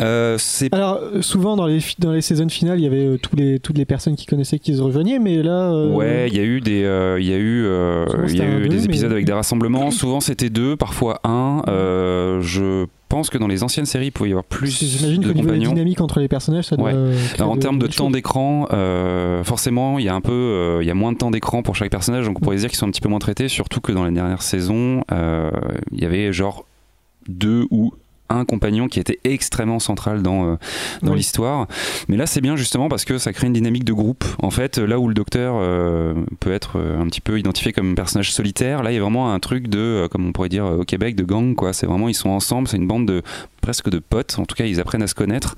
[0.00, 3.60] Euh, c'est Alors souvent dans les dans les saisons finales, il y avait tous les
[3.60, 5.72] toutes les personnes qui connaissaient qui se rejoignaient, mais là.
[5.72, 8.44] euh, Ouais, il y a eu des, euh, il y a eu, euh, y a
[8.44, 9.90] eu deux, des mais- épisodes avec des rassemblements.
[9.90, 11.62] Souvent, c'était deux, parfois un.
[11.68, 15.32] Euh, je pense que dans les anciennes séries, il pouvait y avoir plus J'imagine de
[15.32, 16.92] niveau dynamique entre les personnages, ça doit.
[16.92, 17.14] Ouais.
[17.38, 20.86] Alors, en termes de temps d'écran, euh, forcément, il y a un peu, euh, il
[20.88, 22.86] y a moins de temps d'écran pour chaque personnage, donc on pourrait dire qu'ils sont
[22.86, 23.48] un petit peu moins traités.
[23.48, 25.50] Surtout que dans les dernières saisons, euh,
[25.92, 26.64] il y avait genre
[27.28, 27.92] deux ou
[28.36, 30.56] un compagnon qui était extrêmement central dans, euh,
[31.02, 31.18] dans Oui.
[31.18, 31.66] l'histoire.
[32.08, 34.24] Mais là, c'est bien justement parce que ça crée une dynamique de groupe.
[34.42, 37.92] En fait, là où le docteur euh, peut être euh, un petit peu identifié comme
[37.92, 40.64] un personnage solitaire, là, il y a vraiment un truc de, comme on pourrait dire
[40.64, 41.54] au Québec, de gang.
[41.54, 41.72] quoi.
[41.72, 43.22] C'est vraiment, ils sont ensemble, c'est une bande de
[43.60, 44.36] presque de potes.
[44.38, 45.56] En tout cas, ils apprennent à se connaître,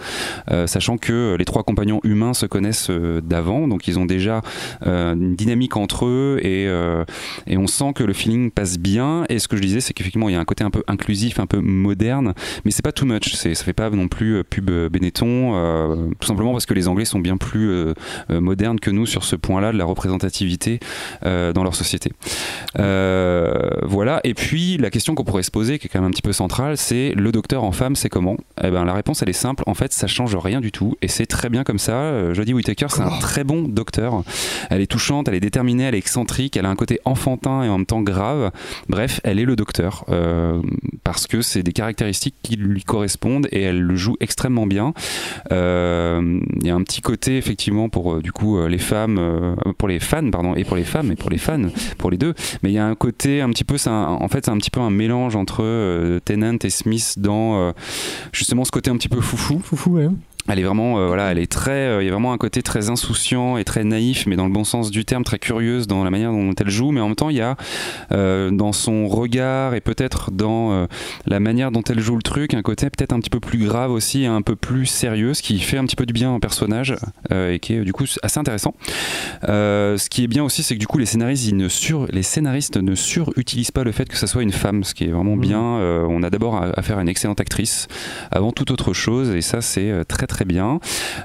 [0.52, 4.42] euh, sachant que les trois compagnons humains se connaissent euh, d'avant, donc ils ont déjà
[4.86, 6.66] euh, une dynamique entre eux et,
[7.46, 9.24] et on sent que le feeling passe bien.
[9.28, 11.40] Et ce que je disais, c'est qu'effectivement, il y a un côté un peu inclusif,
[11.40, 12.34] un peu moderne,
[12.66, 13.32] mais c'est pas too much.
[13.32, 16.88] Ça fait pas non plus euh, pub euh, Benetton, euh, tout simplement parce que les
[16.88, 17.94] Anglais sont bien plus
[18.28, 20.80] modernes que nous sur ce point-là de la représentativité
[21.22, 22.10] dans leur société.
[22.74, 24.20] Voilà.
[24.24, 26.32] Et puis la question qu'on pourrait se poser, qui est quand même un petit peu
[26.32, 28.36] centrale, c'est le docteur en femme, c'est comment?
[28.62, 29.62] Eh ben la réponse elle est simple.
[29.66, 32.32] En fait, ça change rien du tout, et c'est très bien comme ça.
[32.32, 34.24] Jodie Whittaker, c'est un très bon docteur.
[34.70, 37.68] Elle est touchante, elle est déterminée, elle est excentrique, elle a un côté enfantin et
[37.68, 38.50] en même temps grave.
[38.88, 40.60] Bref, elle est le docteur euh,
[41.04, 44.94] parce que c'est des caractéristiques qui lui correspondent et elle le joue extrêmement bien.
[45.53, 49.57] Euh, Il y a un petit côté effectivement pour euh, du coup euh, les femmes,
[49.78, 51.68] pour les fans pardon, et pour les femmes et pour les fans,
[51.99, 52.34] pour les deux.
[52.62, 54.80] Mais il y a un côté un petit peu, en fait c'est un petit peu
[54.80, 57.72] un mélange entre Tennant et Smith dans
[58.32, 59.59] justement ce côté un petit peu foufou.
[59.59, 60.09] Foufou, ouais.
[60.49, 62.62] Elle est vraiment, euh, voilà, elle est très, euh, il y a vraiment un côté
[62.62, 66.05] très insouciant et très naïf, mais dans le bon sens du terme, très curieuse dans
[66.05, 66.92] la manière dont elle joue.
[66.92, 67.57] Mais en même temps, il y a
[68.12, 70.86] euh, dans son regard et peut-être dans
[71.26, 73.90] la manière dont elle joue le truc, un côté peut-être un petit peu plus grave
[73.90, 76.94] aussi, un peu plus sérieux, ce qui fait un petit peu du bien au personnage
[77.30, 78.74] et qui est du coup assez intéressant.
[79.42, 82.22] Ce qui est bien aussi, c'est que du coup, les scénaristes, ils ne sur, les
[82.22, 85.36] scénaristes ne surutilisent pas le fait que ça soit une femme, ce qui est vraiment
[85.36, 85.62] bien.
[85.62, 87.88] Euh, on a d'abord à- affaire à une excellente actrice
[88.30, 90.80] avant toute autre chose, et ça, c'est euh, très très bien.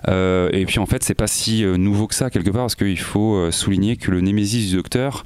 [0.07, 2.76] Euh, et puis en fait, c'est pas si euh, nouveau que ça quelque part, parce
[2.76, 5.26] qu'il faut euh, souligner que le Némésis du Docteur.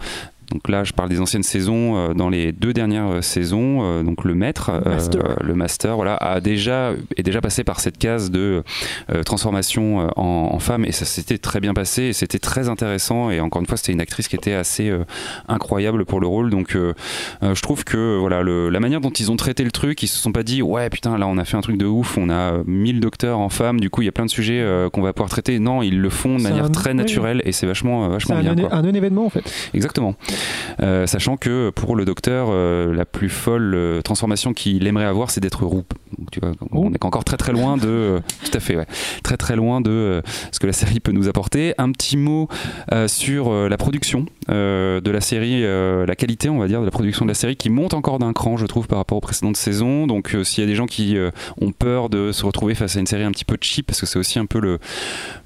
[0.51, 1.95] Donc là, je parle des anciennes saisons.
[1.97, 4.97] euh, dans les deux dernières euh, saisons, euh, donc le maître, euh,
[5.43, 8.63] le master, voilà, a déjà est déjà passé par cette case de
[9.11, 12.03] euh, transformation en, en femme, et ça s'était très bien passé.
[12.03, 13.29] Et c'était très intéressant.
[13.31, 15.03] Et encore une fois, c'était une actrice qui était assez euh,
[15.47, 16.49] incroyable pour le rôle.
[16.49, 20.07] Donc, je trouve que voilà, le- la manière dont ils ont traité le truc, ils
[20.07, 22.29] se sont pas dit ouais putain là on a fait un truc de ouf, on
[22.29, 25.01] a euh, 1000 docteurs en femmes, du coup il y a plein de sujets qu'on
[25.01, 25.59] va pouvoir traiter.
[25.59, 28.55] Non, ils le font de manière un- très naturelle et c'est vachement vachement un, bien.
[28.55, 28.77] non- quoi.
[28.77, 29.51] un non-événement en fait.
[29.73, 30.15] Exactement.
[30.81, 35.29] Euh, sachant que pour le docteur, euh, la plus folle euh, transformation qu'il aimerait avoir,
[35.31, 35.83] c'est d'être roux.
[36.17, 37.87] Donc, tu vois, on est encore très très loin de.
[37.87, 38.85] euh, tout à fait, ouais.
[39.23, 40.21] Très très loin de euh,
[40.51, 41.73] ce que la série peut nous apporter.
[41.77, 42.47] Un petit mot
[42.93, 46.79] euh, sur euh, la production euh, de la série, euh, la qualité, on va dire,
[46.81, 49.17] de la production de la série qui monte encore d'un cran, je trouve, par rapport
[49.17, 50.07] aux précédentes saisons.
[50.07, 51.31] Donc, euh, s'il y a des gens qui euh,
[51.61, 54.05] ont peur de se retrouver face à une série un petit peu cheap, parce que
[54.05, 54.79] c'est aussi un peu le.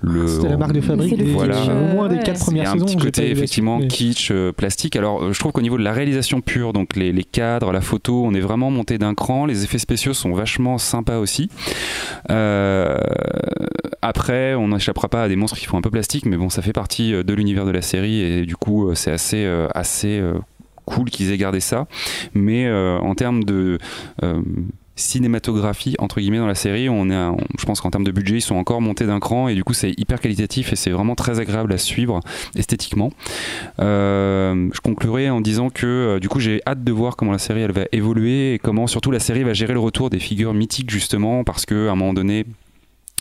[0.02, 1.62] le C'était la marque de fabrique des, Voilà.
[1.64, 2.24] au moins des ouais.
[2.24, 2.86] quatre il y premières a un saisons.
[2.86, 5.91] petit côté effectivement mais- kitsch, euh, plastique Alors, euh, je trouve qu'au niveau de la
[5.91, 9.45] réalisation pure, donc les, cadres, la photo, on est vraiment monté d'un cran.
[9.45, 11.49] Les effets spéciaux sont vachement sympas aussi.
[12.32, 12.97] Euh,
[14.01, 16.61] après, on n'échappera pas à des monstres qui font un peu plastique, mais bon, ça
[16.61, 20.21] fait partie euh, de l'univers de la série et du coup, c'est assez, assez
[20.86, 21.88] cool qu'ils aient gardé ça.
[22.34, 23.77] Mais en termes de
[24.99, 26.89] cinématographie entre guillemets dans la série.
[26.89, 27.19] On est
[27.57, 29.73] je pense qu'en termes de budget ils sont encore montés d'un cran et du coup
[29.73, 32.19] c'est hyper qualitatif et c'est vraiment très agréable à suivre
[32.55, 33.11] esthétiquement.
[33.80, 37.39] Euh, je conclurai en disant que euh, du coup j'ai hâte de voir comment la
[37.39, 40.53] série elle va évoluer et comment surtout la série va gérer le retour des figures
[40.53, 42.45] mythiques justement parce que à un moment donné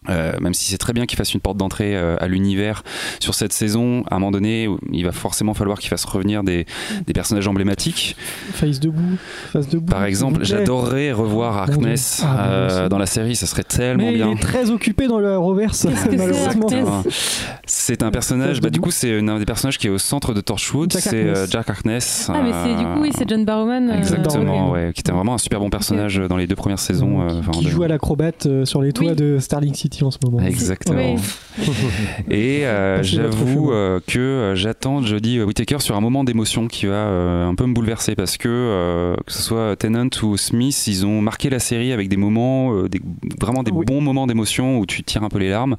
[0.09, 2.83] euh, même si c'est très bien qu'il fasse une porte d'entrée euh, à l'univers
[3.21, 6.67] sur cette saison, à un moment donné, il va forcément falloir qu'il fasse revenir des,
[7.07, 8.17] des personnages emblématiques.
[8.53, 9.19] Face debout,
[9.53, 9.91] face debout.
[9.91, 12.23] Par exemple, j'adorerais revoir Harkness.
[12.25, 14.29] Ah, euh, dans la série, ça serait tellement Mais bien.
[14.31, 16.67] il est très occupé dans le reverse, c'est, malheureusement.
[16.69, 20.33] Harkness C'est un personnage, bah, du coup, c'est un des personnages qui est au centre
[20.33, 21.47] de Torchwood, Jack c'est euh.
[21.51, 22.31] Jack Harkness.
[22.33, 23.91] Ah, mais c'est du coup, oui, c'est John Barrowman.
[23.91, 27.23] euh, Exactement, ouais, qui était vraiment un super bon personnage dans les deux premières saisons.
[27.29, 29.17] euh, qui joue à l'acrobate euh, sur les toits Oui.
[29.17, 30.41] de Starling City en ce moment.
[30.41, 31.15] Exactement.
[31.15, 31.21] Oui.
[32.31, 36.95] Et euh, j'avoue euh, que euh, j'attends Jodie Whittaker sur un moment d'émotion qui va
[36.95, 41.05] euh, un peu me bouleverser parce que euh, que ce soit Tennant ou Smith, ils
[41.07, 43.01] ont marqué la série avec des moments, euh, des,
[43.41, 43.85] vraiment des Oui.
[43.87, 45.77] bons moments d'émotion où tu tires un peu les larmes.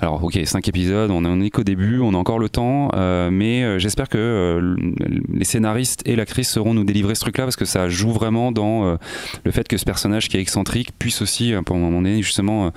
[0.00, 3.30] Alors ok, cinq épisodes, on en est qu'au début, on a encore le temps, euh,
[3.30, 4.76] mais j'espère que euh,
[5.32, 8.86] les scénaristes et l'actrice sauront nous délivrer ce truc-là parce que ça joue vraiment dans
[8.86, 8.96] euh,
[9.44, 12.66] le fait que ce personnage qui est excentrique puisse aussi, pour un moment donné, justement,
[12.66, 12.70] euh,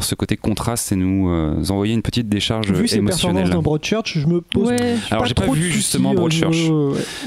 [0.00, 3.50] avoir ce côté contraste et nous euh, envoyer une petite décharge Vu ses performances émotionnelle.
[3.50, 6.70] dans Broadchurch, je me pose Ouais, Alors j'ai pas vu justement au Broadchurch.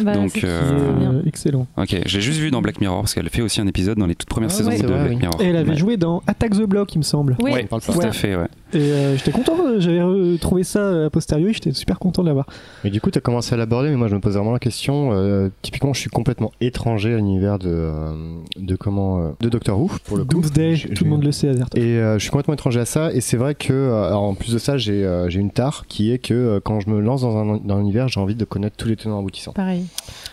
[0.03, 1.67] bah, Donc, Euh, euh, excellent.
[1.77, 4.15] Ok, j'ai juste vu dans Black Mirror parce qu'elle fait aussi un épisode dans les
[4.15, 5.15] toutes premières Ah saisons ouais, de vrai, Black oui.
[5.17, 5.41] Mirror.
[5.41, 5.75] Et elle avait Ouais.
[5.77, 7.35] joué dans Attack the Block, il me semble.
[7.41, 8.47] Oui, Ouais, parle tout à fait, ouais.
[8.73, 12.27] Et euh, j'étais content, j'avais euh, trouvé ça euh, a posteriori, j'étais super content de
[12.27, 12.47] l'avoir.
[12.83, 14.57] Mais du coup, tu as commencé à l'aborder, mais moi je me pose vraiment la
[14.59, 15.11] question.
[15.13, 18.13] euh, typiquement, je suis complètement étranger à l'univers de, euh,
[18.57, 20.29] de comment euh, de Doctor Who pour le coup.
[20.41, 21.51] Doomsday, tout le monde le sait.
[21.75, 23.11] Et euh, je suis complètement étranger à ça.
[23.13, 26.11] Et c'est vrai que, euh, alors, en plus de ça, j'ai euh, une tare qui
[26.11, 28.45] est que euh, quand je me lance dans un, dans un univers, j'ai envie de
[28.45, 29.53] connaître tous les tenants aboutissants.
[29.53, 29.85] Pareil.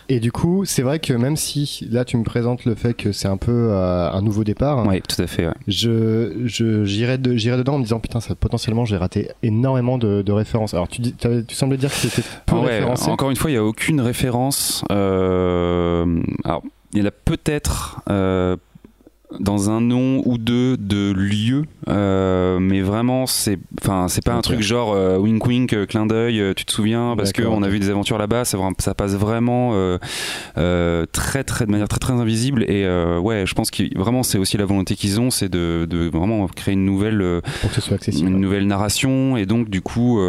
[0.09, 3.11] Et du coup, c'est vrai que même si là tu me présentes le fait que
[3.11, 5.47] c'est un peu euh, un nouveau départ, Ouais, tout à fait.
[5.47, 5.53] ouais.
[5.67, 9.97] je je- j'irais de, j'irais dedans en me disant putain, ça potentiellement j'ai raté énormément
[9.97, 10.73] de, de références.
[10.73, 13.09] Alors tu tu semblais dire que c'était peu Ah ouais, référencé.
[13.09, 14.83] encore une fois, il n'y a aucune référence.
[14.91, 16.63] euh, alors,
[16.93, 18.57] il y en a peut-être euh,
[19.39, 24.41] dans un nom ou deux de lieux, euh, mais vraiment, c'est, enfin, c'est pas un
[24.41, 26.41] truc genre euh, wink wink, euh, clin d'œil.
[26.55, 27.71] Tu te souviens parce qu'on a ok.
[27.71, 28.43] vu des aventures là-bas.
[28.45, 28.57] Ça,
[28.93, 29.71] passe vraiment
[30.57, 32.63] euh, très, très de manière très, très invisible.
[32.69, 32.85] Et
[33.19, 36.47] ouais, je pense que vraiment, c'est aussi la volonté qu'ils ont, c'est de, de vraiment
[36.47, 37.41] créer une nouvelle.
[37.61, 38.29] pour que ce soit accessible.
[38.29, 40.19] une nouvelle narration et donc du coup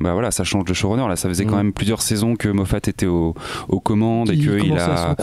[0.00, 1.58] bah voilà ça change de showrunner là ça faisait quand Mm.
[1.58, 3.34] même plusieurs saisons que Moffat était au-
[3.68, 5.16] aux commandes et Qui qu'il commençait à a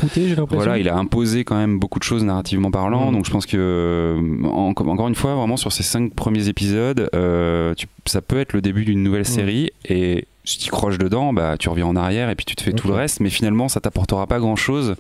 [0.50, 3.14] voilà il a imposé quand même beaucoup de choses narrativement parlant Mm.
[3.16, 7.10] donc je pense que euh, en- encore une fois vraiment sur ces cinq premiers épisodes
[7.16, 9.70] euh, tu- ça peut être le début d'une nouvelle série.
[9.86, 12.74] Et si tu croches dedans bah tu reviens en arrière et puis tu te fais
[12.74, 13.20] tout le reste.
[13.22, 14.96] Mais finalement ça t'apportera pas grand chose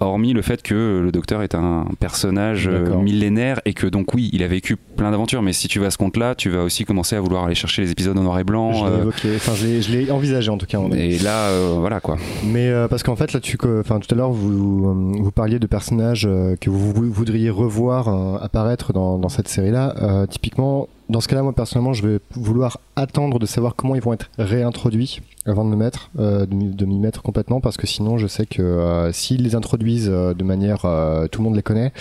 [0.00, 4.30] Hormis le fait que le docteur est un personnage euh, millénaire et que donc oui,
[4.32, 6.84] il a vécu plein d'aventures, mais si tu vas à ce compte-là, tu vas aussi
[6.84, 8.72] commencer à vouloir aller chercher les épisodes en noir et blanc.
[8.72, 10.80] Je l'ai euh, évoqué, enfin je l'ai- je l'ai envisagé en tout cas.
[10.94, 12.16] et là, euh, voilà quoi.
[12.44, 16.28] Mais parce qu'en fait là, tu, enfin tout à l'heure vous vous parliez de personnages
[16.60, 18.08] que vous vou- voudriez revoir
[18.42, 20.26] apparaître dans, dans cette série-là.
[20.28, 24.12] Typiquement, dans ce cas-là, moi personnellement, je vais vouloir attendre de savoir comment ils vont
[24.12, 27.86] être réintroduits avant de me mettre, euh, de m'y- de m'y mettre complètement, parce que
[27.86, 31.56] sinon, je sais que euh, s'ils les introduisent euh, de manière, euh, tout le monde
[31.56, 31.92] les connaît,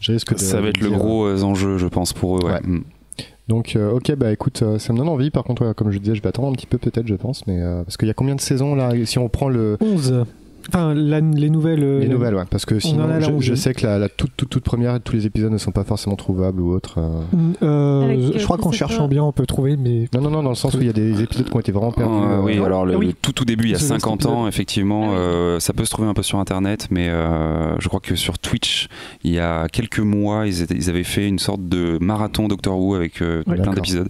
[0.00, 0.38] je risque de.
[0.38, 2.44] Ça va être le gros euh, enjeu, je pense, pour eux.
[2.44, 2.52] Ouais.
[2.52, 2.60] Ouais.
[2.62, 2.84] Mm.
[3.48, 5.30] Donc, euh, ok, bah écoute, euh, ça me donne envie.
[5.30, 7.44] Par contre, ouais, comme je disais, je vais attendre un petit peu peut-être, je pense,
[7.48, 10.24] mais euh, parce qu'il y a combien de saisons là Si on prend le 11.
[10.72, 11.82] Enfin, la- les nouvelles.
[11.82, 13.06] euh, les nouvelles, ouais, parce que sinon,
[13.40, 15.84] je, sais que la, la toute, toute, toute première, tous les épisodes ne sont pas
[15.84, 16.98] forcément trouvables ou autres.
[16.98, 17.20] euh.
[17.62, 20.08] Euh, Avec, euh, je crois qu'en cherchant bien, on peut trouver, mais.
[20.14, 21.72] Non, non, non, dans le sens où il y a des épisodes qui ont été
[21.72, 22.12] vraiment perdus.
[22.14, 23.06] Euh, euh, oui, alors le, Ah oui.
[23.08, 24.32] le tout tout début, il y a Ce 50 épisode.
[24.32, 27.88] ans, effectivement, Ah euh, ça peut se trouver un peu sur Internet, mais euh, je
[27.88, 28.88] crois que sur Twitch,
[29.24, 32.78] il y a quelques mois, ils, étaient- ils avaient fait une sorte de marathon Doctor
[32.78, 33.56] Who avec euh, Ouais.
[33.56, 34.08] plein d'épisodes,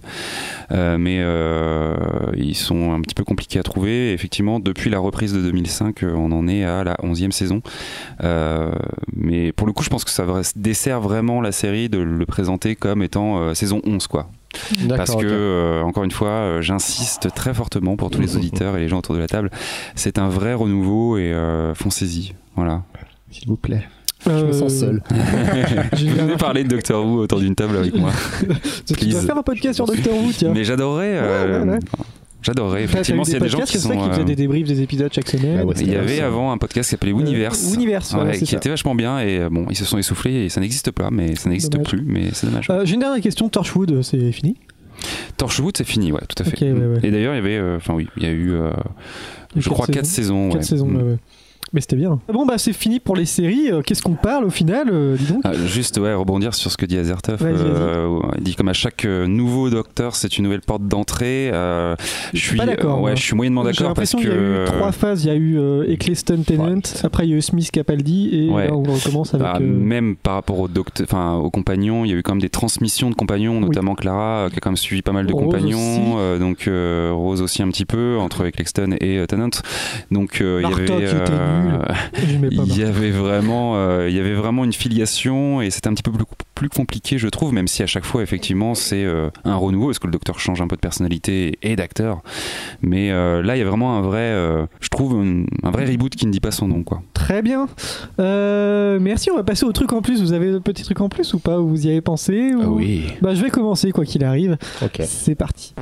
[0.71, 1.95] Euh, mais euh,
[2.37, 4.11] ils sont un petit peu compliqués à trouver.
[4.11, 7.61] Et effectivement, depuis la reprise de 2005, euh, on en est à la 11e saison.
[8.23, 8.71] Euh,
[9.15, 10.25] mais pour le coup, je pense que ça
[10.55, 14.29] dessert vraiment la série de le présenter comme étant euh, saison 11, quoi.
[14.89, 18.81] Parce que, euh, encore une fois, euh, j'insiste très fortement pour tous les auditeurs et
[18.81, 19.49] les gens autour de la table,
[19.95, 22.33] c'est un vrai renouveau et euh, foncez-y.
[22.55, 22.81] Voilà.
[23.31, 23.83] S'il vous plaît.
[24.25, 25.01] Je me sens seul.
[25.09, 28.11] Venez dernière- parler de Doctor Who autour d'une table avec moi.
[28.85, 29.25] Tu dois please.
[29.25, 30.51] faire un podcast sur Doctor Who, tiens.
[30.53, 31.13] Mais j'adorerais.
[31.15, 31.79] euh, Ouais, ouais, ouais.
[32.41, 33.89] J'adorerais effectivement s'il y a des gens qui sont.
[33.89, 35.57] ça qui faisaient euh, des débriefs des épisodes chaque semaine.
[35.59, 36.25] Bah ouais, Il y avait ça.
[36.27, 37.71] avant un podcast qui s'appelait Universe.
[37.71, 38.57] Euh, Universe, Ouais, c'est qui ça.
[38.57, 41.35] était vachement bien et euh, bon, ils se sont essoufflés et ça n'existe pas, mais
[41.35, 42.67] ça n'existe plus, mais c'est dommage.
[42.71, 43.47] Euh, J'ai une dernière question.
[43.49, 44.55] Torchwood, c'est fini?
[45.37, 46.71] Torchwood, c'est fini, ouais, tout à fait.
[46.71, 46.99] Ouais, ouais.
[47.03, 48.71] Et d'ailleurs, il y avait, euh, enfin oui, il y a eu, euh,
[49.55, 50.49] je crois, quatre saisons.
[50.49, 50.63] Quatre ouais.
[50.63, 50.95] saisons, Mm.
[50.97, 51.17] ouais, ouais.
[51.73, 52.19] Mais c'était bien.
[52.31, 53.71] Bon, bah c'est fini pour les séries.
[53.71, 55.41] Euh, Qu'est-ce qu'on parle au final euh, Dis donc.
[55.45, 57.39] Ah, juste ouais, rebondir sur ce que dit Azertov.
[57.41, 61.49] Euh, il dit comme à chaque nouveau docteur, c'est une nouvelle porte d'entrée.
[61.53, 61.95] Euh,
[62.33, 64.31] je suis suis, pas d'accord, ouais, je suis moyennement J'ai d'accord parce l'impression qu'il y
[64.31, 65.23] a eu trois phases.
[65.23, 68.49] Il y a eu euh, Eccleston Tennant, après il y a eu Smith Capaldi, et
[68.51, 68.67] Ouais.
[68.67, 69.45] là on recommence avec.
[69.47, 72.33] Bah, euh, Même par rapport aux, docteurs, enfin, aux compagnons, il y a eu quand
[72.33, 75.31] même des transmissions de compagnons, notamment Clara, qui a quand même suivi pas mal de
[75.33, 75.53] Rose aussi.
[75.55, 79.49] compagnons, euh, donc euh, Rose aussi un petit peu, entre Eccleston et euh, Tennant.
[80.11, 81.31] Donc euh, il y avait, qui était
[82.51, 86.03] il y avait vraiment, euh, il y avait vraiment une filiation et c'était un petit
[86.03, 86.25] peu plus,
[86.55, 89.99] plus compliqué, je trouve, même si à chaque fois effectivement c'est euh, un renouveau, parce
[89.99, 92.21] que le docteur change un peu de personnalité et d'acteur.
[92.81, 95.85] Mais euh, là, il y a vraiment un vrai, euh, je trouve, un, un vrai
[95.85, 97.01] reboot qui ne dit pas son nom, quoi.
[97.13, 97.67] Très bien.
[98.19, 99.29] Euh, merci.
[99.31, 100.21] On va passer au truc en plus.
[100.21, 101.59] Vous avez un petit truc en plus ou pas?
[101.59, 103.03] Ou Vous y avez pensé ou- Ah oui.
[103.21, 104.57] Bah je vais commencer quoi qu'il arrive.
[104.81, 105.01] Ok.
[105.05, 105.73] C'est parti.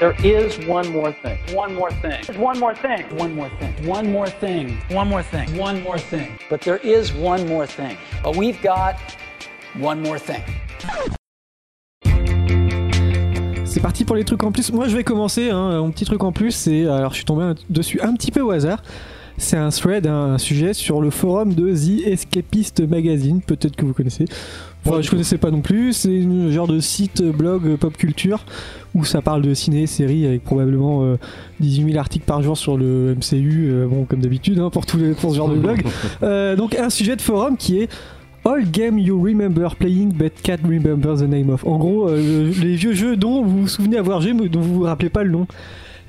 [0.00, 1.38] There is one more thing.
[1.54, 2.24] One more thing.
[2.40, 3.04] One more thing.
[3.18, 3.86] One more thing.
[3.86, 4.78] One more thing.
[4.90, 5.58] One more thing.
[5.58, 6.38] One more thing.
[6.48, 7.98] But there is one more thing.
[8.24, 8.94] But we've got
[9.78, 10.42] one more thing.
[13.66, 14.72] C'est parti pour les trucs en plus.
[14.72, 15.50] Moi, je vais commencer.
[15.50, 18.40] Hein, mon petit truc en plus, c'est alors je suis tombé dessus un petit peu
[18.40, 18.82] au hasard.
[19.36, 23.42] C'est un thread, un sujet sur le forum de The Escapist Magazine.
[23.42, 24.24] Peut-être que vous connaissez.
[24.86, 25.92] Enfin, je connaissais pas non plus.
[25.92, 28.44] C'est une genre de site euh, blog euh, pop culture
[28.94, 31.16] où ça parle de ciné, séries avec probablement euh,
[31.60, 33.68] 18 000 articles par jour sur le MCU.
[33.70, 35.82] euh, bon, comme d'habitude hein, pour tous les pour ce genre de blog.
[36.22, 37.88] Euh, donc un sujet de forum qui est
[38.46, 41.62] All game you remember playing but can't remember the name of.
[41.66, 44.60] En gros, euh, le- les vieux jeux dont vous vous souvenez avoir joué mais dont
[44.62, 45.46] vous vous rappelez pas le nom.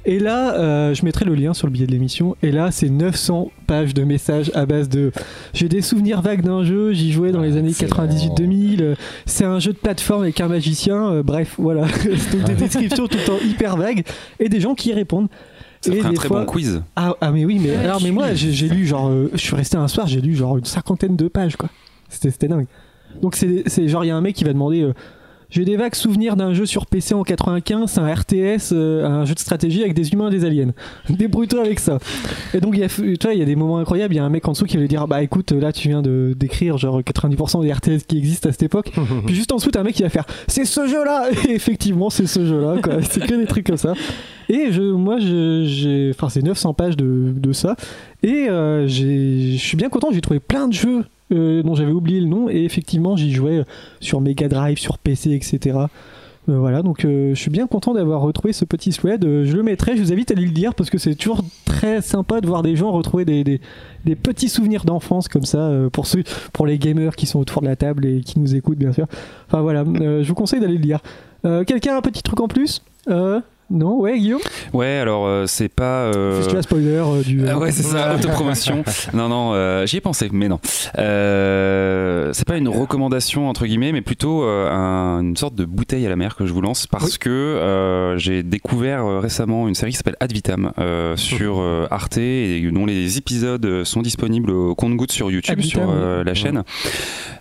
[0.03, 2.35] Et là, euh, je mettrai le lien sur le billet de l'émission.
[2.41, 5.11] Et là, c'est 900 pages de messages à base de
[5.53, 8.81] j'ai des souvenirs vagues d'un jeu, j'y jouais dans les années 98-2000.
[8.81, 8.95] euh,
[9.25, 11.11] C'est un jeu de plateforme avec un magicien.
[11.11, 11.81] euh, bref, voilà.
[12.33, 14.03] Donc des descriptions tout le temps hyper vagues
[14.39, 15.27] et des gens qui y répondent.
[15.81, 16.81] Ça Et ferait un des très fois- bon quiz.
[16.95, 19.77] Ah, ah, mais oui, mais alors mais moi j'ai lu genre euh, je suis resté
[19.77, 21.69] un soir j'ai lu genre une cinquantaine de pages quoi.
[22.07, 22.67] C'était dingue.
[23.21, 24.93] Donc c'est c'est genre il y a un mec qui va demander euh,
[25.51, 29.25] j'ai des vagues souvenirs d'un jeu sur PC en 95, c'est un RTS, euh, un
[29.25, 30.71] jeu de stratégie avec des humains et des aliens.
[31.09, 31.99] Débrouille-toi avec ça.
[32.53, 34.19] Et donc il y a tu vois, il y a des moments incroyables, il y
[34.19, 36.33] a un mec en dessous qui va lui dire bah écoute là tu viens de
[36.37, 38.91] décrire genre 90% des RTS qui existent à cette époque.
[39.25, 41.51] Puis juste en dessous t'as un mec qui va faire c'est ce jeu là et
[41.51, 43.01] effectivement c'est ce jeu là quoi.
[43.01, 43.93] C'est que des trucs comme ça.
[44.49, 47.77] Et je, moi, j'ai, enfin, c'est 900 pages de, de ça.
[48.21, 50.09] Et euh, je suis bien content.
[50.11, 52.49] J'ai trouvé plein de jeux euh, dont j'avais oublié le nom.
[52.49, 53.63] Et effectivement, j'y jouais
[53.99, 55.87] sur Mega Drive, sur PC, etc.
[56.49, 59.23] Euh, voilà, donc euh, je suis bien content d'avoir retrouvé ce petit thread.
[59.23, 61.41] Euh, je le mettrai, je vous invite à aller le lire parce que c'est toujours
[61.65, 63.59] très sympa de voir des gens retrouver des,
[64.15, 67.67] petits souvenirs d'enfance comme ça euh, pour ceux, pour les gamers qui sont autour de
[67.67, 69.05] la table et qui nous écoutent bien sûr.
[69.47, 70.99] Enfin voilà, euh, je vous conseille d'aller le lire.
[71.45, 72.81] Euh, Quelqu'un a un petit truc en plus?
[73.09, 73.41] Euh,
[73.71, 74.41] Non, ouais, Guillaume.
[74.73, 76.01] Ouais, alors euh, c'est pas.
[76.13, 77.41] euh, Fais-tu spoiler euh, du.
[77.47, 78.83] Ah ouais, c'est ça, autopromotion.
[79.13, 80.59] non, non, euh, j'y ai pensé, mais non.
[80.97, 86.05] Euh, c'est pas une recommandation entre guillemets, mais plutôt euh, un- une sorte de bouteille
[86.05, 89.75] à la mer que je vous lance parce que euh, j'ai découvert euh, récemment une
[89.75, 94.01] série qui s'appelle Ad Vitam euh, sur euh, Arte et dont les épisodes euh, sont
[94.01, 96.63] disponibles au compte-goutte sur YouTube, Ad sur euh, la chaîne.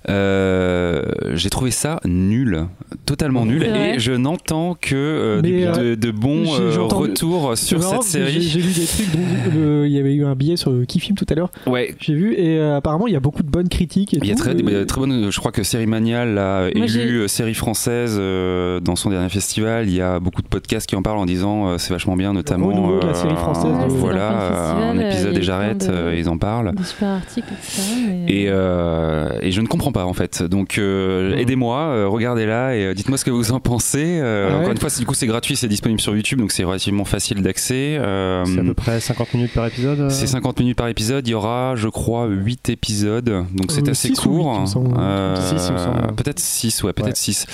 [0.09, 1.03] Euh,
[1.35, 2.67] j'ai trouvé ça nul,
[3.07, 7.83] totalement nul, C'est et je n'entends que euh, euh, de, de bons euh, retours sur
[7.83, 8.41] cette série.
[8.41, 11.35] J'ai lu des trucs, dont il y avait eu un billet sur Kifim tout à
[11.35, 11.51] l'heure.
[11.67, 14.13] Ouais, J'ai vu et euh, apparemment il y a beaucoup de bonnes critiques.
[14.13, 17.29] Il y a très, euh, très bonne, je crois que Série Manial l'a élu euh,
[17.29, 19.89] série française euh, dans son dernier festival.
[19.89, 22.33] Il y a beaucoup de podcasts qui en parlent en disant euh, c'est vachement bien,
[22.33, 22.99] notamment.
[23.01, 26.73] la série française voilà, un euh, épisode et j'arrête, euh, ils en parlent.
[26.85, 27.83] Super articles, etc.
[28.07, 30.43] mais- Et, euh, et je ne comprends pas en fait.
[30.43, 34.19] Donc euh, aidez-moi, euh, regardez-la et euh, dites-moi ce que vous en pensez.
[34.21, 34.61] Euh, Ah ouais.
[34.61, 37.43] Encore une fois, du coup c'est gratuit, c'est disponible sur YouTube, donc c'est relativement facile
[37.43, 37.97] d'accès.
[37.99, 40.01] Euh, C'est à peu près 50 minutes par épisode.
[40.01, 43.25] euh c'est 50 minutes par épisode, il y aura je crois 8 épisodes,
[43.55, 44.65] donc c'est Euh, assez court.
[44.99, 45.35] Euh,
[46.17, 47.15] peut-être 6, ouais, peut-être Ouais.
[47.15, 47.47] 6.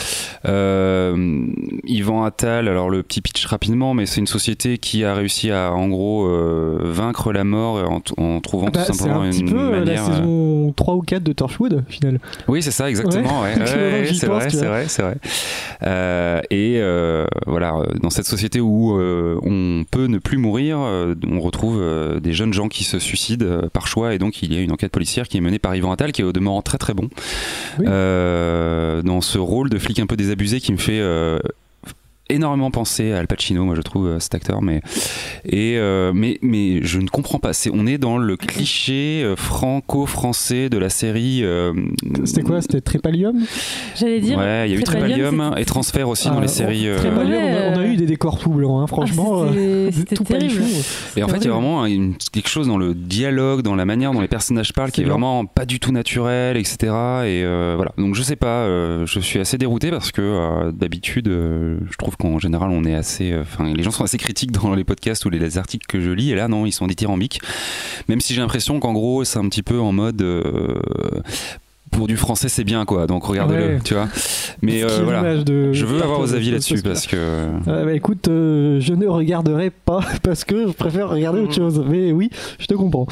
[0.46, 1.46] Euh,
[1.84, 5.72] Yvan Attal, alors le petit pitch rapidement, mais c'est une société qui a réussi à
[5.72, 9.40] en gros euh, vaincre la mort en, en trouvant ah bah, tout simplement un petit
[9.40, 10.02] une peu la manière.
[10.08, 12.18] euh, saison 3 ou 4 de Torchwood au final.
[12.48, 13.42] Oui, c'est ça, exactement.
[13.42, 13.54] Ouais.
[13.58, 14.06] ouais.
[14.16, 15.16] C'est vrai, c'est vrai, c'est vrai.
[15.82, 21.14] Euh, et euh, voilà, dans cette société où euh, on peut ne plus mourir, euh,
[21.28, 24.56] on retrouve euh, des jeunes gens qui se suicident par choix et donc il y
[24.56, 26.78] a une enquête policière qui est menée par Yvan Attal qui est au demeurant très
[26.78, 27.08] très bon
[27.78, 27.86] Oui.
[27.86, 31.00] Dans ce rôle de flic un peu désabusé qui me fait
[32.28, 34.80] énormément penser à Al Pacino moi je trouve euh, cet acteur mais
[35.44, 39.36] et euh, mais mais je ne comprends pas c'est on est dans le cliché euh,
[39.36, 41.72] franco-français de la série euh,
[42.24, 42.60] C'était quoi?
[42.62, 43.36] C'était Trépalium?
[43.96, 44.38] J'allais dire.
[44.38, 47.42] ouais il y a eu Trépalium, et Transfert aussi dans Ah, les séries euh, Trépalium,
[47.42, 47.92] on, a, on a Ouais.
[47.92, 49.44] eu des décors tout blancs, hein, franchement.
[49.44, 49.52] Ah,
[49.92, 50.54] c'était- euh, terrible.
[50.56, 50.64] palichon.
[51.16, 53.84] Et en fait, il y a vraiment une- quelque chose dans le dialogue, dans la
[53.84, 55.12] manière dont les personnages parlent, qui est bien.
[55.12, 56.76] vraiment pas du tout naturel, etc.
[56.82, 56.86] Et
[57.44, 57.92] euh, voilà.
[57.98, 61.96] Donc je sais pas, euh, je suis assez dérouté parce que euh, d'habitude, euh, je
[61.96, 64.84] trouve qu'en général, on est assez, euh, enfin, les gens sont assez critiques dans les
[64.84, 66.30] podcasts ou les, les articles que je lis.
[66.30, 67.40] Et là, non, ils sont dithyrambiques.
[68.08, 70.20] Même si j'ai l'impression qu'en gros, c'est un petit peu en mode.
[70.22, 70.74] euh,
[71.92, 73.06] pour du français, c'est bien quoi.
[73.06, 73.78] Donc regardez-le, Ouais.
[73.82, 74.08] tu vois.
[74.60, 75.42] Mais euh, voilà.
[75.42, 77.16] de- Je veux avoir vos avis de- là-dessus de- parce que.
[77.16, 81.82] Euh, bah, écoute, euh, je ne regarderai pas parce que je préfère regarder autre chose.
[81.88, 82.28] Mais oui,
[82.58, 83.06] je te comprends.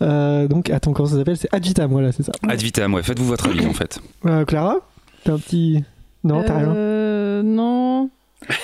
[0.00, 1.36] Euh, donc, attends, comment ça s'appelle?
[1.36, 2.32] C'est Ad Vitam, voilà, c'est ça?
[2.48, 3.02] Ad vitam, ouais.
[3.02, 3.98] Faites-vous votre avis en fait.
[4.24, 4.76] Euh, Clara?
[5.24, 5.82] T'as un petit.
[6.22, 6.99] Non, t'as rien Euh.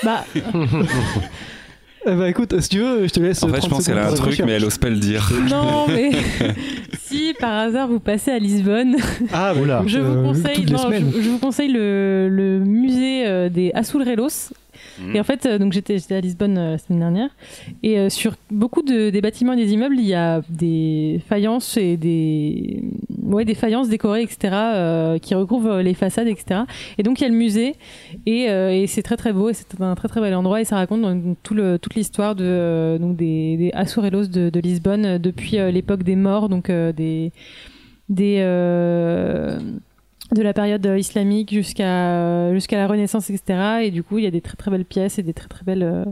[0.03, 0.25] Bah,
[2.07, 3.43] bah écoute, si tu veux, je te laisse.
[3.43, 4.47] En fait, 30 je pense qu'elle a un truc, réfléchir.
[4.47, 5.31] mais elle ose pas le dire.
[5.51, 6.11] non, mais
[7.07, 8.97] si par hasard vous passez à Lisbonne,
[9.33, 11.13] Ah, bah, je vous euh, conseille, toutes les non, semaines.
[11.15, 14.53] je, je vous conseille le, le musée euh, des Azulrelos.
[14.99, 15.17] Mm.
[15.17, 17.31] Et en fait, euh, donc j'étais à Lisbonne euh, la semaine dernière,
[17.83, 21.77] et euh, sur beaucoup de, des bâtiments et des immeubles, il y a des faïences
[21.77, 22.83] et des
[23.23, 26.61] ouais des faïences décorées, etc., qui recouvrent les façades, etc.
[26.99, 27.75] Et donc il y a le musée,
[28.25, 30.77] et, et c'est très très beau, et c'est un très très bel endroit, et ça
[30.77, 31.03] raconte
[31.43, 36.15] tout le, toute l'histoire de donc des, des Azulrelos de, de Lisbonne depuis l'époque des
[36.17, 37.33] morts, donc des
[38.09, 38.41] des
[40.35, 43.81] de la période islamique jusqu'à jusqu'à la Renaissance, etc.
[43.83, 45.65] Et du coup, il y a des très très belles pièces et des très très
[45.65, 46.05] belles euh,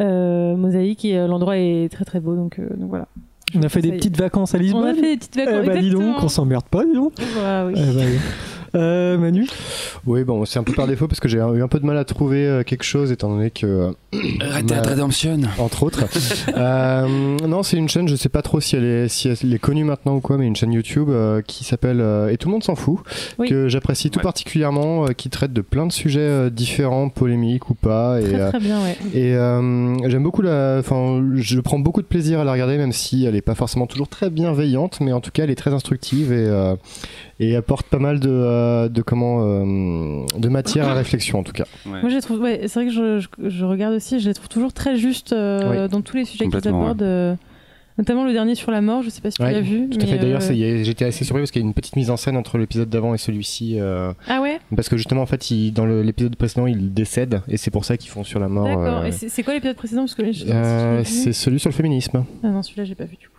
[0.00, 2.34] euh, mosaïques et euh, l'endroit est très très beau.
[2.34, 3.08] Donc, donc voilà.
[3.54, 4.82] On a fait des petites vacances à Lisbonne.
[4.82, 5.66] On a fait des petites Eh vacances.
[5.66, 7.14] bah, dis donc, on s'emmerde pas, dis donc.
[7.34, 7.74] Voilà, oui.
[7.76, 8.18] Eh bah, oui.
[8.74, 9.46] Euh, Manu
[10.06, 11.96] Oui, bon, c'est un peu par défaut parce que j'ai eu un peu de mal
[11.98, 13.66] à trouver euh, quelque chose étant donné que.
[13.66, 15.40] euh, Red Dead Redemption.
[15.58, 16.04] entre autres.
[16.56, 17.06] Euh,
[17.46, 19.84] non, c'est une chaîne, je sais pas trop si elle est, si elle est connue
[19.84, 22.64] maintenant ou quoi, mais une chaîne YouTube euh, qui s'appelle euh, Et tout le monde
[22.64, 22.98] s'en fout,
[23.38, 23.48] Oui.
[23.48, 27.74] que j'apprécie tout particulièrement, euh, qui traite de plein de sujets euh, différents, polémiques ou
[27.74, 28.20] pas.
[28.20, 28.96] Et, Très très bien, ouais.
[29.14, 30.76] et euh, j'aime beaucoup la.
[30.80, 33.86] Enfin, je prends beaucoup de plaisir à la regarder, même si elle est pas forcément
[33.86, 36.74] toujours très bienveillante, mais en tout cas, elle est très instructive et, euh,
[37.40, 39.40] et apporte pas mal de, euh, de comment.
[39.42, 41.64] euh, de matière à réflexion, en tout cas.
[41.86, 42.00] Ouais.
[42.02, 42.40] Moi, je les trouve.
[42.40, 44.20] Ouais, c'est vrai que je, je, je regarde aussi.
[44.20, 47.36] Je les trouve toujours très justes euh, dans tous les sujets qu'ils abordent.
[47.98, 49.02] notamment le dernier sur la mort.
[49.02, 49.88] Je sais pas si tu Ouais, l'as vu.
[49.90, 50.18] Tout à fait.
[50.18, 52.56] D'ailleurs, euh, j'étais assez surpris parce qu'il y a une petite mise en scène entre
[52.56, 53.76] l'épisode d'avant et celui-ci.
[53.78, 54.58] euh, Ah ouais?
[54.74, 57.96] Parce que justement, en fait, il- dans l'épisode précédent, il décède et c'est pour ça
[57.96, 58.64] qu'ils font sur la mort.
[58.66, 59.02] D'accord.
[59.02, 60.06] euh, Et c'est quoi l'épisode précédent?
[60.48, 62.24] Euh, c'est celui sur le féminisme.
[62.42, 63.34] Ah non, celui-là, j'ai pas vu du coup.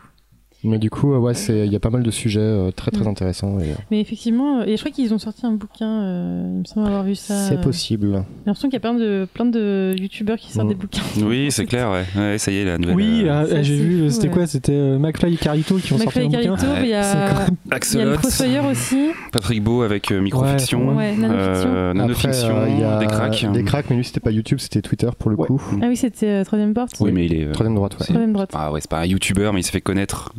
[0.64, 2.92] Mais du coup, euh, ouais, c'est il y a pas mal de sujets euh, très
[2.92, 3.08] très Mm.
[3.08, 3.60] intéressants.
[3.60, 6.66] et, euh, Mais effectivement, et je crois qu'ils ont sorti un bouquin, euh, il me
[6.66, 7.36] semble avoir vu ça.
[7.48, 8.12] c'est euh, possible.
[8.12, 10.70] J'ai l'impression qu'il y a plein de, plein de youtubeurs qui sortent Mm.
[10.70, 11.02] des bouquins.
[11.24, 12.04] Oui, c'est clair, ouais.
[12.16, 12.38] ouais.
[12.38, 12.96] Ça y est, la nouvelle.
[12.96, 14.34] Oui, euh, ah, j'ai vu, c'était ouais.
[14.34, 16.56] quoi C'était euh, McFly et Carito qui ont McFly et sorti un bouquin.
[16.68, 19.10] Carito, il y C'est a, quand même- il y a Fossoyeur aussi.
[19.32, 21.70] Patrick Beau avec euh, microfiction, Ouais, nanofiction.
[21.74, 23.52] euh, nanofiction, Après, euh, il y a des cracks.
[23.52, 25.48] Des cracks, mais lui, c'était pas YouTube, c'était Twitter pour le Ouais.
[25.48, 25.62] coup.
[25.82, 26.92] Ah oui, c'était Troisième Porte.
[27.00, 27.52] Oui, mais il est.
[27.52, 28.52] Troisième droite, Troisième droite.
[28.54, 30.34] Ah ouais, c'est pas un youtubeur, mais il s'est fait connaître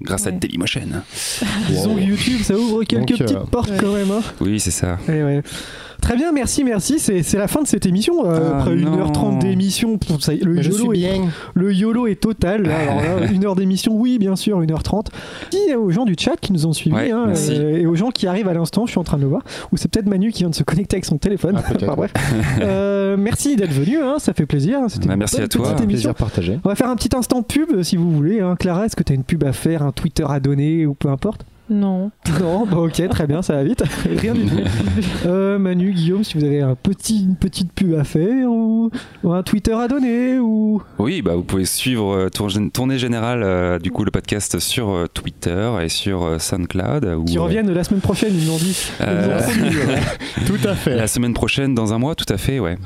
[0.00, 0.30] grâce à.
[0.30, 0.82] Dailymotion.
[1.68, 3.78] Disons que YouTube, ça ouvre quelques Donc, euh, petites portes ouais.
[3.80, 4.10] quand même.
[4.10, 4.22] Hein.
[4.40, 4.98] Oui, c'est ça.
[5.08, 5.42] Eh ouais.
[6.00, 6.98] Très bien, merci, merci.
[6.98, 8.26] C'est c'est la fin de cette émission.
[8.26, 8.96] euh, Ah, après non.
[8.96, 11.20] 1h30 d'émission, pff, ça y est, le, YOLO est,
[11.54, 12.62] le YOLO est total.
[12.62, 12.78] là.
[12.78, 15.06] Alors là, une heure d'émission, oui, bien sûr, 1h30.
[15.50, 17.52] Dis aux gens du chat qui nous ont suivis Ouais, hein, merci.
[17.54, 19.42] euh, et aux gens qui arrivent à l'instant, je suis en train de le voir.
[19.72, 21.56] Ou c'est peut-être Manu qui vient de se connecter avec son téléphone.
[21.58, 21.84] Ah, peut-être.
[21.84, 22.12] Enfin, bref.
[22.60, 24.80] Euh, merci d'être venu, hein, ça fait plaisir.
[24.88, 25.68] C'était Bah, merci à toi.
[25.70, 25.86] émission.
[25.86, 26.60] Plaisir partagé.
[26.64, 28.40] On va faire un petit instant pub euh, si vous voulez.
[28.40, 28.54] hein.
[28.58, 31.08] Clara, est-ce que tu as une pub à faire, un Twitter à donner ou peu
[31.08, 31.44] importe?
[31.68, 32.10] Non.
[32.40, 33.82] Non, bah ok, très bien, ça va vite.
[34.08, 34.56] Rien du tout.
[35.26, 38.90] Euh, Manu, Guillaume, si vous avez un petit, une petite pub à faire ou,
[39.24, 43.42] ou un Twitter à donner ou Oui, bah vous pouvez suivre euh, Tour- Tournée Générale,
[43.42, 47.04] euh, du coup, le podcast sur euh, Twitter et sur euh, SoundCloud.
[47.18, 48.76] où, qui euh, reviennent la semaine prochaine, ils l'ont dit.
[49.00, 50.46] Ils Euh, nous ont promis.
[50.46, 50.94] Tout à fait.
[50.96, 52.76] La semaine prochaine, dans un mois, tout à fait, ouais.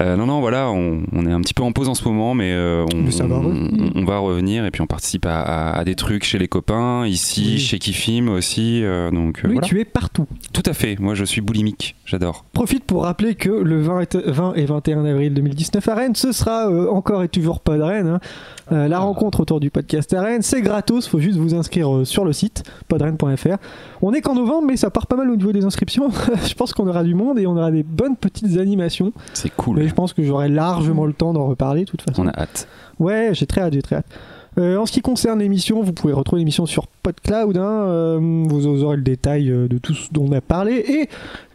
[0.00, 2.34] Euh, non, non, voilà, on, on est un petit peu en pause en ce moment,
[2.34, 3.92] mais, euh, on, Mais ça va on- revenir.
[3.96, 7.06] on va revenir et puis on participe à, à- à des trucs chez les copains,
[7.06, 7.58] ici, Oui.
[7.58, 8.82] chez Kiffin, Aussi.
[8.84, 9.66] euh, donc euh, Oui, voilà.
[9.66, 10.26] tu es partout.
[10.52, 10.98] Tout à fait.
[10.98, 11.96] Moi, je suis boulimique.
[12.04, 12.44] J'adore.
[12.52, 16.32] Profite pour rappeler que le 20 et, 20 et 21 avril 2019 à Rennes, ce
[16.32, 18.06] sera euh, encore et toujours pas de Rennes.
[18.08, 18.20] hein.
[18.70, 22.04] Euh, la rencontre autour du podcast à Rennes, c'est gratos, faut juste vous inscrire euh,
[22.04, 23.56] sur le site podrennes.fr.
[24.02, 26.10] On est qu'en novembre, mais ça part pas mal au niveau des inscriptions.
[26.46, 29.12] je pense qu'on aura du monde et on aura des bonnes petites animations.
[29.34, 29.76] C'est cool.
[29.78, 32.22] Mais je pense que j'aurai largement le temps d'en reparler de toute façon.
[32.22, 32.68] On a hâte.
[32.98, 34.06] Ouais, j'ai très hâte, j'ai très hâte.
[34.58, 37.56] Euh, en ce qui concerne l'émission, vous pouvez retrouver l'émission sur PodCloud.
[37.56, 41.08] hein, euh, vous, aurez le détail euh, de tout ce dont on a parlé et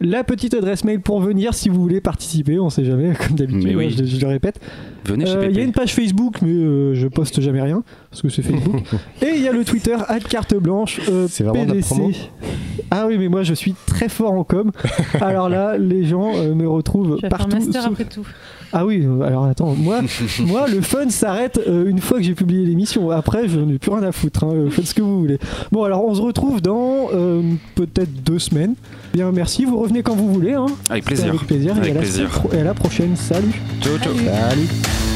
[0.04, 2.58] la petite adresse mail pour venir si vous voulez participer.
[2.58, 3.90] On sait jamais, comme d'habitude, oui.
[3.96, 4.60] je, je le répète.
[5.04, 7.84] Venez chez Euh, Il y a une page Facebook, mais euh, je poste jamais rien
[8.10, 8.82] parce que c'est Facebook.
[9.22, 9.96] et il y a le Twitter
[10.28, 11.00] carte blanche.
[11.08, 11.86] euh, C'est vraiment de la PDC.
[11.94, 12.10] promo
[12.90, 14.72] Ah oui, mais moi je suis très fort en com.
[15.20, 17.56] Alors là, les gens euh, me retrouvent faire un partout.
[17.56, 18.26] master sauf- après tout.
[18.72, 20.00] Ah oui, euh, alors attends, moi,
[20.40, 23.10] moi le fun s'arrête euh, une fois que j'ai publié l'émission.
[23.10, 24.44] Après, je n'ai plus rien à foutre.
[24.44, 25.38] hein, euh, faites ce que vous voulez.
[25.72, 27.42] Bon, alors on se retrouve dans euh,
[27.74, 28.74] peut-être deux semaines.
[29.14, 29.64] Bien, merci.
[29.64, 30.54] Vous revenez quand vous voulez.
[30.54, 30.66] Hein.
[30.90, 31.30] Avec plaisir.
[31.30, 31.74] Avec plaisir.
[32.52, 33.16] à Et à la prochaine.
[33.16, 33.52] Salut.
[33.80, 34.14] Ciao, ciao.
[34.14, 35.07] Salut.